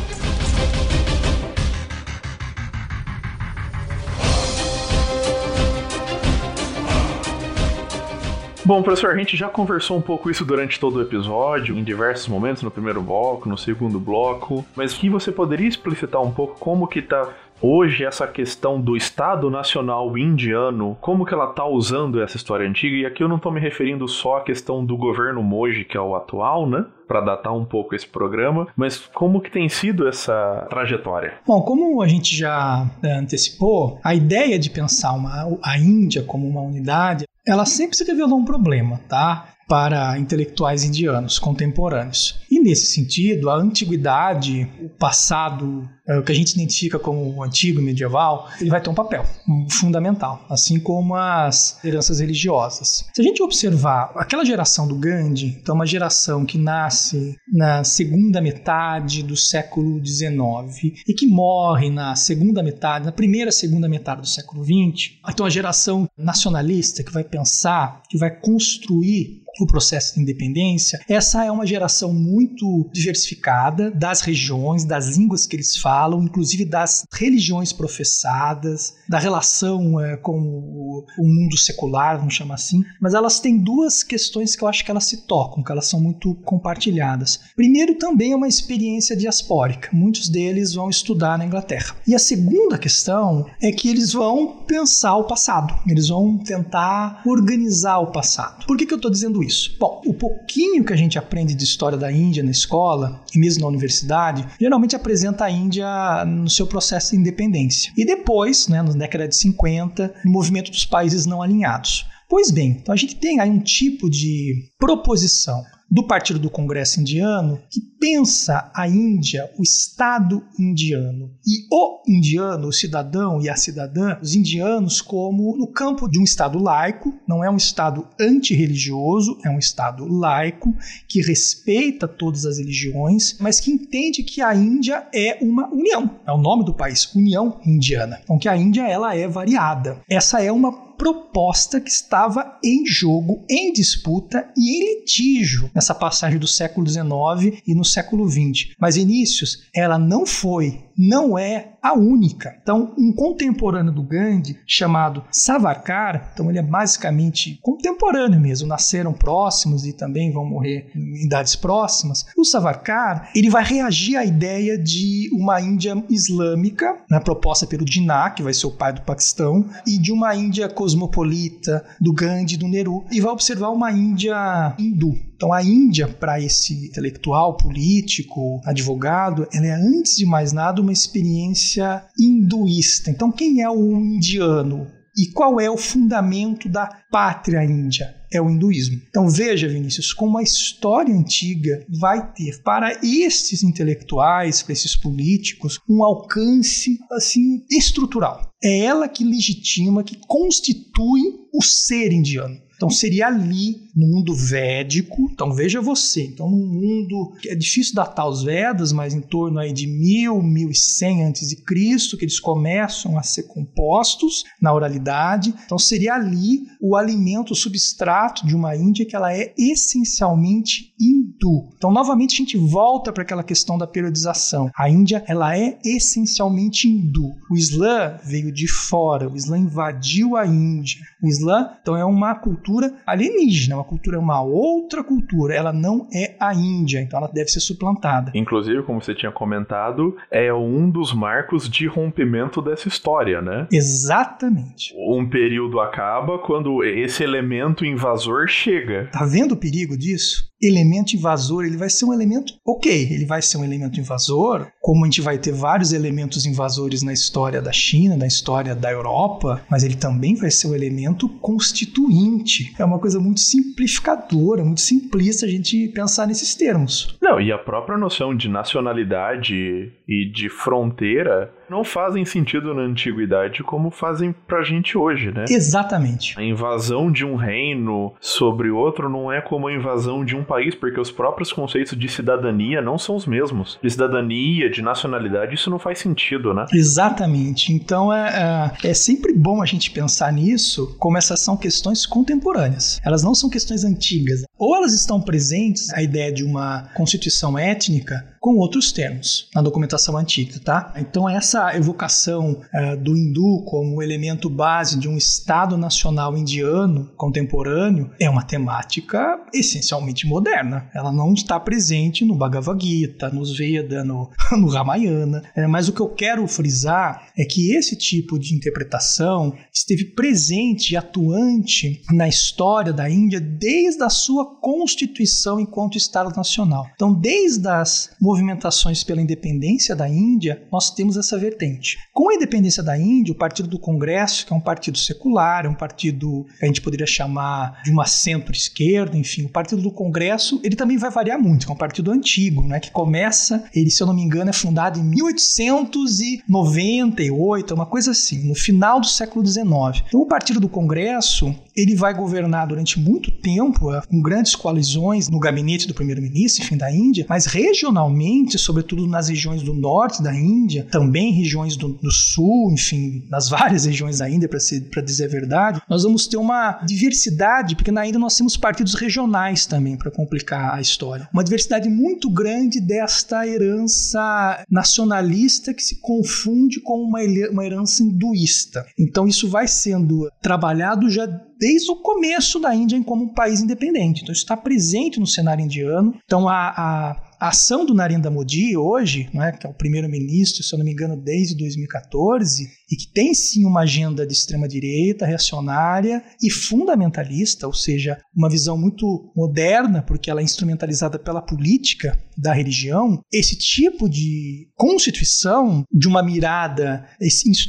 Bom, 8.70 8.84
professor, 8.84 9.10
a 9.10 9.16
gente 9.16 9.36
já 9.36 9.48
conversou 9.48 9.96
um 9.96 10.00
pouco 10.00 10.30
isso 10.30 10.44
durante 10.44 10.78
todo 10.78 10.94
o 10.94 11.02
episódio, 11.02 11.76
em 11.76 11.82
diversos 11.82 12.28
momentos, 12.28 12.62
no 12.62 12.70
primeiro 12.70 13.02
bloco, 13.02 13.48
no 13.48 13.58
segundo 13.58 13.98
bloco, 13.98 14.64
mas 14.76 14.94
que 14.94 15.10
você 15.10 15.32
poderia 15.32 15.66
explicitar 15.66 16.22
um 16.22 16.30
pouco 16.30 16.56
como 16.60 16.86
que 16.86 17.02
tá 17.02 17.30
hoje 17.60 18.04
essa 18.04 18.28
questão 18.28 18.80
do 18.80 18.96
Estado 18.96 19.50
Nacional 19.50 20.16
Indiano, 20.16 20.96
como 21.00 21.26
que 21.26 21.34
ela 21.34 21.48
tá 21.48 21.66
usando 21.66 22.22
essa 22.22 22.36
história 22.36 22.64
antiga, 22.64 22.94
e 22.94 23.04
aqui 23.04 23.24
eu 23.24 23.28
não 23.28 23.38
estou 23.38 23.50
me 23.50 23.58
referindo 23.58 24.06
só 24.06 24.36
à 24.36 24.40
questão 24.42 24.84
do 24.84 24.96
governo 24.96 25.42
Moji, 25.42 25.84
que 25.84 25.96
é 25.96 26.00
o 26.00 26.14
atual, 26.14 26.64
né? 26.64 26.86
Para 27.08 27.20
datar 27.22 27.52
um 27.52 27.64
pouco 27.64 27.96
esse 27.96 28.06
programa, 28.06 28.68
mas 28.76 28.98
como 28.98 29.40
que 29.40 29.50
tem 29.50 29.68
sido 29.68 30.06
essa 30.06 30.68
trajetória? 30.70 31.34
Bom, 31.44 31.60
como 31.62 32.00
a 32.00 32.06
gente 32.06 32.36
já 32.36 32.88
é, 33.02 33.14
antecipou, 33.14 33.98
a 34.04 34.14
ideia 34.14 34.60
de 34.60 34.70
pensar 34.70 35.12
uma, 35.14 35.58
a 35.60 35.76
Índia 35.76 36.22
como 36.22 36.46
uma 36.46 36.60
unidade 36.60 37.24
ela 37.46 37.64
sempre 37.66 37.96
se 37.96 38.04
revelou 38.04 38.38
um 38.38 38.44
problema, 38.44 39.00
tá? 39.08 39.48
Para 39.68 40.18
intelectuais 40.18 40.84
indianos 40.84 41.38
contemporâneos. 41.38 42.40
E 42.60 42.62
nesse 42.62 42.92
sentido, 42.92 43.48
a 43.48 43.56
antiguidade, 43.56 44.70
o 44.82 44.90
passado, 44.90 45.88
é, 46.06 46.18
o 46.18 46.22
que 46.22 46.30
a 46.30 46.34
gente 46.34 46.52
identifica 46.52 46.98
como 46.98 47.42
antigo 47.42 47.80
medieval, 47.80 48.50
ele 48.60 48.68
vai 48.68 48.82
ter 48.82 48.90
um 48.90 48.94
papel 48.94 49.24
fundamental, 49.70 50.44
assim 50.50 50.78
como 50.78 51.14
as 51.14 51.82
heranças 51.82 52.20
religiosas. 52.20 53.06
Se 53.14 53.20
a 53.20 53.24
gente 53.24 53.42
observar 53.42 54.12
aquela 54.14 54.44
geração 54.44 54.86
do 54.86 54.94
Gandhi, 54.94 55.58
então 55.62 55.74
uma 55.74 55.86
geração 55.86 56.44
que 56.44 56.58
nasce 56.58 57.34
na 57.50 57.82
segunda 57.82 58.42
metade 58.42 59.22
do 59.22 59.36
século 59.36 60.04
XIX 60.04 61.00
e 61.08 61.14
que 61.14 61.26
morre 61.26 61.88
na 61.88 62.14
segunda 62.14 62.62
metade, 62.62 63.06
na 63.06 63.12
primeira 63.12 63.50
segunda 63.50 63.88
metade 63.88 64.20
do 64.20 64.26
século 64.26 64.62
XX, 64.62 65.12
então 65.26 65.46
a 65.46 65.50
geração 65.50 66.06
nacionalista 66.18 67.02
que 67.02 67.10
vai 67.12 67.24
pensar, 67.24 68.02
que 68.10 68.18
vai 68.18 68.30
construir 68.30 69.39
o 69.60 69.66
processo 69.66 70.14
de 70.14 70.22
independência, 70.22 71.00
essa 71.08 71.44
é 71.44 71.50
uma 71.50 71.66
geração 71.66 72.12
muito 72.12 72.88
diversificada 72.92 73.90
das 73.90 74.20
regiões, 74.20 74.84
das 74.84 75.16
línguas 75.16 75.46
que 75.46 75.56
eles 75.56 75.76
falam, 75.76 76.22
inclusive 76.22 76.64
das 76.64 77.04
religiões 77.12 77.72
professadas, 77.72 78.94
da 79.08 79.18
relação 79.18 80.00
é, 80.00 80.16
com 80.16 80.38
o, 80.38 81.04
o, 81.18 81.26
mundo 81.26 81.56
secular, 81.56 82.18
vamos 82.18 82.34
chamar 82.34 82.54
assim. 82.54 82.82
Mas 83.00 83.14
elas 83.14 83.40
têm 83.40 83.58
duas 83.58 84.02
questões 84.02 84.54
que 84.54 84.62
eu 84.62 84.68
acho 84.68 84.84
que 84.84 84.90
elas 84.90 85.04
se 85.04 85.26
tocam, 85.26 85.62
que 85.62 85.72
elas 85.72 85.86
são 85.86 86.00
muito 86.00 86.34
compartilhadas. 86.36 87.40
Primeiro, 87.56 87.96
também 87.96 88.32
é 88.32 88.36
uma 88.36 88.48
experiência 88.48 89.16
diaspórica. 89.16 89.90
Muitos 89.92 90.28
deles 90.28 90.74
vão 90.74 90.88
estudar 90.88 91.38
na 91.38 91.46
Inglaterra. 91.46 91.96
E 92.06 92.14
a 92.14 92.18
segunda 92.18 92.78
questão 92.78 93.46
é 93.60 93.72
que 93.72 93.88
eles 93.88 94.12
vão 94.12 94.64
pensar 94.66 95.16
o 95.16 95.24
passado, 95.24 95.74
eles 95.86 96.08
vão 96.08 96.38
tentar 96.38 97.22
organizar 97.26 97.98
o 97.98 98.12
passado. 98.12 98.66
Por 98.66 98.76
que, 98.76 98.86
que 98.86 98.92
eu 98.92 98.96
estou 98.96 99.10
dizendo 99.10 99.39
isso? 99.42 99.76
Bom, 99.78 100.00
o 100.06 100.14
pouquinho 100.14 100.84
que 100.84 100.92
a 100.92 100.96
gente 100.96 101.18
aprende 101.18 101.54
de 101.54 101.64
história 101.64 101.96
da 101.96 102.10
Índia 102.10 102.42
na 102.42 102.50
escola 102.50 103.22
e 103.34 103.38
mesmo 103.38 103.62
na 103.62 103.68
universidade, 103.68 104.46
geralmente 104.60 104.96
apresenta 104.96 105.44
a 105.44 105.50
Índia 105.50 106.24
no 106.24 106.48
seu 106.48 106.66
processo 106.66 107.12
de 107.12 107.16
independência. 107.16 107.92
E 107.96 108.04
depois, 108.04 108.68
né, 108.68 108.82
na 108.82 108.92
década 108.92 109.28
de 109.28 109.36
50, 109.36 110.14
no 110.24 110.30
movimento 110.30 110.70
dos 110.70 110.84
países 110.84 111.26
não 111.26 111.42
alinhados. 111.42 112.06
Pois 112.28 112.50
bem, 112.50 112.78
então 112.80 112.92
a 112.92 112.96
gente 112.96 113.16
tem 113.16 113.40
aí 113.40 113.50
um 113.50 113.58
tipo 113.58 114.08
de 114.08 114.70
proposição 114.78 115.64
do 115.90 116.06
Partido 116.06 116.38
do 116.38 116.48
Congresso 116.48 117.00
Indiano 117.00 117.60
que 117.68 117.80
pensa 117.80 118.70
a 118.74 118.88
Índia, 118.88 119.50
o 119.58 119.62
Estado 119.62 120.42
indiano 120.58 121.30
e 121.46 121.66
o 121.70 122.02
indiano, 122.08 122.68
o 122.68 122.72
cidadão 122.72 123.42
e 123.42 123.48
a 123.48 123.56
cidadã, 123.56 124.16
os 124.22 124.34
indianos, 124.34 125.02
como 125.02 125.56
no 125.56 125.66
campo 125.66 126.08
de 126.08 126.18
um 126.18 126.24
Estado 126.24 126.58
laico, 126.58 127.12
não 127.26 127.44
é 127.44 127.50
um 127.50 127.56
Estado 127.56 128.06
antirreligioso, 128.18 129.38
é 129.44 129.50
um 129.50 129.58
Estado 129.58 130.06
laico 130.06 130.74
que 131.08 131.20
respeita 131.20 132.08
todas 132.08 132.46
as 132.46 132.58
religiões, 132.58 133.36
mas 133.38 133.60
que 133.60 133.70
entende 133.70 134.22
que 134.22 134.40
a 134.40 134.54
Índia 134.54 135.06
é 135.12 135.38
uma 135.42 135.68
união, 135.68 136.18
é 136.26 136.32
o 136.32 136.38
nome 136.38 136.64
do 136.64 136.72
país, 136.72 137.12
União 137.14 137.60
Indiana. 137.66 138.20
Então 138.22 138.38
que 138.38 138.48
a 138.48 138.56
Índia 138.56 138.86
ela 138.86 139.14
é 139.14 139.28
variada. 139.28 139.98
Essa 140.08 140.42
é 140.42 140.50
uma 140.50 140.89
proposta 141.00 141.80
que 141.80 141.88
estava 141.88 142.58
em 142.62 142.84
jogo, 142.84 143.42
em 143.48 143.72
disputa 143.72 144.52
e 144.54 144.76
em 144.76 144.98
litígio 145.00 145.70
nessa 145.74 145.94
passagem 145.94 146.38
do 146.38 146.46
século 146.46 146.86
XIX 146.86 147.62
e 147.66 147.74
no 147.74 147.86
século 147.86 148.28
XX. 148.28 148.74
Mas 148.78 148.98
Inícios, 148.98 149.62
ela 149.74 149.98
não 149.98 150.26
foi, 150.26 150.78
não 151.00 151.38
é 151.38 151.72
a 151.82 151.94
única. 151.94 152.54
Então, 152.62 152.94
um 152.98 153.10
contemporâneo 153.10 153.90
do 153.90 154.02
Gandhi, 154.02 154.58
chamado 154.66 155.24
Savarkar, 155.30 156.30
então 156.34 156.50
ele 156.50 156.58
é 156.58 156.62
basicamente 156.62 157.58
contemporâneo 157.62 158.38
mesmo, 158.38 158.68
nasceram 158.68 159.14
próximos 159.14 159.86
e 159.86 159.94
também 159.94 160.30
vão 160.30 160.44
morrer 160.44 160.90
em 160.94 161.24
idades 161.24 161.56
próximas. 161.56 162.26
O 162.36 162.44
Savarkar, 162.44 163.30
ele 163.34 163.48
vai 163.48 163.64
reagir 163.64 164.16
à 164.16 164.24
ideia 164.24 164.76
de 164.76 165.30
uma 165.32 165.60
Índia 165.60 166.04
islâmica, 166.10 166.98
né, 167.10 167.18
proposta 167.18 167.66
pelo 167.66 167.86
Jinnah, 167.86 168.30
que 168.30 168.42
vai 168.42 168.52
ser 168.52 168.66
o 168.66 168.72
pai 168.72 168.92
do 168.92 169.02
Paquistão, 169.02 169.66
e 169.86 169.98
de 169.98 170.12
uma 170.12 170.34
Índia 170.34 170.68
cosmopolita 170.68 171.84
do 172.00 172.12
Gandhi, 172.12 172.58
do 172.58 172.68
Nehru, 172.68 173.04
e 173.10 173.20
vai 173.20 173.32
observar 173.32 173.70
uma 173.70 173.90
Índia 173.90 174.74
hindu. 174.78 175.29
Então 175.40 175.54
a 175.54 175.62
Índia, 175.62 176.06
para 176.06 176.38
esse 176.38 176.88
intelectual, 176.88 177.56
político, 177.56 178.60
advogado, 178.62 179.48
ela 179.54 179.68
é 179.68 179.72
antes 179.72 180.18
de 180.18 180.26
mais 180.26 180.52
nada 180.52 180.82
uma 180.82 180.92
experiência 180.92 182.04
hinduísta. 182.18 183.10
Então 183.10 183.32
quem 183.32 183.62
é 183.62 183.70
o 183.70 183.96
indiano? 183.96 184.86
E 185.16 185.32
qual 185.32 185.58
é 185.58 185.70
o 185.70 185.78
fundamento 185.78 186.68
da 186.68 186.86
pátria 187.10 187.64
índia? 187.64 188.14
É 188.30 188.40
o 188.40 188.50
hinduísmo. 188.50 189.00
Então 189.08 189.30
veja, 189.30 189.66
Vinícius, 189.66 190.12
como 190.12 190.36
a 190.36 190.42
história 190.42 191.14
antiga 191.14 191.86
vai 191.88 192.34
ter 192.34 192.60
para 192.62 193.00
estes 193.02 193.62
intelectuais, 193.62 194.62
para 194.62 194.74
esses 194.74 194.94
políticos, 194.94 195.78
um 195.88 196.04
alcance 196.04 196.98
assim 197.10 197.64
estrutural. 197.70 198.52
É 198.62 198.80
ela 198.80 199.08
que 199.08 199.24
legitima, 199.24 200.04
que 200.04 200.18
constitui 200.28 201.22
o 201.50 201.62
ser 201.62 202.12
indiano. 202.12 202.60
Então 202.80 202.88
seria 202.88 203.26
ali 203.26 203.89
no 203.94 204.06
mundo 204.06 204.34
védico. 204.34 205.28
Então 205.32 205.52
veja 205.52 205.80
você, 205.80 206.24
então 206.24 206.48
no 206.48 206.56
mundo 206.56 207.32
que 207.40 207.48
é 207.48 207.54
difícil 207.54 207.94
datar 207.94 208.28
os 208.28 208.42
Vedas, 208.42 208.92
mas 208.92 209.14
em 209.14 209.20
torno 209.20 209.58
aí 209.58 209.72
de 209.72 209.86
1000, 209.86 210.42
1100 210.42 211.24
antes 211.24 211.48
de 211.48 211.56
Cristo, 211.56 212.16
que 212.16 212.24
eles 212.24 212.40
começam 212.40 213.18
a 213.18 213.22
ser 213.22 213.44
compostos 213.44 214.44
na 214.60 214.72
oralidade. 214.72 215.54
Então 215.64 215.78
seria 215.78 216.14
ali 216.14 216.62
o 216.80 216.96
alimento, 216.96 217.52
o 217.52 217.56
substrato 217.56 218.46
de 218.46 218.54
uma 218.54 218.76
Índia 218.76 219.04
que 219.04 219.16
ela 219.16 219.34
é 219.34 219.52
essencialmente 219.58 220.94
hindu. 220.98 221.68
Então 221.76 221.90
novamente 221.90 222.34
a 222.34 222.36
gente 222.38 222.56
volta 222.56 223.12
para 223.12 223.22
aquela 223.22 223.42
questão 223.42 223.76
da 223.76 223.86
periodização. 223.86 224.70
A 224.76 224.88
Índia 224.88 225.24
ela 225.26 225.56
é 225.56 225.78
essencialmente 225.84 226.88
hindu. 226.88 227.30
O 227.50 227.56
Islã 227.56 228.18
veio 228.24 228.52
de 228.52 228.66
fora, 228.68 229.28
o 229.28 229.36
Islã 229.36 229.58
invadiu 229.58 230.36
a 230.36 230.46
Índia. 230.46 231.00
O 231.22 231.28
Islã 231.28 231.70
então 231.80 231.96
é 231.96 232.04
uma 232.04 232.34
cultura 232.34 232.94
alienígena, 233.06 233.76
uma 233.80 233.84
cultura 233.84 234.16
é 234.16 234.20
uma 234.20 234.42
outra 234.42 235.02
cultura, 235.02 235.54
ela 235.54 235.72
não 235.72 236.06
é 236.12 236.36
a 236.38 236.54
Índia, 236.54 237.00
então 237.00 237.18
ela 237.18 237.28
deve 237.28 237.48
ser 237.48 237.60
suplantada. 237.60 238.30
Inclusive, 238.34 238.82
como 238.82 239.00
você 239.00 239.14
tinha 239.14 239.32
comentado, 239.32 240.16
é 240.30 240.52
um 240.52 240.90
dos 240.90 241.12
marcos 241.14 241.68
de 241.68 241.86
rompimento 241.86 242.60
dessa 242.60 242.88
história, 242.88 243.40
né? 243.40 243.66
Exatamente. 243.72 244.94
Um 244.96 245.28
período 245.28 245.80
acaba 245.80 246.38
quando 246.38 246.84
esse 246.84 247.24
elemento 247.24 247.84
invasor 247.84 248.46
chega. 248.48 249.08
Tá 249.12 249.24
vendo 249.24 249.52
o 249.52 249.56
perigo 249.56 249.96
disso? 249.96 250.49
Elemento 250.62 251.14
invasor, 251.14 251.64
ele 251.64 251.76
vai 251.76 251.88
ser 251.88 252.04
um 252.04 252.12
elemento, 252.12 252.54
ok, 252.64 253.08
ele 253.10 253.24
vai 253.24 253.40
ser 253.40 253.56
um 253.56 253.64
elemento 253.64 253.98
invasor, 253.98 254.66
como 254.80 255.04
a 255.04 255.06
gente 255.06 255.20
vai 255.20 255.38
ter 255.38 255.52
vários 255.52 255.92
elementos 255.92 256.44
invasores 256.46 257.02
na 257.02 257.12
história 257.12 257.62
da 257.62 257.72
China, 257.72 258.16
na 258.16 258.26
história 258.26 258.74
da 258.74 258.90
Europa, 258.90 259.62
mas 259.70 259.82
ele 259.82 259.96
também 259.96 260.34
vai 260.34 260.50
ser 260.50 260.68
um 260.68 260.74
elemento 260.74 261.28
constituinte. 261.28 262.74
É 262.78 262.84
uma 262.84 262.98
coisa 262.98 263.18
muito 263.18 263.40
simplificadora, 263.40 264.64
muito 264.64 264.80
simplista 264.80 265.46
a 265.46 265.48
gente 265.48 265.88
pensar 265.88 266.26
nesses 266.26 266.54
termos. 266.54 267.16
Não, 267.20 267.40
e 267.40 267.50
a 267.50 267.58
própria 267.58 267.96
noção 267.96 268.36
de 268.36 268.48
nacionalidade 268.48 269.92
e 270.06 270.30
de 270.30 270.48
fronteira 270.48 271.52
não 271.70 271.84
fazem 271.84 272.24
sentido 272.24 272.74
na 272.74 272.82
antiguidade 272.82 273.62
como 273.62 273.90
fazem 273.90 274.34
pra 274.46 274.62
gente 274.62 274.98
hoje, 274.98 275.30
né? 275.30 275.44
Exatamente. 275.48 276.38
A 276.38 276.42
invasão 276.42 277.10
de 277.10 277.24
um 277.24 277.36
reino 277.36 278.12
sobre 278.20 278.70
outro 278.70 279.08
não 279.08 279.32
é 279.32 279.40
como 279.40 279.68
a 279.68 279.72
invasão 279.72 280.24
de 280.24 280.34
um 280.34 280.42
país, 280.42 280.74
porque 280.74 281.00
os 281.00 281.12
próprios 281.12 281.52
conceitos 281.52 281.96
de 281.96 282.08
cidadania 282.08 282.82
não 282.82 282.98
são 282.98 283.14
os 283.14 283.24
mesmos. 283.24 283.78
De 283.80 283.88
cidadania, 283.88 284.68
de 284.68 284.82
nacionalidade, 284.82 285.54
isso 285.54 285.70
não 285.70 285.78
faz 285.78 286.00
sentido, 286.00 286.52
né? 286.52 286.66
Exatamente. 286.72 287.72
Então 287.72 288.12
é, 288.12 288.72
é, 288.82 288.88
é 288.88 288.94
sempre 288.94 289.32
bom 289.32 289.62
a 289.62 289.66
gente 289.66 289.92
pensar 289.92 290.32
nisso 290.32 290.96
como 290.98 291.16
essas 291.16 291.40
são 291.40 291.56
questões 291.56 292.04
contemporâneas. 292.04 293.00
Elas 293.04 293.22
não 293.22 293.34
são 293.34 293.48
questões 293.48 293.84
antigas. 293.84 294.42
Ou 294.58 294.74
elas 294.74 294.92
estão 294.92 295.20
presentes, 295.20 295.88
a 295.94 296.02
ideia 296.02 296.32
de 296.32 296.42
uma 296.42 296.90
constituição 296.94 297.56
étnica, 297.56 298.14
com 298.40 298.56
outros 298.56 298.90
termos 298.90 299.48
na 299.54 299.60
documentação 299.60 300.16
antiga, 300.16 300.58
tá? 300.58 300.94
Então 300.96 301.28
essa 301.28 301.76
evocação 301.76 302.52
uh, 302.52 302.96
do 302.96 303.14
hindu 303.14 303.62
como 303.66 304.02
elemento 304.02 304.48
base 304.48 304.98
de 304.98 305.06
um 305.06 305.16
Estado 305.16 305.76
nacional 305.76 306.36
indiano 306.36 307.12
contemporâneo 307.16 308.10
é 308.18 308.30
uma 308.30 308.42
temática 308.42 309.38
essencialmente 309.52 310.26
moderna. 310.26 310.88
Ela 310.94 311.12
não 311.12 311.34
está 311.34 311.60
presente 311.60 312.24
no 312.24 312.34
Bhagavad 312.34 312.82
Gita, 312.82 313.28
nos 313.28 313.58
Vedas, 313.58 314.06
no, 314.06 314.30
no 314.56 314.68
Ramayana. 314.68 315.42
É, 315.54 315.66
mas 315.66 315.88
o 315.88 315.92
que 315.92 316.00
eu 316.00 316.08
quero 316.08 316.46
frisar 316.48 317.28
é 317.36 317.44
que 317.44 317.72
esse 317.74 317.94
tipo 317.94 318.38
de 318.38 318.54
interpretação 318.54 319.54
esteve 319.70 320.04
presente 320.06 320.94
e 320.94 320.96
atuante 320.96 322.02
na 322.10 322.26
história 322.26 322.92
da 322.92 323.10
Índia 323.10 323.40
desde 323.40 324.02
a 324.02 324.08
sua 324.08 324.46
constituição 324.60 325.60
enquanto 325.60 325.98
Estado 325.98 326.34
nacional. 326.34 326.86
Então, 326.94 327.12
desde 327.12 327.68
as 327.68 328.10
movimentações 328.30 329.02
pela 329.02 329.20
independência 329.20 329.96
da 329.96 330.08
Índia, 330.08 330.62
nós 330.70 330.90
temos 330.90 331.16
essa 331.16 331.36
vertente. 331.36 331.98
Com 332.12 332.30
a 332.30 332.34
independência 332.34 332.80
da 332.80 332.96
Índia, 332.96 333.32
o 333.32 333.36
Partido 333.36 333.68
do 333.68 333.76
Congresso, 333.78 334.46
que 334.46 334.52
é 334.52 334.56
um 334.56 334.60
partido 334.60 334.98
secular, 334.98 335.66
é 335.66 335.68
um 335.68 335.74
partido 335.74 336.46
que 336.58 336.64
a 336.64 336.68
gente 336.68 336.80
poderia 336.80 337.06
chamar 337.06 337.82
de 337.82 337.90
uma 337.90 338.06
centro-esquerda, 338.06 339.16
enfim, 339.16 339.46
o 339.46 339.48
Partido 339.48 339.82
do 339.82 339.90
Congresso, 339.90 340.60
ele 340.62 340.76
também 340.76 340.96
vai 340.96 341.10
variar 341.10 341.40
muito, 341.40 341.68
é 341.68 341.72
um 341.72 341.76
partido 341.76 342.12
antigo, 342.12 342.62
né, 342.62 342.78
que 342.78 342.92
começa, 342.92 343.64
ele, 343.74 343.90
se 343.90 344.00
eu 344.00 344.06
não 344.06 344.14
me 344.14 344.22
engano, 344.22 344.50
é 344.50 344.52
fundado 344.52 345.00
em 345.00 345.02
1898, 345.02 347.74
uma 347.74 347.86
coisa 347.86 348.12
assim, 348.12 348.46
no 348.46 348.54
final 348.54 349.00
do 349.00 349.06
século 349.06 349.44
XIX. 349.44 349.64
Então, 350.06 350.20
o 350.20 350.26
Partido 350.26 350.60
do 350.60 350.68
Congresso, 350.68 351.52
ele 351.80 351.94
vai 351.94 352.14
governar 352.14 352.66
durante 352.66 352.98
muito 352.98 353.30
tempo, 353.30 353.92
é, 353.94 354.02
com 354.02 354.20
grandes 354.20 354.54
coalizões 354.54 355.28
no 355.28 355.38
gabinete 355.38 355.86
do 355.86 355.94
primeiro-ministro, 355.94 356.64
enfim, 356.64 356.76
da 356.76 356.92
Índia, 356.92 357.26
mas 357.28 357.46
regionalmente, 357.46 358.58
sobretudo 358.58 359.06
nas 359.06 359.28
regiões 359.28 359.62
do 359.62 359.74
norte 359.74 360.22
da 360.22 360.34
Índia, 360.34 360.86
também 360.90 361.32
regiões 361.32 361.76
do, 361.76 361.88
do 361.94 362.10
sul, 362.10 362.72
enfim, 362.72 363.24
nas 363.28 363.48
várias 363.48 363.84
regiões 363.84 364.18
da 364.18 364.28
Índia, 364.28 364.48
para 364.48 365.02
dizer 365.02 365.24
a 365.24 365.28
verdade, 365.28 365.82
nós 365.88 366.02
vamos 366.02 366.26
ter 366.26 366.36
uma 366.36 366.80
diversidade, 366.84 367.74
porque 367.74 367.90
na 367.90 368.06
Índia 368.06 368.18
nós 368.18 368.36
temos 368.36 368.56
partidos 368.56 368.94
regionais 368.94 369.66
também, 369.66 369.96
para 369.96 370.10
complicar 370.10 370.74
a 370.74 370.80
história. 370.80 371.28
Uma 371.32 371.44
diversidade 371.44 371.88
muito 371.88 372.30
grande 372.30 372.80
desta 372.80 373.46
herança 373.46 374.64
nacionalista 374.70 375.72
que 375.74 375.82
se 375.82 376.00
confunde 376.00 376.80
com 376.80 377.02
uma, 377.02 377.20
uma 377.50 377.64
herança 377.64 378.02
hinduísta. 378.02 378.84
Então, 378.98 379.26
isso 379.26 379.48
vai 379.48 379.66
sendo 379.66 380.30
trabalhado 380.42 381.10
já 381.10 381.26
desde 381.60 381.92
o 381.92 381.96
começo 381.96 382.58
da 382.58 382.74
Índia 382.74 383.00
como 383.04 383.24
um 383.24 383.28
país 383.28 383.60
independente. 383.60 384.22
Então, 384.22 384.32
isso 384.32 384.42
está 384.42 384.56
presente 384.56 385.20
no 385.20 385.26
cenário 385.26 385.62
indiano. 385.62 386.14
Então, 386.24 386.48
a, 386.48 386.68
a 386.70 387.29
a 387.40 387.48
ação 387.48 387.86
do 387.86 387.94
Narendra 387.94 388.30
Modi 388.30 388.76
hoje, 388.76 389.30
né, 389.32 389.52
que 389.52 389.66
é 389.66 389.70
o 389.70 389.74
primeiro-ministro, 389.74 390.62
se 390.62 390.74
eu 390.74 390.78
não 390.78 390.84
me 390.84 390.92
engano, 390.92 391.16
desde 391.16 391.56
2014, 391.56 392.68
e 392.90 392.96
que 392.96 393.10
tem 393.12 393.32
sim 393.32 393.64
uma 393.64 393.80
agenda 393.80 394.26
de 394.26 394.34
extrema-direita, 394.34 395.24
reacionária 395.24 396.22
e 396.42 396.50
fundamentalista, 396.50 397.66
ou 397.66 397.72
seja, 397.72 398.18
uma 398.36 398.50
visão 398.50 398.76
muito 398.76 399.32
moderna, 399.34 400.02
porque 400.02 400.30
ela 400.30 400.40
é 400.40 400.44
instrumentalizada 400.44 401.18
pela 401.18 401.40
política 401.40 402.18
da 402.36 402.52
religião, 402.52 403.20
esse 403.32 403.56
tipo 403.56 404.08
de 404.08 404.68
constituição, 404.74 405.84
de 405.92 406.08
uma 406.08 406.22
mirada 406.22 407.06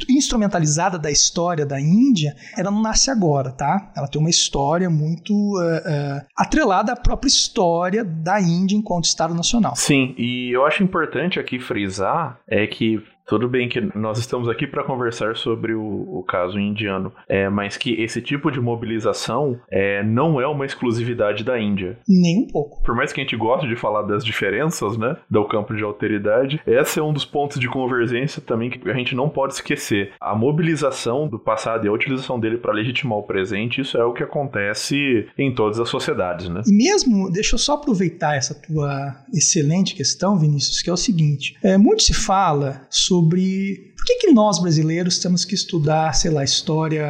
instrumentalizada 0.08 0.98
da 0.98 1.10
história 1.10 1.64
da 1.64 1.80
Índia, 1.80 2.34
ela 2.56 2.70
não 2.70 2.82
nasce 2.82 3.10
agora, 3.10 3.52
tá? 3.52 3.92
Ela 3.96 4.08
tem 4.08 4.20
uma 4.20 4.30
história 4.30 4.88
muito 4.88 5.32
uh, 5.32 5.60
uh, 5.60 6.26
atrelada 6.36 6.92
à 6.92 6.96
própria 6.96 7.28
história 7.28 8.04
da 8.04 8.40
Índia 8.40 8.76
enquanto 8.76 9.04
Estado 9.04 9.34
Nacional. 9.34 9.61
Sim, 9.74 10.14
e 10.18 10.50
eu 10.50 10.66
acho 10.66 10.82
importante 10.82 11.38
aqui 11.38 11.58
frisar 11.58 12.38
é 12.46 12.66
que 12.66 13.02
tudo 13.26 13.48
bem 13.48 13.68
que 13.68 13.80
nós 13.96 14.18
estamos 14.18 14.48
aqui 14.48 14.66
para 14.66 14.84
conversar 14.84 15.36
sobre 15.36 15.74
o, 15.74 15.82
o, 15.82 16.22
caso 16.22 16.58
indiano, 16.58 17.12
é, 17.28 17.48
mas 17.48 17.76
que 17.76 17.92
esse 18.00 18.20
tipo 18.20 18.50
de 18.50 18.60
mobilização 18.60 19.58
é, 19.70 20.02
não 20.02 20.40
é 20.40 20.46
uma 20.46 20.66
exclusividade 20.66 21.44
da 21.44 21.58
Índia. 21.58 21.98
Nem 22.08 22.42
um 22.42 22.46
pouco. 22.46 22.82
Por 22.82 22.94
mais 22.94 23.12
que 23.12 23.20
a 23.20 23.24
gente 23.24 23.36
goste 23.36 23.68
de 23.68 23.76
falar 23.76 24.02
das 24.02 24.24
diferenças, 24.24 24.96
né, 24.96 25.16
do 25.30 25.44
campo 25.46 25.74
de 25.74 25.82
alteridade, 25.82 26.60
esse 26.66 26.98
é 26.98 27.02
um 27.02 27.12
dos 27.12 27.24
pontos 27.24 27.58
de 27.58 27.68
convergência 27.68 28.42
também 28.42 28.70
que 28.70 28.90
a 28.90 28.94
gente 28.94 29.14
não 29.14 29.28
pode 29.28 29.54
esquecer. 29.54 30.12
A 30.20 30.34
mobilização 30.34 31.28
do 31.28 31.38
passado 31.38 31.86
e 31.86 31.88
a 31.88 31.92
utilização 31.92 32.38
dele 32.38 32.58
para 32.58 32.72
legitimar 32.72 33.18
o 33.18 33.22
presente, 33.22 33.80
isso 33.80 33.96
é 33.96 34.04
o 34.04 34.12
que 34.12 34.22
acontece 34.22 35.26
em 35.38 35.54
todas 35.54 35.78
as 35.80 35.88
sociedades, 35.88 36.48
né? 36.48 36.62
E 36.66 36.72
mesmo, 36.72 37.30
deixa 37.30 37.54
eu 37.54 37.58
só 37.58 37.74
aproveitar 37.74 38.36
essa 38.36 38.54
tua 38.54 39.16
excelente 39.32 39.94
questão, 39.94 40.38
Vinícius, 40.38 40.82
que 40.82 40.90
é 40.90 40.92
o 40.92 40.96
seguinte: 40.96 41.56
é, 41.62 41.78
muito 41.78 42.02
se 42.02 42.14
fala 42.14 42.82
sobre 42.90 43.11
sobre 43.12 43.92
por 43.94 44.06
que, 44.06 44.14
que 44.20 44.32
nós 44.32 44.58
brasileiros 44.58 45.18
temos 45.18 45.44
que 45.44 45.54
estudar, 45.54 46.14
sei 46.14 46.30
lá, 46.30 46.42
história 46.42 47.06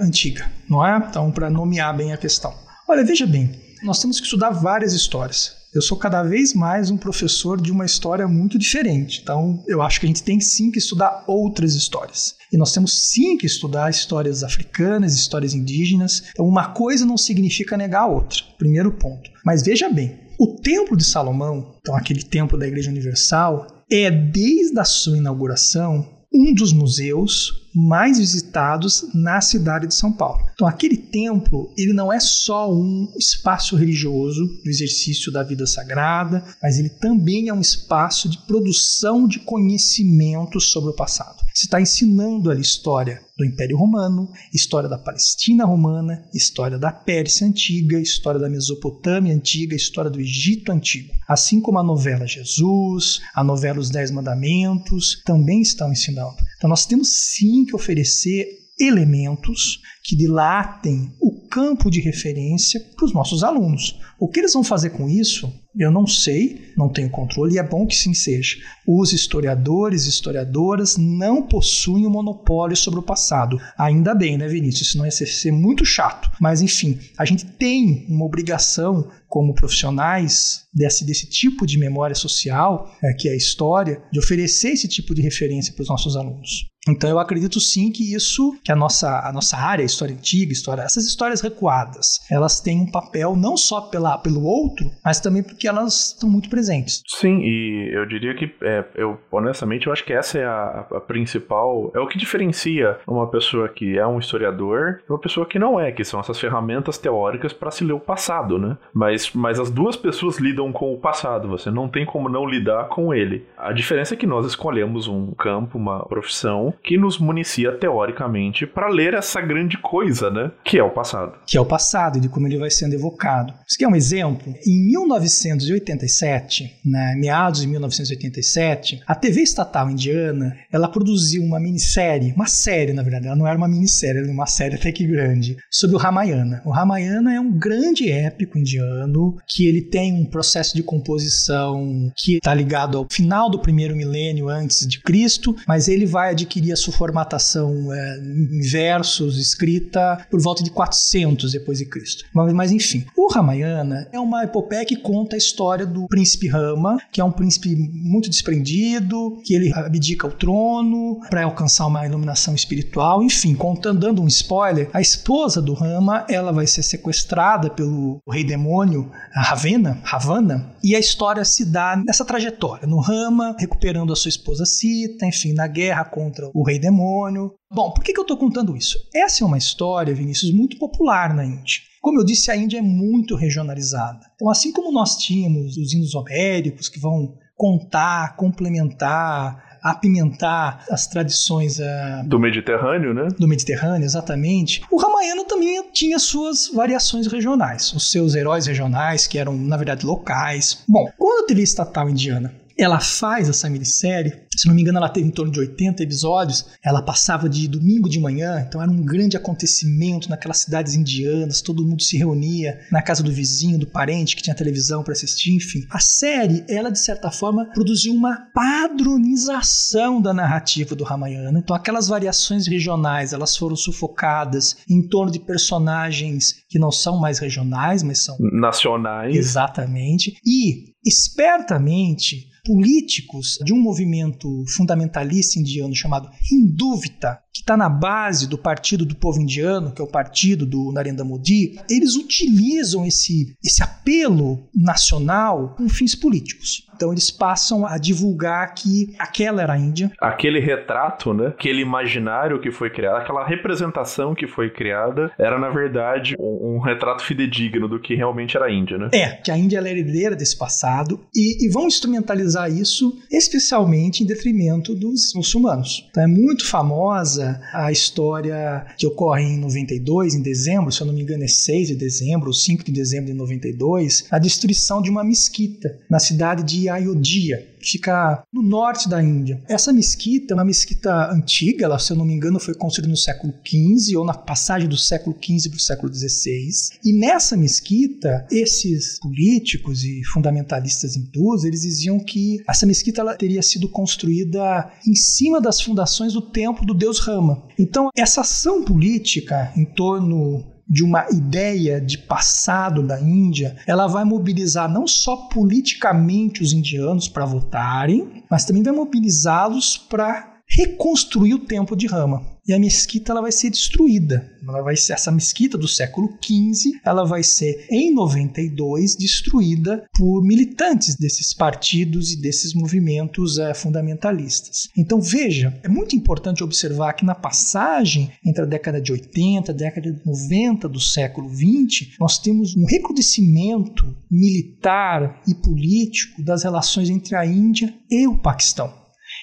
antiga, 0.00 0.48
não 0.70 0.86
é? 0.86 0.96
Então, 0.98 1.32
para 1.32 1.50
nomear 1.50 1.96
bem 1.96 2.12
a 2.12 2.16
questão. 2.16 2.54
Olha, 2.88 3.04
veja 3.04 3.26
bem, 3.26 3.50
nós 3.82 4.00
temos 4.00 4.20
que 4.20 4.24
estudar 4.24 4.50
várias 4.50 4.92
histórias. 4.92 5.56
Eu 5.74 5.82
sou 5.82 5.98
cada 5.98 6.22
vez 6.22 6.54
mais 6.54 6.90
um 6.90 6.96
professor 6.96 7.60
de 7.60 7.72
uma 7.72 7.84
história 7.84 8.28
muito 8.28 8.56
diferente. 8.56 9.20
Então, 9.20 9.64
eu 9.66 9.82
acho 9.82 9.98
que 9.98 10.06
a 10.06 10.08
gente 10.08 10.22
tem 10.22 10.38
sim 10.38 10.70
que 10.70 10.78
estudar 10.78 11.24
outras 11.26 11.74
histórias. 11.74 12.36
E 12.52 12.56
nós 12.56 12.72
temos 12.72 13.10
sim 13.10 13.36
que 13.36 13.46
estudar 13.46 13.90
histórias 13.90 14.44
africanas, 14.44 15.14
histórias 15.16 15.54
indígenas. 15.54 16.22
Então, 16.30 16.46
uma 16.46 16.68
coisa 16.68 17.04
não 17.04 17.16
significa 17.16 17.76
negar 17.76 18.02
a 18.02 18.06
outra. 18.06 18.38
Primeiro 18.58 18.92
ponto. 18.92 19.28
Mas 19.44 19.64
veja 19.64 19.88
bem, 19.88 20.20
o 20.38 20.56
Templo 20.56 20.96
de 20.96 21.04
Salomão, 21.04 21.74
então 21.80 21.96
aquele 21.96 22.22
templo 22.22 22.58
da 22.58 22.66
Igreja 22.66 22.90
Universal, 22.90 23.81
é 23.92 24.10
desde 24.10 24.78
a 24.78 24.84
sua 24.84 25.18
inauguração 25.18 26.08
um 26.32 26.54
dos 26.54 26.72
museus 26.72 27.61
mais 27.74 28.18
visitados 28.18 29.06
na 29.14 29.40
cidade 29.40 29.86
de 29.86 29.94
São 29.94 30.12
Paulo. 30.12 30.46
Então, 30.54 30.66
aquele 30.66 30.96
templo, 30.96 31.72
ele 31.76 31.92
não 31.92 32.12
é 32.12 32.20
só 32.20 32.72
um 32.72 33.10
espaço 33.16 33.76
religioso 33.76 34.46
do 34.46 34.68
exercício 34.68 35.32
da 35.32 35.42
vida 35.42 35.66
sagrada, 35.66 36.44
mas 36.62 36.78
ele 36.78 36.88
também 36.88 37.48
é 37.48 37.54
um 37.54 37.60
espaço 37.60 38.28
de 38.28 38.38
produção 38.38 39.26
de 39.26 39.38
conhecimento 39.40 40.60
sobre 40.60 40.90
o 40.90 40.94
passado. 40.94 41.42
Você 41.54 41.66
está 41.66 41.80
ensinando 41.80 42.50
ali 42.50 42.62
história 42.62 43.20
do 43.36 43.44
Império 43.44 43.76
Romano, 43.76 44.30
história 44.54 44.88
da 44.88 44.96
Palestina 44.96 45.66
Romana, 45.66 46.24
história 46.32 46.78
da 46.78 46.90
Pérsia 46.90 47.46
Antiga, 47.46 47.98
história 47.98 48.40
da 48.40 48.48
Mesopotâmia 48.48 49.34
Antiga, 49.34 49.74
história 49.74 50.10
do 50.10 50.20
Egito 50.20 50.72
Antigo. 50.72 51.12
Assim 51.28 51.60
como 51.60 51.78
a 51.78 51.82
novela 51.82 52.26
Jesus, 52.26 53.20
a 53.34 53.44
novela 53.44 53.80
Os 53.80 53.90
Dez 53.90 54.10
Mandamentos, 54.10 55.22
também 55.26 55.60
estão 55.60 55.92
ensinando. 55.92 56.36
Então 56.62 56.70
nós 56.70 56.86
temos 56.86 57.08
sim 57.08 57.64
que 57.64 57.74
oferecer 57.74 58.61
elementos 58.82 59.80
que 60.02 60.16
dilatem 60.16 61.12
o 61.20 61.46
campo 61.48 61.90
de 61.90 62.00
referência 62.00 62.80
para 62.96 63.04
os 63.04 63.12
nossos 63.12 63.44
alunos. 63.44 63.98
O 64.18 64.28
que 64.28 64.40
eles 64.40 64.52
vão 64.52 64.64
fazer 64.64 64.90
com 64.90 65.08
isso, 65.08 65.52
eu 65.78 65.90
não 65.90 66.06
sei, 66.06 66.72
não 66.76 66.88
tenho 66.88 67.10
controle, 67.10 67.54
e 67.54 67.58
é 67.58 67.62
bom 67.62 67.86
que 67.86 67.94
sim 67.94 68.12
seja. 68.12 68.56
Os 68.86 69.12
historiadores 69.12 70.06
e 70.06 70.08
historiadoras 70.08 70.96
não 70.96 71.42
possuem 71.42 72.06
o 72.06 72.08
um 72.08 72.12
monopólio 72.12 72.76
sobre 72.76 73.00
o 73.00 73.02
passado. 73.02 73.60
Ainda 73.78 74.14
bem, 74.14 74.36
né, 74.36 74.48
Vinícius? 74.48 74.92
Senão 74.92 75.04
ia 75.04 75.10
ser, 75.10 75.26
ser 75.26 75.52
muito 75.52 75.84
chato. 75.84 76.30
Mas, 76.40 76.62
enfim, 76.62 76.98
a 77.18 77.24
gente 77.24 77.44
tem 77.44 78.06
uma 78.08 78.24
obrigação 78.24 79.08
como 79.28 79.54
profissionais 79.54 80.62
desse, 80.74 81.04
desse 81.04 81.28
tipo 81.28 81.66
de 81.66 81.78
memória 81.78 82.14
social, 82.14 82.92
é, 83.02 83.12
que 83.12 83.28
é 83.28 83.32
a 83.32 83.36
história, 83.36 84.02
de 84.10 84.18
oferecer 84.18 84.70
esse 84.70 84.88
tipo 84.88 85.14
de 85.14 85.22
referência 85.22 85.72
para 85.72 85.82
os 85.82 85.88
nossos 85.88 86.16
alunos. 86.16 86.71
Então 86.88 87.08
eu 87.08 87.18
acredito 87.18 87.60
sim 87.60 87.92
que 87.92 88.14
isso, 88.14 88.56
que 88.64 88.72
a 88.72 88.76
nossa, 88.76 89.20
a 89.24 89.32
nossa 89.32 89.56
área, 89.56 89.84
história 89.84 90.14
antiga, 90.14 90.52
história, 90.52 90.82
essas 90.82 91.06
histórias 91.06 91.40
recuadas, 91.40 92.18
elas 92.30 92.60
têm 92.60 92.80
um 92.80 92.90
papel 92.90 93.36
não 93.36 93.56
só 93.56 93.82
pela, 93.82 94.18
pelo 94.18 94.42
outro, 94.42 94.90
mas 95.04 95.20
também 95.20 95.42
porque 95.42 95.68
elas 95.68 96.12
estão 96.12 96.28
muito 96.28 96.50
presentes. 96.50 97.02
Sim, 97.06 97.40
e 97.42 97.90
eu 97.92 98.04
diria 98.04 98.34
que, 98.34 98.52
é, 98.62 98.84
eu 98.96 99.18
honestamente, 99.30 99.86
eu 99.86 99.92
acho 99.92 100.04
que 100.04 100.12
essa 100.12 100.38
é 100.38 100.44
a, 100.44 100.86
a, 100.92 101.00
principal, 101.00 101.92
é 101.94 102.00
o 102.00 102.08
que 102.08 102.18
diferencia 102.18 102.98
uma 103.06 103.28
pessoa 103.28 103.68
que 103.68 103.96
é 103.96 104.06
um 104.06 104.18
historiador 104.18 105.02
de 105.06 105.12
uma 105.12 105.20
pessoa 105.20 105.46
que 105.46 105.58
não 105.58 105.78
é, 105.78 105.92
que 105.92 106.04
são 106.04 106.18
essas 106.18 106.38
ferramentas 106.38 106.98
teóricas 106.98 107.52
para 107.52 107.70
se 107.70 107.84
ler 107.84 107.92
o 107.92 108.00
passado, 108.00 108.58
né? 108.58 108.76
Mas, 108.92 109.30
mas 109.32 109.60
as 109.60 109.70
duas 109.70 109.94
pessoas 109.94 110.38
lidam 110.38 110.72
com 110.72 110.92
o 110.92 110.98
passado, 110.98 111.48
você 111.48 111.70
não 111.70 111.88
tem 111.88 112.04
como 112.04 112.28
não 112.28 112.44
lidar 112.44 112.88
com 112.88 113.14
ele. 113.14 113.46
A 113.56 113.72
diferença 113.72 114.14
é 114.14 114.16
que 114.16 114.26
nós 114.26 114.46
escolhemos 114.46 115.06
um 115.06 115.32
campo, 115.32 115.78
uma 115.78 116.04
profissão 116.06 116.71
que 116.82 116.96
nos 116.96 117.18
municia 117.18 117.72
teoricamente 117.72 118.66
para 118.66 118.88
ler 118.88 119.14
essa 119.14 119.40
grande 119.40 119.76
coisa, 119.78 120.30
né? 120.30 120.50
Que 120.64 120.78
é 120.78 120.82
o 120.82 120.90
passado. 120.90 121.34
Que 121.46 121.56
é 121.56 121.60
o 121.60 121.66
passado 121.66 122.18
e 122.18 122.20
de 122.20 122.28
como 122.28 122.46
ele 122.46 122.58
vai 122.58 122.70
sendo 122.70 122.94
evocado. 122.94 123.52
Isso 123.66 123.76
aqui 123.76 123.84
é 123.84 123.88
um 123.88 123.96
exemplo. 123.96 124.54
Em 124.66 124.86
1987, 124.88 126.80
né, 126.84 127.14
meados 127.16 127.60
de 127.60 127.66
1987, 127.66 129.02
a 129.06 129.14
TV 129.14 129.42
estatal 129.42 129.90
indiana 129.90 130.56
ela 130.70 130.88
produziu 130.88 131.42
uma 131.42 131.60
minissérie, 131.60 132.32
uma 132.34 132.46
série 132.46 132.92
na 132.92 133.02
verdade, 133.02 133.26
ela 133.26 133.36
não 133.36 133.46
era 133.46 133.56
uma 133.56 133.68
minissérie, 133.68 134.20
era 134.20 134.30
uma 134.30 134.46
série 134.46 134.76
até 134.76 134.90
que 134.92 135.06
grande, 135.06 135.56
sobre 135.70 135.96
o 135.96 135.98
Ramayana. 135.98 136.62
O 136.64 136.70
Ramayana 136.70 137.34
é 137.34 137.40
um 137.40 137.52
grande 137.52 138.10
épico 138.10 138.58
indiano 138.58 139.36
que 139.46 139.66
ele 139.66 139.82
tem 139.82 140.12
um 140.12 140.24
processo 140.24 140.74
de 140.74 140.82
composição 140.82 142.12
que 142.16 142.36
está 142.36 142.54
ligado 142.54 142.98
ao 142.98 143.06
final 143.10 143.50
do 143.50 143.58
primeiro 143.58 143.96
milênio 143.96 144.48
antes 144.48 144.86
de 144.86 145.00
Cristo, 145.00 145.54
mas 145.66 145.88
ele 145.88 146.06
vai 146.06 146.30
adquirir 146.30 146.61
adquirir 146.62 146.72
a 146.72 146.76
sua 146.76 146.92
formatação 146.92 147.92
é, 147.92 148.18
em 148.18 148.60
versos, 148.60 149.38
escrita 149.38 150.26
por 150.30 150.40
volta 150.40 150.62
de 150.62 150.70
400 150.70 151.52
depois 151.52 151.78
de 151.78 151.86
Cristo. 151.86 152.24
Mas, 152.32 152.52
mas, 152.52 152.72
enfim, 152.72 153.04
o 153.16 153.30
Ramayana 153.32 154.08
é 154.12 154.20
uma 154.20 154.44
epopeia 154.44 154.84
que 154.84 154.96
conta 154.96 155.36
a 155.36 155.38
história 155.38 155.84
do 155.84 156.06
príncipe 156.06 156.48
Rama, 156.48 156.98
que 157.10 157.20
é 157.20 157.24
um 157.24 157.32
príncipe 157.32 157.74
muito 157.74 158.30
desprendido, 158.30 159.40
que 159.44 159.54
ele 159.54 159.72
abdica 159.74 160.26
o 160.26 160.30
trono 160.30 161.20
para 161.28 161.44
alcançar 161.44 161.86
uma 161.86 162.06
iluminação 162.06 162.54
espiritual. 162.54 163.22
Enfim, 163.22 163.54
contando, 163.54 164.00
dando 164.00 164.22
um 164.22 164.28
spoiler, 164.28 164.88
a 164.92 165.00
esposa 165.00 165.60
do 165.60 165.74
Rama 165.74 166.24
ela 166.28 166.52
vai 166.52 166.66
ser 166.66 166.82
sequestrada 166.82 167.70
pelo 167.70 168.20
rei 168.28 168.44
demônio 168.44 169.10
Ravena, 169.32 170.00
Ravana, 170.04 170.72
e 170.82 170.94
a 170.94 170.98
história 170.98 171.44
se 171.44 171.64
dá 171.64 171.96
nessa 171.96 172.24
trajetória, 172.24 172.86
no 172.86 173.00
Rama 173.00 173.56
recuperando 173.58 174.12
a 174.12 174.16
sua 174.16 174.28
esposa 174.28 174.64
Sita, 174.64 175.26
enfim, 175.26 175.52
na 175.52 175.66
guerra 175.66 176.04
contra 176.04 176.50
o 176.54 176.64
rei 176.64 176.78
demônio. 176.78 177.54
Bom, 177.70 177.90
por 177.92 178.04
que, 178.04 178.12
que 178.12 178.18
eu 178.18 178.22
estou 178.22 178.36
contando 178.36 178.76
isso? 178.76 178.98
Essa 179.14 179.44
é 179.44 179.46
uma 179.46 179.58
história, 179.58 180.14
Vinícius, 180.14 180.52
muito 180.52 180.78
popular 180.78 181.34
na 181.34 181.44
Índia. 181.44 181.80
Como 182.00 182.18
eu 182.18 182.24
disse, 182.24 182.50
a 182.50 182.56
Índia 182.56 182.78
é 182.78 182.82
muito 182.82 183.36
regionalizada. 183.36 184.20
Então, 184.34 184.50
assim 184.50 184.72
como 184.72 184.92
nós 184.92 185.16
tínhamos 185.16 185.76
os 185.76 185.92
hinos 185.92 186.14
homéricos 186.14 186.88
que 186.88 186.98
vão 186.98 187.34
contar, 187.56 188.34
complementar, 188.36 189.78
apimentar 189.82 190.84
as 190.90 191.06
tradições 191.06 191.78
uh, 191.78 192.26
do 192.26 192.38
Mediterrâneo, 192.38 193.12
né? 193.12 193.28
Do 193.38 193.48
Mediterrâneo, 193.48 194.04
exatamente. 194.04 194.82
O 194.90 194.96
Ramayana 194.96 195.44
também 195.44 195.82
tinha 195.92 196.18
suas 196.18 196.68
variações 196.68 197.26
regionais, 197.26 197.92
os 197.92 198.10
seus 198.10 198.34
heróis 198.34 198.66
regionais 198.66 199.26
que 199.26 199.38
eram 199.38 199.56
na 199.56 199.76
verdade 199.76 200.06
locais. 200.06 200.82
Bom, 200.88 201.08
quando 201.18 201.44
a 201.44 201.46
TV 201.46 201.62
estatal 201.62 202.08
indiana 202.08 202.54
ela 202.84 203.00
faz 203.00 203.48
essa 203.48 203.68
minissérie. 203.68 204.32
Se 204.56 204.66
não 204.66 204.74
me 204.74 204.82
engano, 204.82 204.98
ela 204.98 205.08
teve 205.08 205.26
em 205.26 205.30
torno 205.30 205.52
de 205.52 205.60
80 205.60 206.02
episódios. 206.02 206.66
Ela 206.82 207.02
passava 207.02 207.48
de 207.48 207.66
domingo 207.68 208.08
de 208.08 208.20
manhã, 208.20 208.64
então 208.66 208.82
era 208.82 208.90
um 208.90 209.02
grande 209.02 209.36
acontecimento 209.36 210.28
naquelas 210.28 210.58
cidades 210.58 210.94
indianas. 210.94 211.60
Todo 211.60 211.84
mundo 211.84 212.02
se 212.02 212.16
reunia 212.16 212.80
na 212.90 213.02
casa 213.02 213.22
do 213.22 213.32
vizinho, 213.32 213.78
do 213.78 213.86
parente 213.86 214.36
que 214.36 214.42
tinha 214.42 214.54
televisão 214.54 215.02
para 215.02 215.12
assistir, 215.12 215.54
enfim. 215.54 215.86
A 215.90 215.98
série, 215.98 216.64
ela 216.68 216.90
de 216.90 216.98
certa 216.98 217.30
forma 217.30 217.66
produziu 217.72 218.14
uma 218.14 218.48
padronização 218.54 220.20
da 220.20 220.32
narrativa 220.32 220.94
do 220.94 221.04
Ramayana. 221.04 221.58
Então, 221.58 221.74
aquelas 221.74 222.08
variações 222.08 222.66
regionais, 222.66 223.32
elas 223.32 223.56
foram 223.56 223.76
sufocadas 223.76 224.76
em 224.88 225.02
torno 225.02 225.32
de 225.32 225.40
personagens 225.40 226.62
que 226.68 226.78
não 226.78 226.90
são 226.90 227.18
mais 227.18 227.38
regionais, 227.38 228.02
mas 228.02 228.18
são 228.20 228.36
nacionais. 228.40 229.34
Exatamente. 229.36 230.36
E 230.44 230.92
espertamente 231.04 232.51
políticos 232.64 233.58
de 233.64 233.72
um 233.72 233.78
movimento 233.78 234.64
fundamentalista 234.68 235.58
indiano 235.58 235.94
chamado 235.94 236.30
Hinduvita, 236.50 237.40
que 237.52 237.60
está 237.60 237.76
na 237.76 237.88
base 237.88 238.48
do 238.48 238.56
Partido 238.56 239.04
do 239.04 239.16
Povo 239.16 239.40
Indiano, 239.40 239.92
que 239.92 240.00
é 240.00 240.04
o 240.04 240.08
partido 240.08 240.64
do 240.64 240.92
Narendra 240.92 241.24
Modi, 241.24 241.78
eles 241.90 242.14
utilizam 242.14 243.04
esse, 243.04 243.56
esse 243.62 243.82
apelo 243.82 244.68
nacional 244.74 245.74
com 245.76 245.88
fins 245.88 246.14
políticos. 246.14 246.88
Então 246.94 247.10
eles 247.10 247.30
passam 247.32 247.84
a 247.84 247.98
divulgar 247.98 248.74
que 248.74 249.12
aquela 249.18 249.60
era 249.60 249.72
a 249.72 249.78
Índia. 249.78 250.12
Aquele 250.20 250.60
retrato, 250.60 251.34
né? 251.34 251.48
Aquele 251.48 251.82
imaginário 251.82 252.60
que 252.60 252.70
foi 252.70 252.90
criado, 252.90 253.16
aquela 253.16 253.44
representação 253.44 254.34
que 254.34 254.46
foi 254.46 254.70
criada, 254.70 255.32
era 255.36 255.58
na 255.58 255.68
verdade 255.68 256.36
um, 256.38 256.76
um 256.76 256.78
retrato 256.78 257.24
fidedigno 257.24 257.88
do 257.88 257.98
que 257.98 258.14
realmente 258.14 258.56
era 258.56 258.66
a 258.66 258.72
Índia, 258.72 258.98
né? 258.98 259.10
É, 259.12 259.30
que 259.32 259.50
a 259.50 259.58
Índia 259.58 259.80
é 259.80 259.90
herdeira 259.90 260.36
desse 260.36 260.56
passado 260.56 261.20
e, 261.34 261.66
e 261.66 261.68
vão 261.70 261.88
instrumentalizar 261.88 262.51
isso 262.68 263.18
especialmente 263.30 264.22
em 264.22 264.26
detrimento 264.26 264.94
dos 264.94 265.32
muçulmanos. 265.34 266.06
Então 266.10 266.22
é 266.22 266.26
muito 266.26 266.66
famosa 266.66 267.60
a 267.72 267.90
história 267.90 268.86
que 268.96 269.06
ocorre 269.06 269.42
em 269.42 269.58
92, 269.58 270.34
em 270.34 270.42
dezembro, 270.42 270.92
se 270.92 271.00
eu 271.00 271.06
não 271.06 271.14
me 271.14 271.22
engano 271.22 271.44
é 271.44 271.48
6 271.48 271.88
de 271.88 271.94
dezembro 271.94 272.48
ou 272.48 272.52
5 272.52 272.84
de 272.84 272.92
dezembro 272.92 273.26
de 273.26 273.34
92, 273.34 274.26
a 274.30 274.38
destruição 274.38 275.02
de 275.02 275.10
uma 275.10 275.24
mesquita 275.24 275.98
na 276.08 276.18
cidade 276.18 276.62
de 276.62 276.88
Ayodhya, 276.88 277.66
fica 277.82 278.42
no 278.52 278.62
norte 278.62 279.08
da 279.08 279.22
Índia. 279.22 279.62
Essa 279.68 279.92
mesquita 279.92 280.54
é 280.54 280.56
uma 280.56 280.64
mesquita 280.64 281.30
antiga, 281.32 281.84
ela, 281.84 281.98
se 281.98 282.12
eu 282.12 282.16
não 282.16 282.24
me 282.24 282.34
engano, 282.34 282.60
foi 282.60 282.74
construída 282.74 283.10
no 283.10 283.16
século 283.16 283.52
XV 283.66 284.16
ou 284.16 284.24
na 284.24 284.34
passagem 284.34 284.88
do 284.88 284.96
século 284.96 285.36
XV 285.40 285.70
para 285.70 285.76
o 285.76 285.80
século 285.80 286.14
XVI. 286.14 286.68
E 287.04 287.12
nessa 287.12 287.56
mesquita, 287.56 288.46
esses 288.50 289.18
políticos 289.18 290.04
e 290.04 290.22
fundamentalistas 290.24 291.16
hindus, 291.16 291.64
eles 291.64 291.82
diziam 291.82 292.18
que 292.18 292.62
essa 292.68 292.86
mesquita 292.86 293.20
ela 293.20 293.34
teria 293.34 293.62
sido 293.62 293.88
construída 293.88 294.90
em 295.06 295.14
cima 295.14 295.60
das 295.60 295.80
fundações 295.80 296.32
do 296.32 296.42
templo 296.42 296.86
do 296.86 296.94
deus 296.94 297.18
Rama. 297.18 297.62
Então, 297.78 298.10
essa 298.16 298.42
ação 298.42 298.84
política 298.84 299.72
em 299.76 299.84
torno 299.84 300.71
de 300.92 301.02
uma 301.02 301.26
ideia 301.30 301.98
de 301.98 302.18
passado 302.18 303.02
da 303.02 303.18
Índia, 303.18 303.76
ela 303.86 304.06
vai 304.06 304.26
mobilizar 304.26 304.92
não 304.92 305.06
só 305.06 305.48
politicamente 305.48 306.62
os 306.62 306.74
indianos 306.74 307.28
para 307.28 307.46
votarem, 307.46 308.44
mas 308.50 308.66
também 308.66 308.82
vai 308.82 308.92
mobilizá-los 308.92 309.96
para 309.96 310.58
reconstruir 310.68 311.54
o 311.54 311.60
templo 311.60 311.96
de 311.96 312.06
Rama. 312.06 312.51
E 312.66 312.72
a 312.72 312.78
mesquita 312.78 313.32
ela 313.32 313.40
vai 313.40 313.52
ser 313.52 313.70
destruída. 313.70 314.50
Ela 314.66 314.82
vai 314.82 314.96
ser, 314.96 315.14
essa 315.14 315.32
mesquita 315.32 315.76
do 315.76 315.88
século 315.88 316.38
XV, 316.42 317.00
ela 317.04 317.24
vai 317.24 317.42
ser 317.42 317.86
em 317.90 318.14
92 318.14 319.16
destruída 319.16 320.04
por 320.16 320.42
militantes 320.42 321.16
desses 321.16 321.52
partidos 321.52 322.32
e 322.32 322.40
desses 322.40 322.72
movimentos 322.74 323.58
é, 323.58 323.74
fundamentalistas. 323.74 324.88
Então 324.96 325.20
veja, 325.20 325.78
é 325.82 325.88
muito 325.88 326.14
importante 326.14 326.62
observar 326.62 327.14
que 327.14 327.24
na 327.24 327.34
passagem 327.34 328.30
entre 328.44 328.62
a 328.62 328.66
década 328.66 329.00
de 329.00 329.12
80 329.12 329.70
e 329.70 329.74
a 329.74 329.76
década 329.76 330.12
de 330.12 330.24
90 330.24 330.88
do 330.88 331.00
século 331.00 331.48
XX, 331.48 332.16
nós 332.20 332.38
temos 332.38 332.76
um 332.76 332.84
recrudescimento 332.84 334.14
militar 334.30 335.42
e 335.46 335.54
político 335.54 336.42
das 336.42 336.62
relações 336.62 337.10
entre 337.10 337.34
a 337.34 337.44
Índia 337.44 337.92
e 338.10 338.26
o 338.26 338.38
Paquistão. 338.38 339.01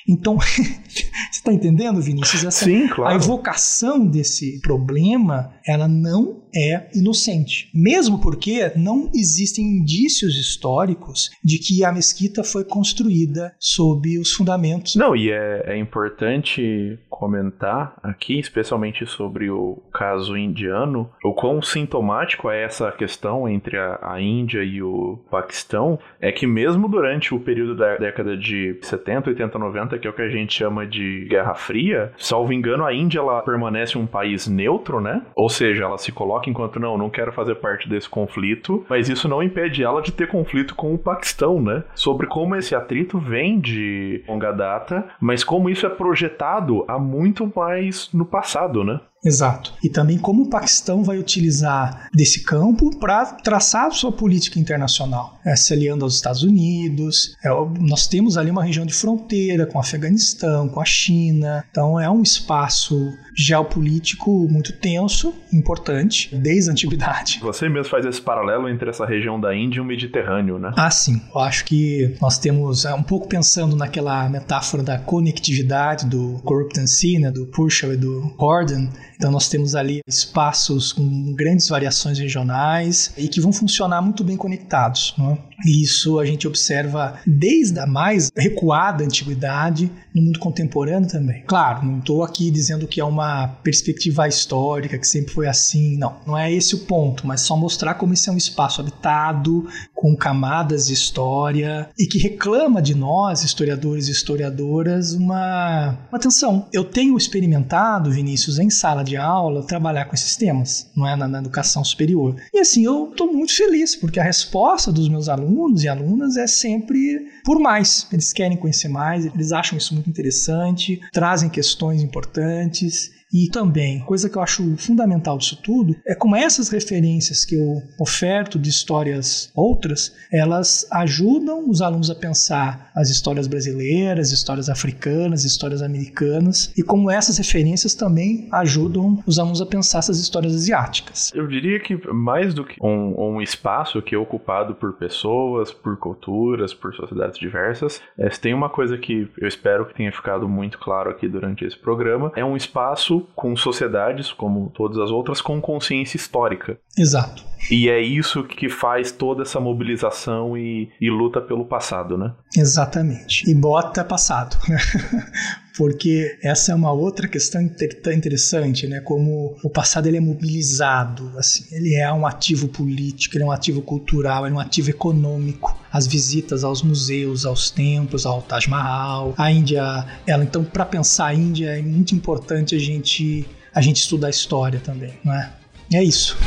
Então, 0.10 0.38
você 0.42 1.06
está 1.32 1.54
entendendo, 1.54 2.02
Vinícius? 2.02 2.44
Essa, 2.44 2.66
Sim, 2.66 2.88
claro. 2.88 3.14
A 3.14 3.16
evocação 3.16 4.08
desse 4.08 4.60
problema, 4.60 5.54
ela 5.70 5.88
não 5.88 6.42
é 6.56 6.90
inocente. 6.96 7.70
Mesmo 7.74 8.20
porque 8.20 8.72
não 8.76 9.12
existem 9.14 9.64
indícios 9.66 10.36
históricos 10.36 11.30
de 11.44 11.60
que 11.60 11.86
a 11.86 11.92
mesquita 11.92 12.44
foi 12.44 12.64
construída 12.64 13.54
sob 13.60 14.18
os 14.18 14.34
fundamentos. 14.34 14.96
Não, 14.96 15.16
e 15.16 15.32
é, 15.32 15.64
é 15.68 15.78
importante 15.78 16.98
comentar 17.08 18.00
aqui, 18.02 18.40
especialmente 18.40 19.06
sobre 19.06 19.52
o 19.52 19.78
caso 19.94 20.38
indiano, 20.38 21.10
o 21.24 21.34
quão 21.34 21.62
sintomático 21.62 22.50
é 22.50 22.64
essa 22.64 22.92
questão 22.94 23.48
entre 23.48 23.78
a, 23.78 24.00
a 24.02 24.22
Índia 24.22 24.64
e 24.64 24.82
o 24.82 25.20
Paquistão, 25.30 26.00
é 26.22 26.32
que 26.32 26.48
mesmo 26.48 26.88
durante 26.88 27.36
o 27.36 27.40
período 27.40 27.76
da 27.76 27.98
década 27.98 28.38
de 28.38 28.80
70, 28.82 29.32
80, 29.32 29.60
90, 29.60 30.00
que 30.00 30.08
é 30.08 30.10
o 30.10 30.14
que 30.14 30.22
a 30.22 30.30
gente 30.30 30.54
chama 30.54 30.88
de 30.88 31.28
Guerra 31.30 31.54
Fria, 31.54 32.14
salvo 32.18 32.54
engano, 32.54 32.86
a 32.86 32.94
Índia 32.94 33.20
ela 33.20 33.42
permanece 33.42 33.98
um 33.98 34.08
país 34.08 34.48
neutro, 34.48 35.02
né? 35.02 35.22
Ou 35.36 35.50
seja, 35.60 35.84
ela 35.84 35.98
se 35.98 36.12
coloca 36.12 36.50
enquanto 36.50 36.80
não, 36.80 36.98
não 36.98 37.10
quero 37.10 37.34
fazer 37.34 37.56
parte 37.56 37.90
desse 37.90 38.10
conflito, 38.10 38.86
mas 38.90 39.10
isso 39.10 39.28
não 39.28 39.44
impede 39.44 39.84
ela 39.84 40.02
de 40.02 40.12
ter 40.12 40.28
conflito 40.28 40.74
com 40.74 40.94
o 40.94 40.98
Paquistão, 40.98 41.62
né? 41.62 41.84
Sobre 41.94 42.28
como 42.28 42.56
esse 42.56 42.74
atrito 42.74 43.20
vem 43.20 43.60
de 43.60 44.24
longa 44.28 44.52
data, 44.52 45.08
mas 45.20 45.44
como 45.44 45.70
isso 45.70 45.86
é 45.86 45.90
projetado 45.90 46.86
há 46.88 46.98
muito 46.98 47.52
mais 47.54 48.10
no 48.14 48.26
passado, 48.26 48.84
né? 48.84 49.02
Exato. 49.24 49.74
E 49.84 49.90
também 49.90 50.18
como 50.18 50.44
o 50.44 50.50
Paquistão 50.50 51.04
vai 51.04 51.18
utilizar 51.18 52.10
desse 52.14 52.44
campo 52.44 52.98
para 52.98 53.26
traçar 53.26 53.92
sua 53.92 54.12
política 54.12 54.60
internacional, 54.60 55.40
é, 55.46 55.56
se 55.56 55.74
aliando 55.74 56.06
aos 56.06 56.16
Estados 56.16 56.44
Unidos. 56.44 57.36
É, 57.44 57.50
nós 57.80 58.08
temos 58.08 58.38
ali 58.38 58.50
uma 58.50 58.64
região 58.64 58.86
de 58.86 58.94
fronteira 58.94 59.66
com 59.66 59.78
o 59.78 59.82
Afeganistão, 59.82 60.70
com 60.70 60.80
a 60.80 60.86
China. 60.86 61.64
Então 61.70 62.00
é 62.00 62.10
um 62.10 62.22
espaço 62.22 63.14
geopolítico 63.36 64.48
muito 64.50 64.74
tenso, 64.74 65.34
importante, 65.54 66.36
desde 66.36 66.70
a 66.70 66.74
antiguidade. 66.74 67.40
Você 67.42 67.70
mesmo 67.70 67.90
faz 67.90 68.06
esse 68.06 68.22
paralelo 68.22 68.68
entre 68.68 68.90
essa 68.90 69.06
região 69.06 69.40
da 69.40 69.56
Índia 69.56 69.78
e 69.78 69.82
o 69.82 69.86
Mediterrâneo, 69.86 70.60
né? 70.60 70.74
Ah, 70.76 70.92
sim. 70.92 71.22
Eu 71.34 71.42
acho 71.42 71.66
que 71.66 72.16
nós 72.22 72.38
temos, 72.38 72.86
é, 72.86 72.94
um 72.94 73.04
pouco 73.04 73.28
pensando 73.28 73.76
naquela 73.76 74.28
metáfora 74.30 74.84
da 74.84 74.98
conectividade 74.98 76.06
do 76.06 76.40
Corruption 76.44 76.88
Sea, 76.88 77.20
né, 77.20 77.32
do 77.32 77.46
Purcell 77.48 77.94
e 77.94 77.98
do 77.98 78.34
Gordon, 78.38 78.90
então 79.20 79.32
nós 79.32 79.50
temos 79.50 79.76
ali 79.76 80.00
espaços 80.08 80.94
com 80.94 81.34
grandes 81.34 81.68
variações 81.68 82.18
regionais 82.18 83.12
e 83.18 83.28
que 83.28 83.42
vão 83.42 83.52
funcionar 83.52 84.02
muito 84.02 84.24
bem 84.24 84.38
conectados. 84.38 85.14
Né? 85.18 85.38
E 85.66 85.84
isso 85.84 86.20
a 86.20 86.26
gente 86.26 86.48
observa 86.48 87.20
desde 87.28 87.78
a 87.80 87.86
mais 87.86 88.32
recuada 88.34 89.04
antiguidade 89.04 89.92
no 90.16 90.22
mundo 90.22 90.40
contemporâneo 90.40 91.10
também. 91.10 91.44
Claro, 91.46 91.86
não 91.86 92.00
estou 92.00 92.24
aqui 92.24 92.50
dizendo 92.50 92.88
que 92.88 93.02
é 93.02 93.04
uma 93.04 93.48
perspectiva 93.62 94.26
histórica, 94.26 94.98
que 94.98 95.06
sempre 95.06 95.34
foi 95.34 95.48
assim. 95.48 95.98
Não, 95.98 96.16
não 96.26 96.38
é 96.38 96.52
esse 96.52 96.76
o 96.76 96.80
ponto, 96.80 97.28
mas 97.28 97.42
só 97.42 97.58
mostrar 97.58 97.96
como 97.96 98.14
esse 98.14 98.30
é 98.30 98.32
um 98.32 98.38
espaço 98.38 98.80
habitado, 98.80 99.68
com 99.94 100.16
camadas 100.16 100.88
de 100.88 100.94
história 100.94 101.90
e 102.00 102.08
que 102.08 102.18
reclama 102.18 102.82
de 102.82 102.96
nós, 102.96 103.44
historiadores 103.44 104.08
e 104.08 104.12
historiadoras, 104.12 105.14
uma, 105.14 105.98
uma 106.10 106.18
atenção. 106.18 106.68
Eu 106.72 106.86
tenho 106.86 107.18
experimentado, 107.18 108.10
Vinícius, 108.10 108.60
em 108.60 108.70
sala 108.70 109.04
de 109.04 109.09
aula, 109.18 109.64
trabalhar 109.64 110.06
com 110.06 110.16
esses 110.16 110.36
temas, 110.36 110.90
não 110.96 111.08
é? 111.08 111.16
Na, 111.16 111.28
na 111.28 111.40
educação 111.40 111.84
superior. 111.84 112.36
E 112.54 112.60
assim, 112.60 112.84
eu 112.84 113.10
estou 113.12 113.32
muito 113.32 113.56
feliz, 113.56 113.96
porque 113.96 114.20
a 114.20 114.24
resposta 114.24 114.92
dos 114.92 115.10
meus 115.10 115.30
alunos 115.30 115.84
e 115.84 115.88
alunas 115.88 116.38
é 116.38 116.48
sempre 116.48 117.28
por 117.44 117.60
mais. 117.60 118.08
Eles 118.12 118.34
querem 118.34 118.58
conhecer 118.58 118.88
mais, 118.88 119.26
eles 119.26 119.52
acham 119.52 119.78
isso 119.78 119.94
muito 119.94 120.10
interessante, 120.10 121.00
trazem 121.12 121.50
questões 121.50 122.02
importantes 122.02 123.19
e 123.32 123.48
também, 123.50 124.00
coisa 124.02 124.30
que 124.30 124.38
eu 124.38 124.42
acho 124.42 124.76
fundamental 124.78 125.38
disso 125.38 125.62
tudo, 125.62 125.96
é 126.06 126.16
como 126.16 126.36
essas 126.36 126.70
referências 126.70 127.46
que 127.46 127.56
eu 127.56 127.82
oferto 128.00 128.58
de 128.58 128.70
histórias 128.70 129.52
outras, 129.56 130.16
elas 130.32 130.88
ajudam 130.92 131.70
os 131.70 131.82
alunos 131.82 132.10
a 132.10 132.16
pensar 132.16 132.92
as 132.96 133.10
histórias 133.10 133.48
brasileiras, 133.48 134.32
histórias 134.32 134.68
africanas, 134.68 135.46
histórias 135.46 135.82
americanas, 135.82 136.74
e 136.76 136.82
como 136.82 137.10
essas 137.12 137.38
referências 137.38 137.94
também 137.94 138.48
ajudam 138.52 139.24
os 139.28 139.38
alunos 139.38 139.62
a 139.62 139.66
pensar 139.66 140.00
essas 140.00 140.20
histórias 140.20 140.56
asiáticas. 140.56 141.32
Eu 141.34 141.48
diria 141.48 141.80
que 141.80 141.96
mais 142.12 142.54
do 142.54 142.66
que 142.66 142.76
um, 142.82 143.36
um 143.36 143.42
espaço 143.42 144.02
que 144.02 144.16
é 144.16 144.18
ocupado 144.18 144.74
por 144.76 144.94
pessoas, 144.94 145.72
por 145.72 145.98
culturas, 145.98 146.74
por 146.74 146.96
sociedades 146.96 147.38
diversas, 147.38 148.02
é, 148.18 148.28
tem 148.30 148.54
uma 148.54 148.70
coisa 148.70 148.98
que 148.98 149.30
eu 149.38 149.48
espero 149.48 149.86
que 149.86 149.94
tenha 149.94 150.12
ficado 150.12 150.48
muito 150.50 150.80
claro 150.80 151.10
aqui 151.10 151.28
durante 151.28 151.66
esse 151.66 151.78
programa, 151.78 152.32
é 152.36 152.44
um 152.44 152.58
espaço 152.58 153.19
com 153.36 153.56
sociedades, 153.56 154.32
como 154.32 154.72
todas 154.74 154.98
as 154.98 155.10
outras, 155.10 155.42
com 155.42 155.62
consciência 155.62 156.18
histórica. 156.18 156.78
Exato. 156.98 157.49
E 157.70 157.90
é 157.90 158.02
isso 158.02 158.44
que 158.44 158.70
faz 158.70 159.12
toda 159.12 159.44
essa 159.44 159.60
mobilização 159.60 160.58
e, 160.58 160.90
e 161.00 161.10
luta 161.10 161.42
pelo 161.42 161.66
passado, 161.66 162.18
né? 162.18 162.34
Exatamente. 162.56 163.50
E 163.50 163.54
bota 163.54 164.04
passado, 164.04 164.58
né? 164.68 164.78
porque 165.80 166.38
essa 166.44 166.74
é 166.74 166.76
uma 166.76 166.92
outra 166.92 167.26
questão 167.26 167.62
interessante, 167.62 168.86
né? 168.86 169.00
Como 169.00 169.56
o 169.64 169.70
passado 169.70 170.08
ele 170.08 170.18
é 170.18 170.20
mobilizado, 170.20 171.32
assim, 171.38 171.64
ele 171.72 171.96
é 171.96 172.12
um 172.12 172.28
ativo 172.28 172.68
político, 172.68 173.38
ele 173.38 173.46
é 173.46 173.48
um 173.48 173.52
ativo 173.52 173.82
cultural, 173.82 174.46
ele 174.46 174.56
é 174.56 174.58
um 174.58 174.60
ativo 174.60 174.90
econômico. 174.90 175.74
As 175.90 176.06
visitas 176.06 176.66
aos 176.66 176.82
museus, 176.82 177.46
aos 177.46 177.72
templos, 177.72 178.26
ao 178.26 178.42
Taj 178.42 178.70
Mahal, 178.70 179.34
a 179.38 179.50
Índia, 179.50 180.06
ela 180.28 180.44
então 180.44 180.66
para 180.66 180.86
pensar 180.86 181.28
a 181.28 181.34
Índia 181.34 181.70
é 181.70 181.82
muito 181.82 182.14
importante 182.14 182.76
a 182.76 182.80
gente 182.80 183.48
a 183.74 183.80
gente 183.80 184.02
estudar 184.02 184.28
a 184.28 184.32
história 184.32 184.82
também, 184.84 185.14
não 185.24 185.34
é? 185.34 185.50
É 185.94 186.04
isso. 186.04 186.38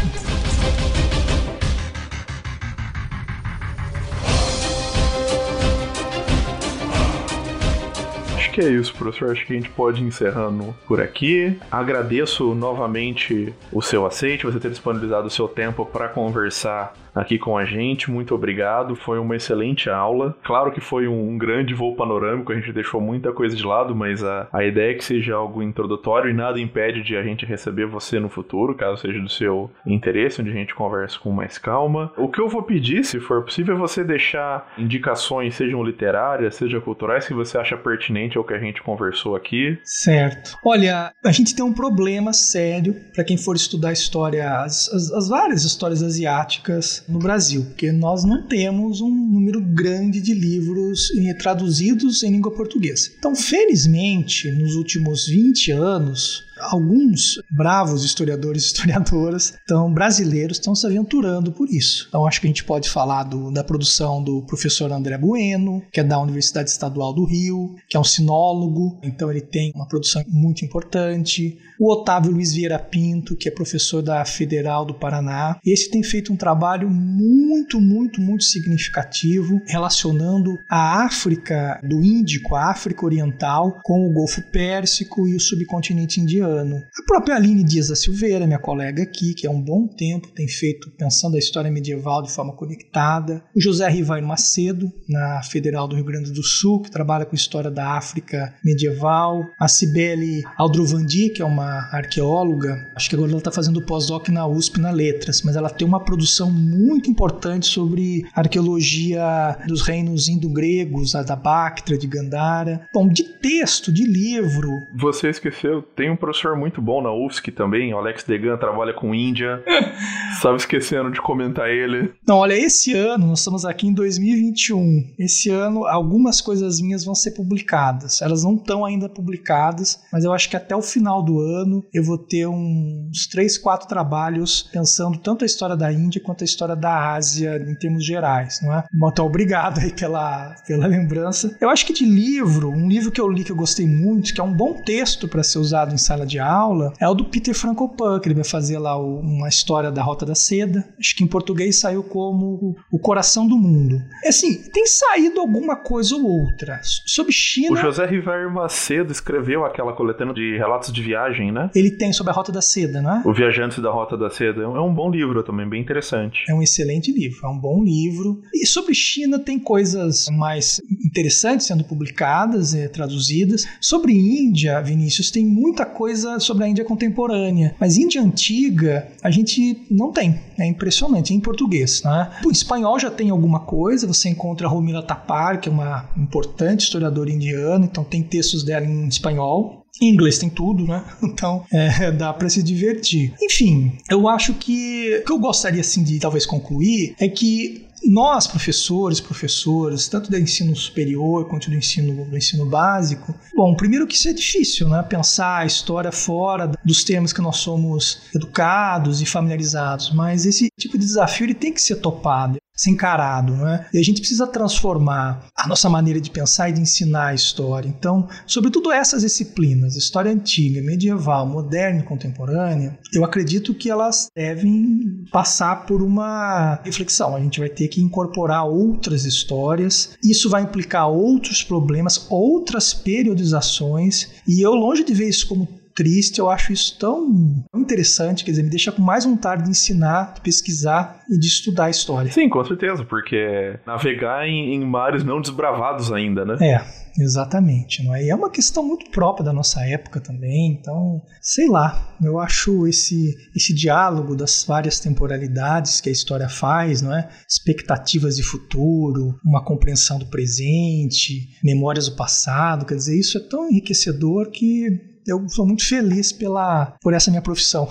Que 8.53 8.61
é 8.61 8.69
isso, 8.69 8.95
professor. 8.95 9.33
Acho 9.33 9.47
que 9.47 9.53
a 9.55 9.57
gente 9.57 9.71
pode 9.71 10.03
encerrando 10.03 10.75
por 10.87 11.01
aqui. 11.01 11.59
Agradeço 11.71 12.55
novamente 12.55 13.53
o 13.73 13.81
seu 13.81 14.05
aceite, 14.07 14.45
você 14.45 14.61
ter 14.61 14.71
disponibilizado 14.71 15.27
o 15.27 15.31
seu 15.31 15.49
tempo 15.49 15.87
para 15.87 16.09
conversar 16.09 16.95
aqui 17.15 17.39
com 17.39 17.57
a 17.57 17.65
gente. 17.65 18.11
Muito 18.11 18.35
obrigado. 18.35 18.97
Foi 18.97 19.19
uma 19.19 19.37
excelente 19.37 19.89
aula. 19.91 20.37
Claro 20.43 20.73
que 20.73 20.81
foi 20.81 21.07
um, 21.07 21.31
um 21.31 21.39
grande 21.39 21.75
voo 21.75 21.95
panorâmico, 21.95 22.53
a 22.53 22.55
gente 22.55 22.73
deixou 22.73 23.01
muita 23.01 23.33
coisa 23.33 23.55
de 23.55 23.65
lado, 23.65 23.95
mas 23.95 24.23
a, 24.23 24.49
a 24.53 24.65
ideia 24.65 24.93
é 24.93 24.95
que 24.95 25.05
seja 25.05 25.35
algo 25.35 25.63
introdutório 25.63 26.31
e 26.31 26.35
nada 26.35 26.61
impede 26.61 27.03
de 27.03 27.17
a 27.17 27.23
gente 27.23 27.47
receber 27.47 27.87
você 27.87 28.19
no 28.19 28.29
futuro, 28.29 28.75
caso 28.75 29.01
seja 29.01 29.21
do 29.21 29.29
seu 29.29 29.71
interesse, 29.87 30.41
onde 30.41 30.51
a 30.51 30.55
gente 30.55 30.75
conversa 30.75 31.19
com 31.19 31.31
mais 31.31 31.59
calma. 31.59 32.13
O 32.17 32.29
que 32.29 32.41
eu 32.41 32.49
vou 32.49 32.63
pedir, 32.63 33.05
se 33.05 33.21
for 33.21 33.43
possível, 33.43 33.75
é 33.75 33.79
você 33.79 34.05
deixar 34.05 34.73
indicações, 34.79 35.55
sejam 35.55 35.83
literárias, 35.83 36.57
sejam 36.57 36.81
culturais, 36.81 37.27
que 37.27 37.35
você 37.35 37.59
acha 37.59 37.77
pertinente 37.77 38.39
ao 38.39 38.45
que 38.45 38.55
a 38.55 38.59
gente 38.59 38.83
conversou 38.83 39.37
aqui. 39.37 39.79
Certo. 39.85 40.57
Olha, 40.65 41.13
a 41.25 41.33
gente 41.33 41.55
tem 41.55 41.65
um 41.65 41.73
problema 41.73 42.33
sério 42.33 42.95
para 43.15 43.25
quem 43.25 43.37
for 43.37 43.57
estudar 43.57 43.93
história, 43.93 44.61
as, 44.61 44.89
as, 44.93 45.13
as 45.13 45.29
várias 45.29 45.65
histórias 45.65 46.03
asiáticas 46.03 47.02
no 47.09 47.19
Brasil, 47.19 47.65
porque 47.65 47.93
nós 47.93 48.25
não 48.25 48.47
temos 48.47 49.01
um 49.01 49.11
número 49.11 49.61
grande 49.61 50.21
de 50.21 50.35
livros 50.35 51.09
traduzidos 51.39 52.23
em 52.23 52.31
língua 52.31 52.53
portuguesa. 52.53 53.11
Então, 53.19 53.35
felizmente, 53.35 54.51
nos 54.53 54.75
últimos 54.75 55.27
20 55.27 55.73
anos, 55.73 56.45
alguns 56.63 57.41
bravos 57.51 58.05
historiadores 58.05 58.63
e 58.63 58.67
historiadoras 58.67 59.55
tão 59.67 59.93
brasileiros 59.93 60.59
estão 60.59 60.75
se 60.75 60.87
aventurando 60.87 61.53
por 61.53 61.69
isso. 61.69 62.07
Então 62.09 62.27
acho 62.27 62.41
que 62.41 62.47
a 62.47 62.51
gente 62.51 62.65
pode 62.65 62.89
falar 62.89 63.25
do, 63.25 63.51
da 63.51 63.65
produção 63.65 64.23
do 64.23 64.43
professor 64.43 64.91
André 64.93 65.19
Bueno, 65.19 65.83
que 65.93 66.01
é 66.01 66.05
da 66.05 66.21
Universidade 66.21 66.71
Estadual 66.71 67.13
do 67.13 67.25
Rio, 67.25 67.75
que 67.89 67.97
é 67.97 68.01
um 68.01 68.05
sinólogo, 68.05 68.99
então 69.03 69.31
ele 69.31 69.41
tem 69.41 69.73
uma 69.75 69.87
produção 69.87 70.23
muito 70.29 70.65
importante. 70.65 71.59
O 71.83 71.93
Otávio 71.93 72.31
Luiz 72.31 72.55
Vieira 72.55 72.79
Pinto, 72.79 73.35
que 73.35 73.49
é 73.49 73.51
professor 73.51 74.03
da 74.03 74.25
Federal 74.25 74.85
do 74.85 74.95
Paraná. 74.95 75.59
Esse 75.67 75.91
tem 75.91 76.01
feito 76.01 76.33
um 76.33 76.37
trabalho 76.37 76.89
muito, 76.89 77.81
muito, 77.81 78.21
muito 78.21 78.45
significativo 78.45 79.61
relacionando 79.67 80.57
a 80.71 81.05
África 81.05 81.81
do 81.83 82.01
Índico, 82.01 82.55
a 82.55 82.71
África 82.71 83.05
Oriental, 83.05 83.81
com 83.83 84.09
o 84.09 84.13
Golfo 84.13 84.41
Pérsico 84.53 85.27
e 85.27 85.35
o 85.35 85.41
subcontinente 85.41 86.21
indiano 86.21 86.53
ano. 86.63 86.77
A 86.77 87.07
própria 87.07 87.37
Aline 87.37 87.65
Dias 87.65 87.89
da 87.89 87.97
Silveira, 87.97 88.47
minha 88.47 88.59
colega 88.59 89.03
aqui, 89.03 89.35
que 89.35 89.47
há 89.47 89.51
um 89.51 89.61
bom 89.61 89.89
tempo 89.89 90.29
tem 90.29 90.47
feito 90.47 90.91
pensando 90.97 91.35
a 91.35 91.39
história 91.39 91.71
medieval 91.71 92.23
de 92.23 92.31
forma 92.31 92.55
conectada. 92.55 93.43
O 93.57 93.61
José 93.61 93.89
Rivairo 93.89 94.27
Macedo, 94.27 94.91
na 95.09 95.43
Federal 95.43 95.89
do 95.89 95.97
Rio 95.97 96.05
Grande 96.05 96.33
do 96.33 96.43
Sul, 96.43 96.83
que 96.83 96.91
trabalha 96.91 97.27
com 97.27 97.35
história 97.35 97.71
da 97.71 97.97
África 97.97 98.55
medieval. 98.65 99.43
A 99.59 99.67
Cibele 99.67 100.43
Aldrovandi, 100.57 101.31
que 101.31 101.43
é 101.43 101.45
uma 101.45 101.72
arqueóloga, 101.93 102.87
acho 102.95 103.09
que 103.09 103.17
agora 103.17 103.31
ela 103.31 103.39
está 103.39 103.51
fazendo 103.51 103.83
pós-doc 103.83 104.29
na 104.29 104.47
USP 104.47 104.81
na 104.81 104.91
Letras, 104.91 105.43
mas 105.43 105.57
ela 105.57 105.71
tem 105.71 105.87
uma 105.87 106.01
produção 106.01 106.51
muito 106.51 107.11
importante 107.11 107.67
sobre 107.67 108.25
arqueologia 108.35 109.57
dos 109.67 109.83
reinos 109.83 110.29
indo-gregos, 110.29 111.15
a 111.15 111.23
da 111.23 111.37
Bactria, 111.37 111.99
de 111.99 112.07
Gandhara. 112.07 112.87
Bom, 112.93 113.09
de 113.09 113.25
texto, 113.25 113.93
de 113.93 114.05
livro. 114.05 114.71
Você 114.97 115.29
esqueceu, 115.29 115.83
tem 115.83 116.11
um 116.11 116.17
professor 116.17 116.57
muito 116.57 116.81
bom 116.81 117.03
na 117.03 117.13
UFSC 117.13 117.51
também, 117.53 117.93
o 117.93 117.99
Alex 117.99 118.25
Degan, 118.25 118.57
trabalha 118.57 118.93
com 118.93 119.15
Índia. 119.15 119.63
Estava 120.33 120.57
esquecendo 120.57 121.11
de 121.11 121.21
comentar 121.21 121.69
ele. 121.69 122.13
Não, 122.27 122.37
olha, 122.39 122.55
esse 122.55 122.95
ano, 122.95 123.29
nós 123.29 123.41
estamos 123.41 123.65
aqui 123.65 123.87
em 123.87 123.93
2021. 123.93 125.15
Esse 125.19 125.51
ano, 125.51 125.87
algumas 125.87 126.41
coisas 126.41 126.81
minhas 126.81 127.05
vão 127.05 127.15
ser 127.15 127.33
publicadas. 127.33 128.21
Elas 128.23 128.43
não 128.43 128.55
estão 128.55 128.85
ainda 128.85 129.09
publicadas, 129.09 130.03
mas 130.13 130.25
eu 130.25 130.33
acho 130.33 130.49
que 130.51 130.57
até 130.57 130.75
o 130.75 130.83
final 130.83 131.23
do 131.23 131.41
ano 131.41 131.62
eu 131.93 132.05
vou 132.05 132.19
ter 132.19 132.47
uns 132.47 133.27
três, 133.27 133.59
quatro 133.59 133.89
trabalhos 133.89 134.69
pensando 134.73 135.19
tanto 135.19 135.45
a 135.45 135.47
história 135.47 135.77
da 135.77 135.93
Índia 135.93 136.21
quanto 136.23 136.43
a 136.43 136.45
história 136.45 136.77
da 136.77 137.15
Ásia 137.15 137.57
em 137.69 137.75
termos 137.75 138.05
gerais, 138.05 138.61
não 138.63 138.75
é? 138.75 138.85
Então, 139.11 139.27
obrigado 139.27 139.81
aí 139.81 139.93
pela, 139.93 140.55
pela 140.67 140.87
lembrança. 140.87 141.57
Eu 141.61 141.71
acho 141.71 141.87
que 141.87 141.93
de 141.93 142.05
livro, 142.05 142.71
um 142.71 142.89
livro 142.89 143.11
que 143.11 143.21
eu 143.21 143.29
li 143.29 143.45
que 143.45 143.53
eu 143.53 143.57
gostei 143.57 143.87
muito, 143.87 144.35
que 144.35 144.41
é 144.41 144.45
um 144.45 144.53
bom 144.53 144.75
texto 144.83 145.29
para 145.29 145.43
ser 145.43 145.59
usado 145.59 145.95
em 145.95 145.99
sala 145.99 146.27
de 146.27 146.39
aula, 146.39 146.93
é 147.01 147.09
o 147.09 147.15
do 147.15 147.25
Peter 147.25 147.55
Frankopan, 147.55 148.21
que 148.21 148.29
ele 148.29 148.35
vai 148.35 148.45
fazer 148.45 148.79
lá 148.79 148.97
uma 148.97 149.49
história 149.49 149.91
da 149.91 150.03
Rota 150.03 150.25
da 150.27 150.35
Seda. 150.35 150.85
Acho 150.99 151.17
que 151.17 151.25
em 151.25 151.27
português 151.27 151.81
saiu 151.81 152.03
como 152.03 152.77
O 152.91 152.99
Coração 152.99 153.47
do 153.47 153.57
Mundo. 153.57 154.01
É 154.25 154.29
assim, 154.29 154.63
tem 154.71 154.87
saído 154.87 155.41
alguma 155.41 155.77
coisa 155.77 156.15
ou 156.15 156.25
outra. 156.25 156.81
Sobre 156.83 157.33
China. 157.33 157.73
O 157.73 157.77
José 157.77 158.07
River 158.07 158.51
Macedo 158.51 159.13
escreveu 159.13 159.65
aquela 159.65 159.93
coletânea 159.93 160.35
de 160.35 160.57
relatos 160.57 160.93
de 160.93 161.03
viagem, 161.03 161.42
né? 161.51 161.71
Ele 161.75 161.91
tem 161.91 162.13
sobre 162.13 162.31
a 162.31 162.35
Rota 162.35 162.53
da 162.53 162.61
Seda, 162.61 163.01
não 163.01 163.17
é? 163.17 163.23
O 163.25 163.33
Viajante 163.33 163.81
da 163.81 163.91
Rota 163.91 164.17
da 164.17 164.31
Seda. 164.31 164.63
É 164.63 164.81
um 164.81 164.95
bom 164.95 165.11
livro 165.11 165.43
também, 165.43 165.69
bem 165.69 165.81
interessante. 165.81 166.45
É 166.49 166.55
um 166.55 166.63
excelente 166.63 167.11
livro, 167.11 167.39
é 167.45 167.49
um 167.49 167.59
bom 167.59 167.83
livro. 167.83 168.41
E 168.55 168.67
sobre 168.67 168.95
China 168.95 169.39
tem 169.39 169.59
coisas 169.59 170.29
mais 170.29 170.81
interessantes 171.05 171.67
sendo 171.67 171.85
publicadas, 171.85 172.75
e 172.75 172.89
traduzidas. 172.89 173.65
Sobre 173.81 174.13
Índia, 174.13 174.81
Vinícius, 174.81 175.31
tem 175.31 175.47
muita 175.47 175.85
coisa 175.87 176.39
sobre 176.39 176.65
a 176.65 176.69
Índia 176.69 176.85
contemporânea. 176.85 177.75
Mas 177.81 177.97
Índia 177.97 178.21
antiga, 178.21 179.09
a 179.23 179.31
gente 179.31 179.87
não 179.91 180.13
tem. 180.13 180.39
É 180.59 180.67
impressionante, 180.67 181.35
em 181.35 181.41
português. 181.41 182.03
Né? 182.03 182.31
O 182.45 182.51
espanhol 182.51 182.99
já 182.99 183.11
tem 183.11 183.31
alguma 183.31 183.61
coisa, 183.61 184.07
você 184.07 184.29
encontra 184.29 184.67
a 184.67 184.71
Romila 184.71 185.03
Tapar, 185.03 185.61
que 185.61 185.69
é 185.69 185.73
uma 185.73 186.09
importante 186.17 186.81
historiadora 186.81 187.31
indiana, 187.31 187.85
então 187.85 188.05
tem 188.05 188.23
textos 188.23 188.63
dela 188.63 188.87
em 188.87 189.09
espanhol. 189.09 189.82
Em 190.03 190.09
inglês 190.09 190.37
tem 190.39 190.51
tudo, 190.51 190.85
né? 190.85 191.05
Então 191.23 191.65
é, 191.73 192.11
dá 192.11 192.33
para 192.33 192.49
se 192.49 192.63
divertir. 192.63 193.33
Enfim, 193.41 193.97
eu 194.11 194.29
acho 194.29 194.55
que 194.55 195.19
o 195.19 195.25
que 195.25 195.33
eu 195.33 195.39
gostaria 195.39 195.81
assim 195.81 196.03
de 196.03 196.19
talvez 196.19 196.45
concluir 196.45 197.15
é 197.19 197.29
que 197.29 197.87
nós, 198.05 198.47
professores, 198.47 199.21
professoras, 199.21 200.09
tanto 200.09 200.31
do 200.31 200.37
ensino 200.37 200.75
superior 200.75 201.49
quanto 201.49 201.71
do 201.71 201.77
ensino, 201.77 202.25
do 202.25 202.37
ensino 202.37 202.67
básico, 202.67 203.35
bom, 203.55 203.75
primeiro 203.77 204.07
que 204.07 204.17
isso 204.17 204.29
é 204.29 204.33
difícil, 204.33 204.89
né? 204.89 205.03
Pensar 205.03 205.59
a 205.59 205.67
história 205.67 206.11
fora 206.11 206.71
dos 206.85 207.05
termos 207.05 207.33
que 207.33 207.41
nós 207.41 207.59
somos 207.59 208.23
educados 208.35 209.23
e 209.23 209.27
familiarizados, 209.27 210.13
mas 210.13 210.47
esse 210.47 210.69
tipo 210.79 210.99
de 210.99 211.07
desafio 211.07 211.47
ele 211.47 211.55
tem 211.55 211.73
que 211.73 211.81
ser 211.81 211.97
topado 211.97 212.59
ser 212.75 212.91
encarado, 212.91 213.55
não 213.55 213.69
é? 213.69 213.87
E 213.93 213.99
a 213.99 214.03
gente 214.03 214.21
precisa 214.21 214.47
transformar 214.47 215.47
a 215.57 215.69
nossa 215.69 215.89
maneira 215.89 216.21
de 216.21 216.31
pensar 216.31 216.71
e 216.71 216.73
de 216.73 216.81
ensinar 216.81 217.29
a 217.29 217.35
história. 217.35 217.89
Então, 217.89 218.29
sobretudo 218.47 218.91
essas 218.91 219.23
disciplinas, 219.23 219.97
história 219.97 220.33
antiga, 220.33 220.81
medieval, 220.83 221.47
moderna 221.47 222.01
e 222.01 222.05
contemporânea, 222.05 222.99
eu 223.13 223.25
acredito 223.25 223.75
que 223.75 223.91
elas 223.91 224.29
devem 224.35 225.25
passar 225.31 225.87
por 225.87 226.03
uma 226.03 226.81
reflexão. 226.85 227.37
A 227.37 227.41
gente 227.41 227.61
vai 227.61 227.69
ter 227.69 227.89
que 227.89 228.01
incorporar 228.01 228.67
outras 228.67 229.25
histórias. 229.25 230.17
Isso 230.25 230.49
vai 230.49 230.63
implicar 230.63 231.09
outros 231.09 231.63
problemas, 231.63 232.27
outras 232.31 232.95
periodizações. 232.95 234.31
E 234.49 234.65
eu, 234.65 234.73
longe 234.75 235.05
de 235.05 235.13
ver 235.13 235.29
isso 235.29 235.47
como 235.47 235.82
triste, 235.95 236.39
eu 236.39 236.51
acho 236.51 236.73
isso 236.73 236.99
tão 236.99 237.65
interessante, 237.75 238.45
quer 238.45 238.53
dizer, 238.53 238.63
me 238.63 238.71
deixa 238.71 238.93
com 238.93 239.03
mais 239.03 239.25
vontade 239.25 239.65
de 239.65 239.71
ensinar, 239.71 240.35
de 240.35 240.41
pesquisar 240.41 241.23
e 241.31 241.39
de 241.39 241.47
estudar 241.47 241.87
a 241.87 241.91
história. 241.91 242.31
Sim, 242.31 242.49
com 242.49 242.65
certeza, 242.65 243.05
porque 243.05 243.79
navegar 243.87 244.47
em, 244.47 244.75
em 244.75 244.85
mares 244.85 245.25
não 245.25 245.41
desbravados 245.41 246.13
ainda, 246.13 246.45
né? 246.45 246.57
É. 246.61 247.03
Exatamente, 247.19 248.03
não 248.03 248.15
é? 248.15 248.25
E 248.25 248.31
é 248.31 248.35
uma 248.35 248.51
questão 248.51 248.83
muito 248.83 249.11
própria 249.11 249.45
da 249.45 249.53
nossa 249.53 249.85
época 249.87 250.21
também, 250.21 250.73
então, 250.73 251.23
sei 251.41 251.69
lá, 251.69 252.17
eu 252.23 252.39
acho 252.39 252.87
esse, 252.87 253.37
esse 253.55 253.75
diálogo 253.75 254.35
das 254.35 254.65
várias 254.65 254.99
temporalidades 254.99 256.01
que 256.01 256.09
a 256.09 256.13
história 256.13 256.49
faz, 256.49 257.03
não 257.03 257.15
é? 257.15 257.29
Expectativas 257.49 258.37
de 258.37 258.43
futuro, 258.43 259.39
uma 259.45 259.63
compreensão 259.63 260.19
do 260.19 260.27
presente, 260.27 261.51
memórias 261.63 262.09
do 262.09 262.17
passado, 262.17 262.87
quer 262.87 262.95
dizer, 262.95 263.19
isso 263.19 263.37
é 263.37 263.41
tão 263.43 263.69
enriquecedor 263.69 264.51
que 264.51 265.12
eu 265.27 265.49
sou 265.49 265.67
muito 265.67 265.87
feliz 265.87 266.33
pela, 266.33 266.95
por 267.01 267.15
essa 267.15 267.31
minha 267.31 267.43
profissão. 267.43 267.89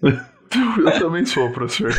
Eu 0.78 0.98
também 0.98 1.24
sou, 1.24 1.50
professor. 1.50 1.92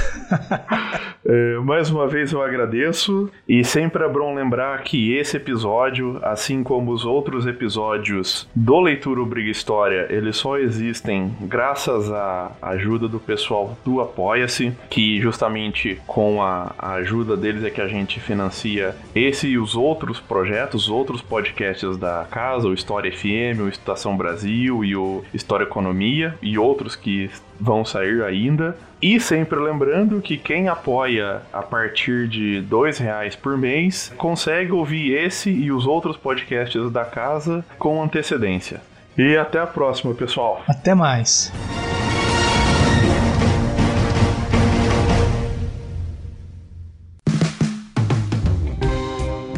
É, 1.23 1.55
mais 1.59 1.89
uma 1.91 2.07
vez 2.07 2.31
eu 2.31 2.41
agradeço 2.41 3.29
e 3.47 3.63
sempre 3.63 4.03
é 4.03 4.09
bom 4.09 4.33
lembrar 4.33 4.81
que 4.81 5.13
esse 5.15 5.37
episódio, 5.37 6.19
assim 6.23 6.63
como 6.63 6.91
os 6.91 7.05
outros 7.05 7.45
episódios 7.45 8.49
do 8.55 8.79
Leitura 8.79 9.21
Obriga 9.21 9.51
História, 9.51 10.07
eles 10.09 10.37
só 10.37 10.57
existem 10.57 11.31
graças 11.41 12.11
à 12.11 12.51
ajuda 12.61 13.07
do 13.07 13.19
pessoal 13.19 13.77
do 13.85 14.01
Apoia-se, 14.01 14.73
que 14.89 15.21
justamente 15.21 16.01
com 16.07 16.41
a 16.41 16.73
ajuda 16.79 17.37
deles 17.37 17.63
é 17.63 17.69
que 17.69 17.81
a 17.81 17.87
gente 17.87 18.19
financia 18.19 18.95
esse 19.13 19.47
e 19.47 19.59
os 19.59 19.75
outros 19.75 20.19
projetos, 20.19 20.89
outros 20.89 21.21
podcasts 21.21 21.97
da 21.97 22.25
casa, 22.31 22.67
o 22.67 22.73
História 22.73 23.11
FM, 23.11 23.61
o 23.61 23.69
Estação 23.69 24.17
Brasil 24.17 24.83
e 24.83 24.95
o 24.95 25.23
História 25.33 25.65
Economia 25.65 26.33
e 26.41 26.57
outros 26.57 26.95
que 26.95 27.29
vão 27.61 27.85
sair 27.85 28.23
ainda. 28.23 28.75
E 29.01 29.19
sempre 29.19 29.59
lembrando 29.59 30.21
que 30.21 30.37
quem 30.37 30.67
apoia 30.67 31.41
a 31.53 31.61
partir 31.61 32.27
de 32.27 32.61
dois 32.61 32.97
reais 32.97 33.35
por 33.35 33.57
mês 33.57 34.11
consegue 34.17 34.71
ouvir 34.71 35.13
esse 35.13 35.49
e 35.49 35.71
os 35.71 35.85
outros 35.85 36.17
podcasts 36.17 36.91
da 36.91 37.05
casa 37.05 37.63
com 37.77 38.03
antecedência. 38.03 38.81
E 39.17 39.37
até 39.37 39.59
a 39.59 39.67
próxima, 39.67 40.13
pessoal. 40.13 40.61
Até 40.67 40.93
mais. 40.95 41.51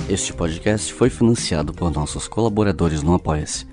Este 0.10 0.32
podcast 0.32 0.94
foi 0.94 1.10
financiado 1.10 1.74
por 1.74 1.92
nossos 1.92 2.28
colaboradores 2.28 3.02
no 3.02 3.16
Apoia-se. 3.16 3.73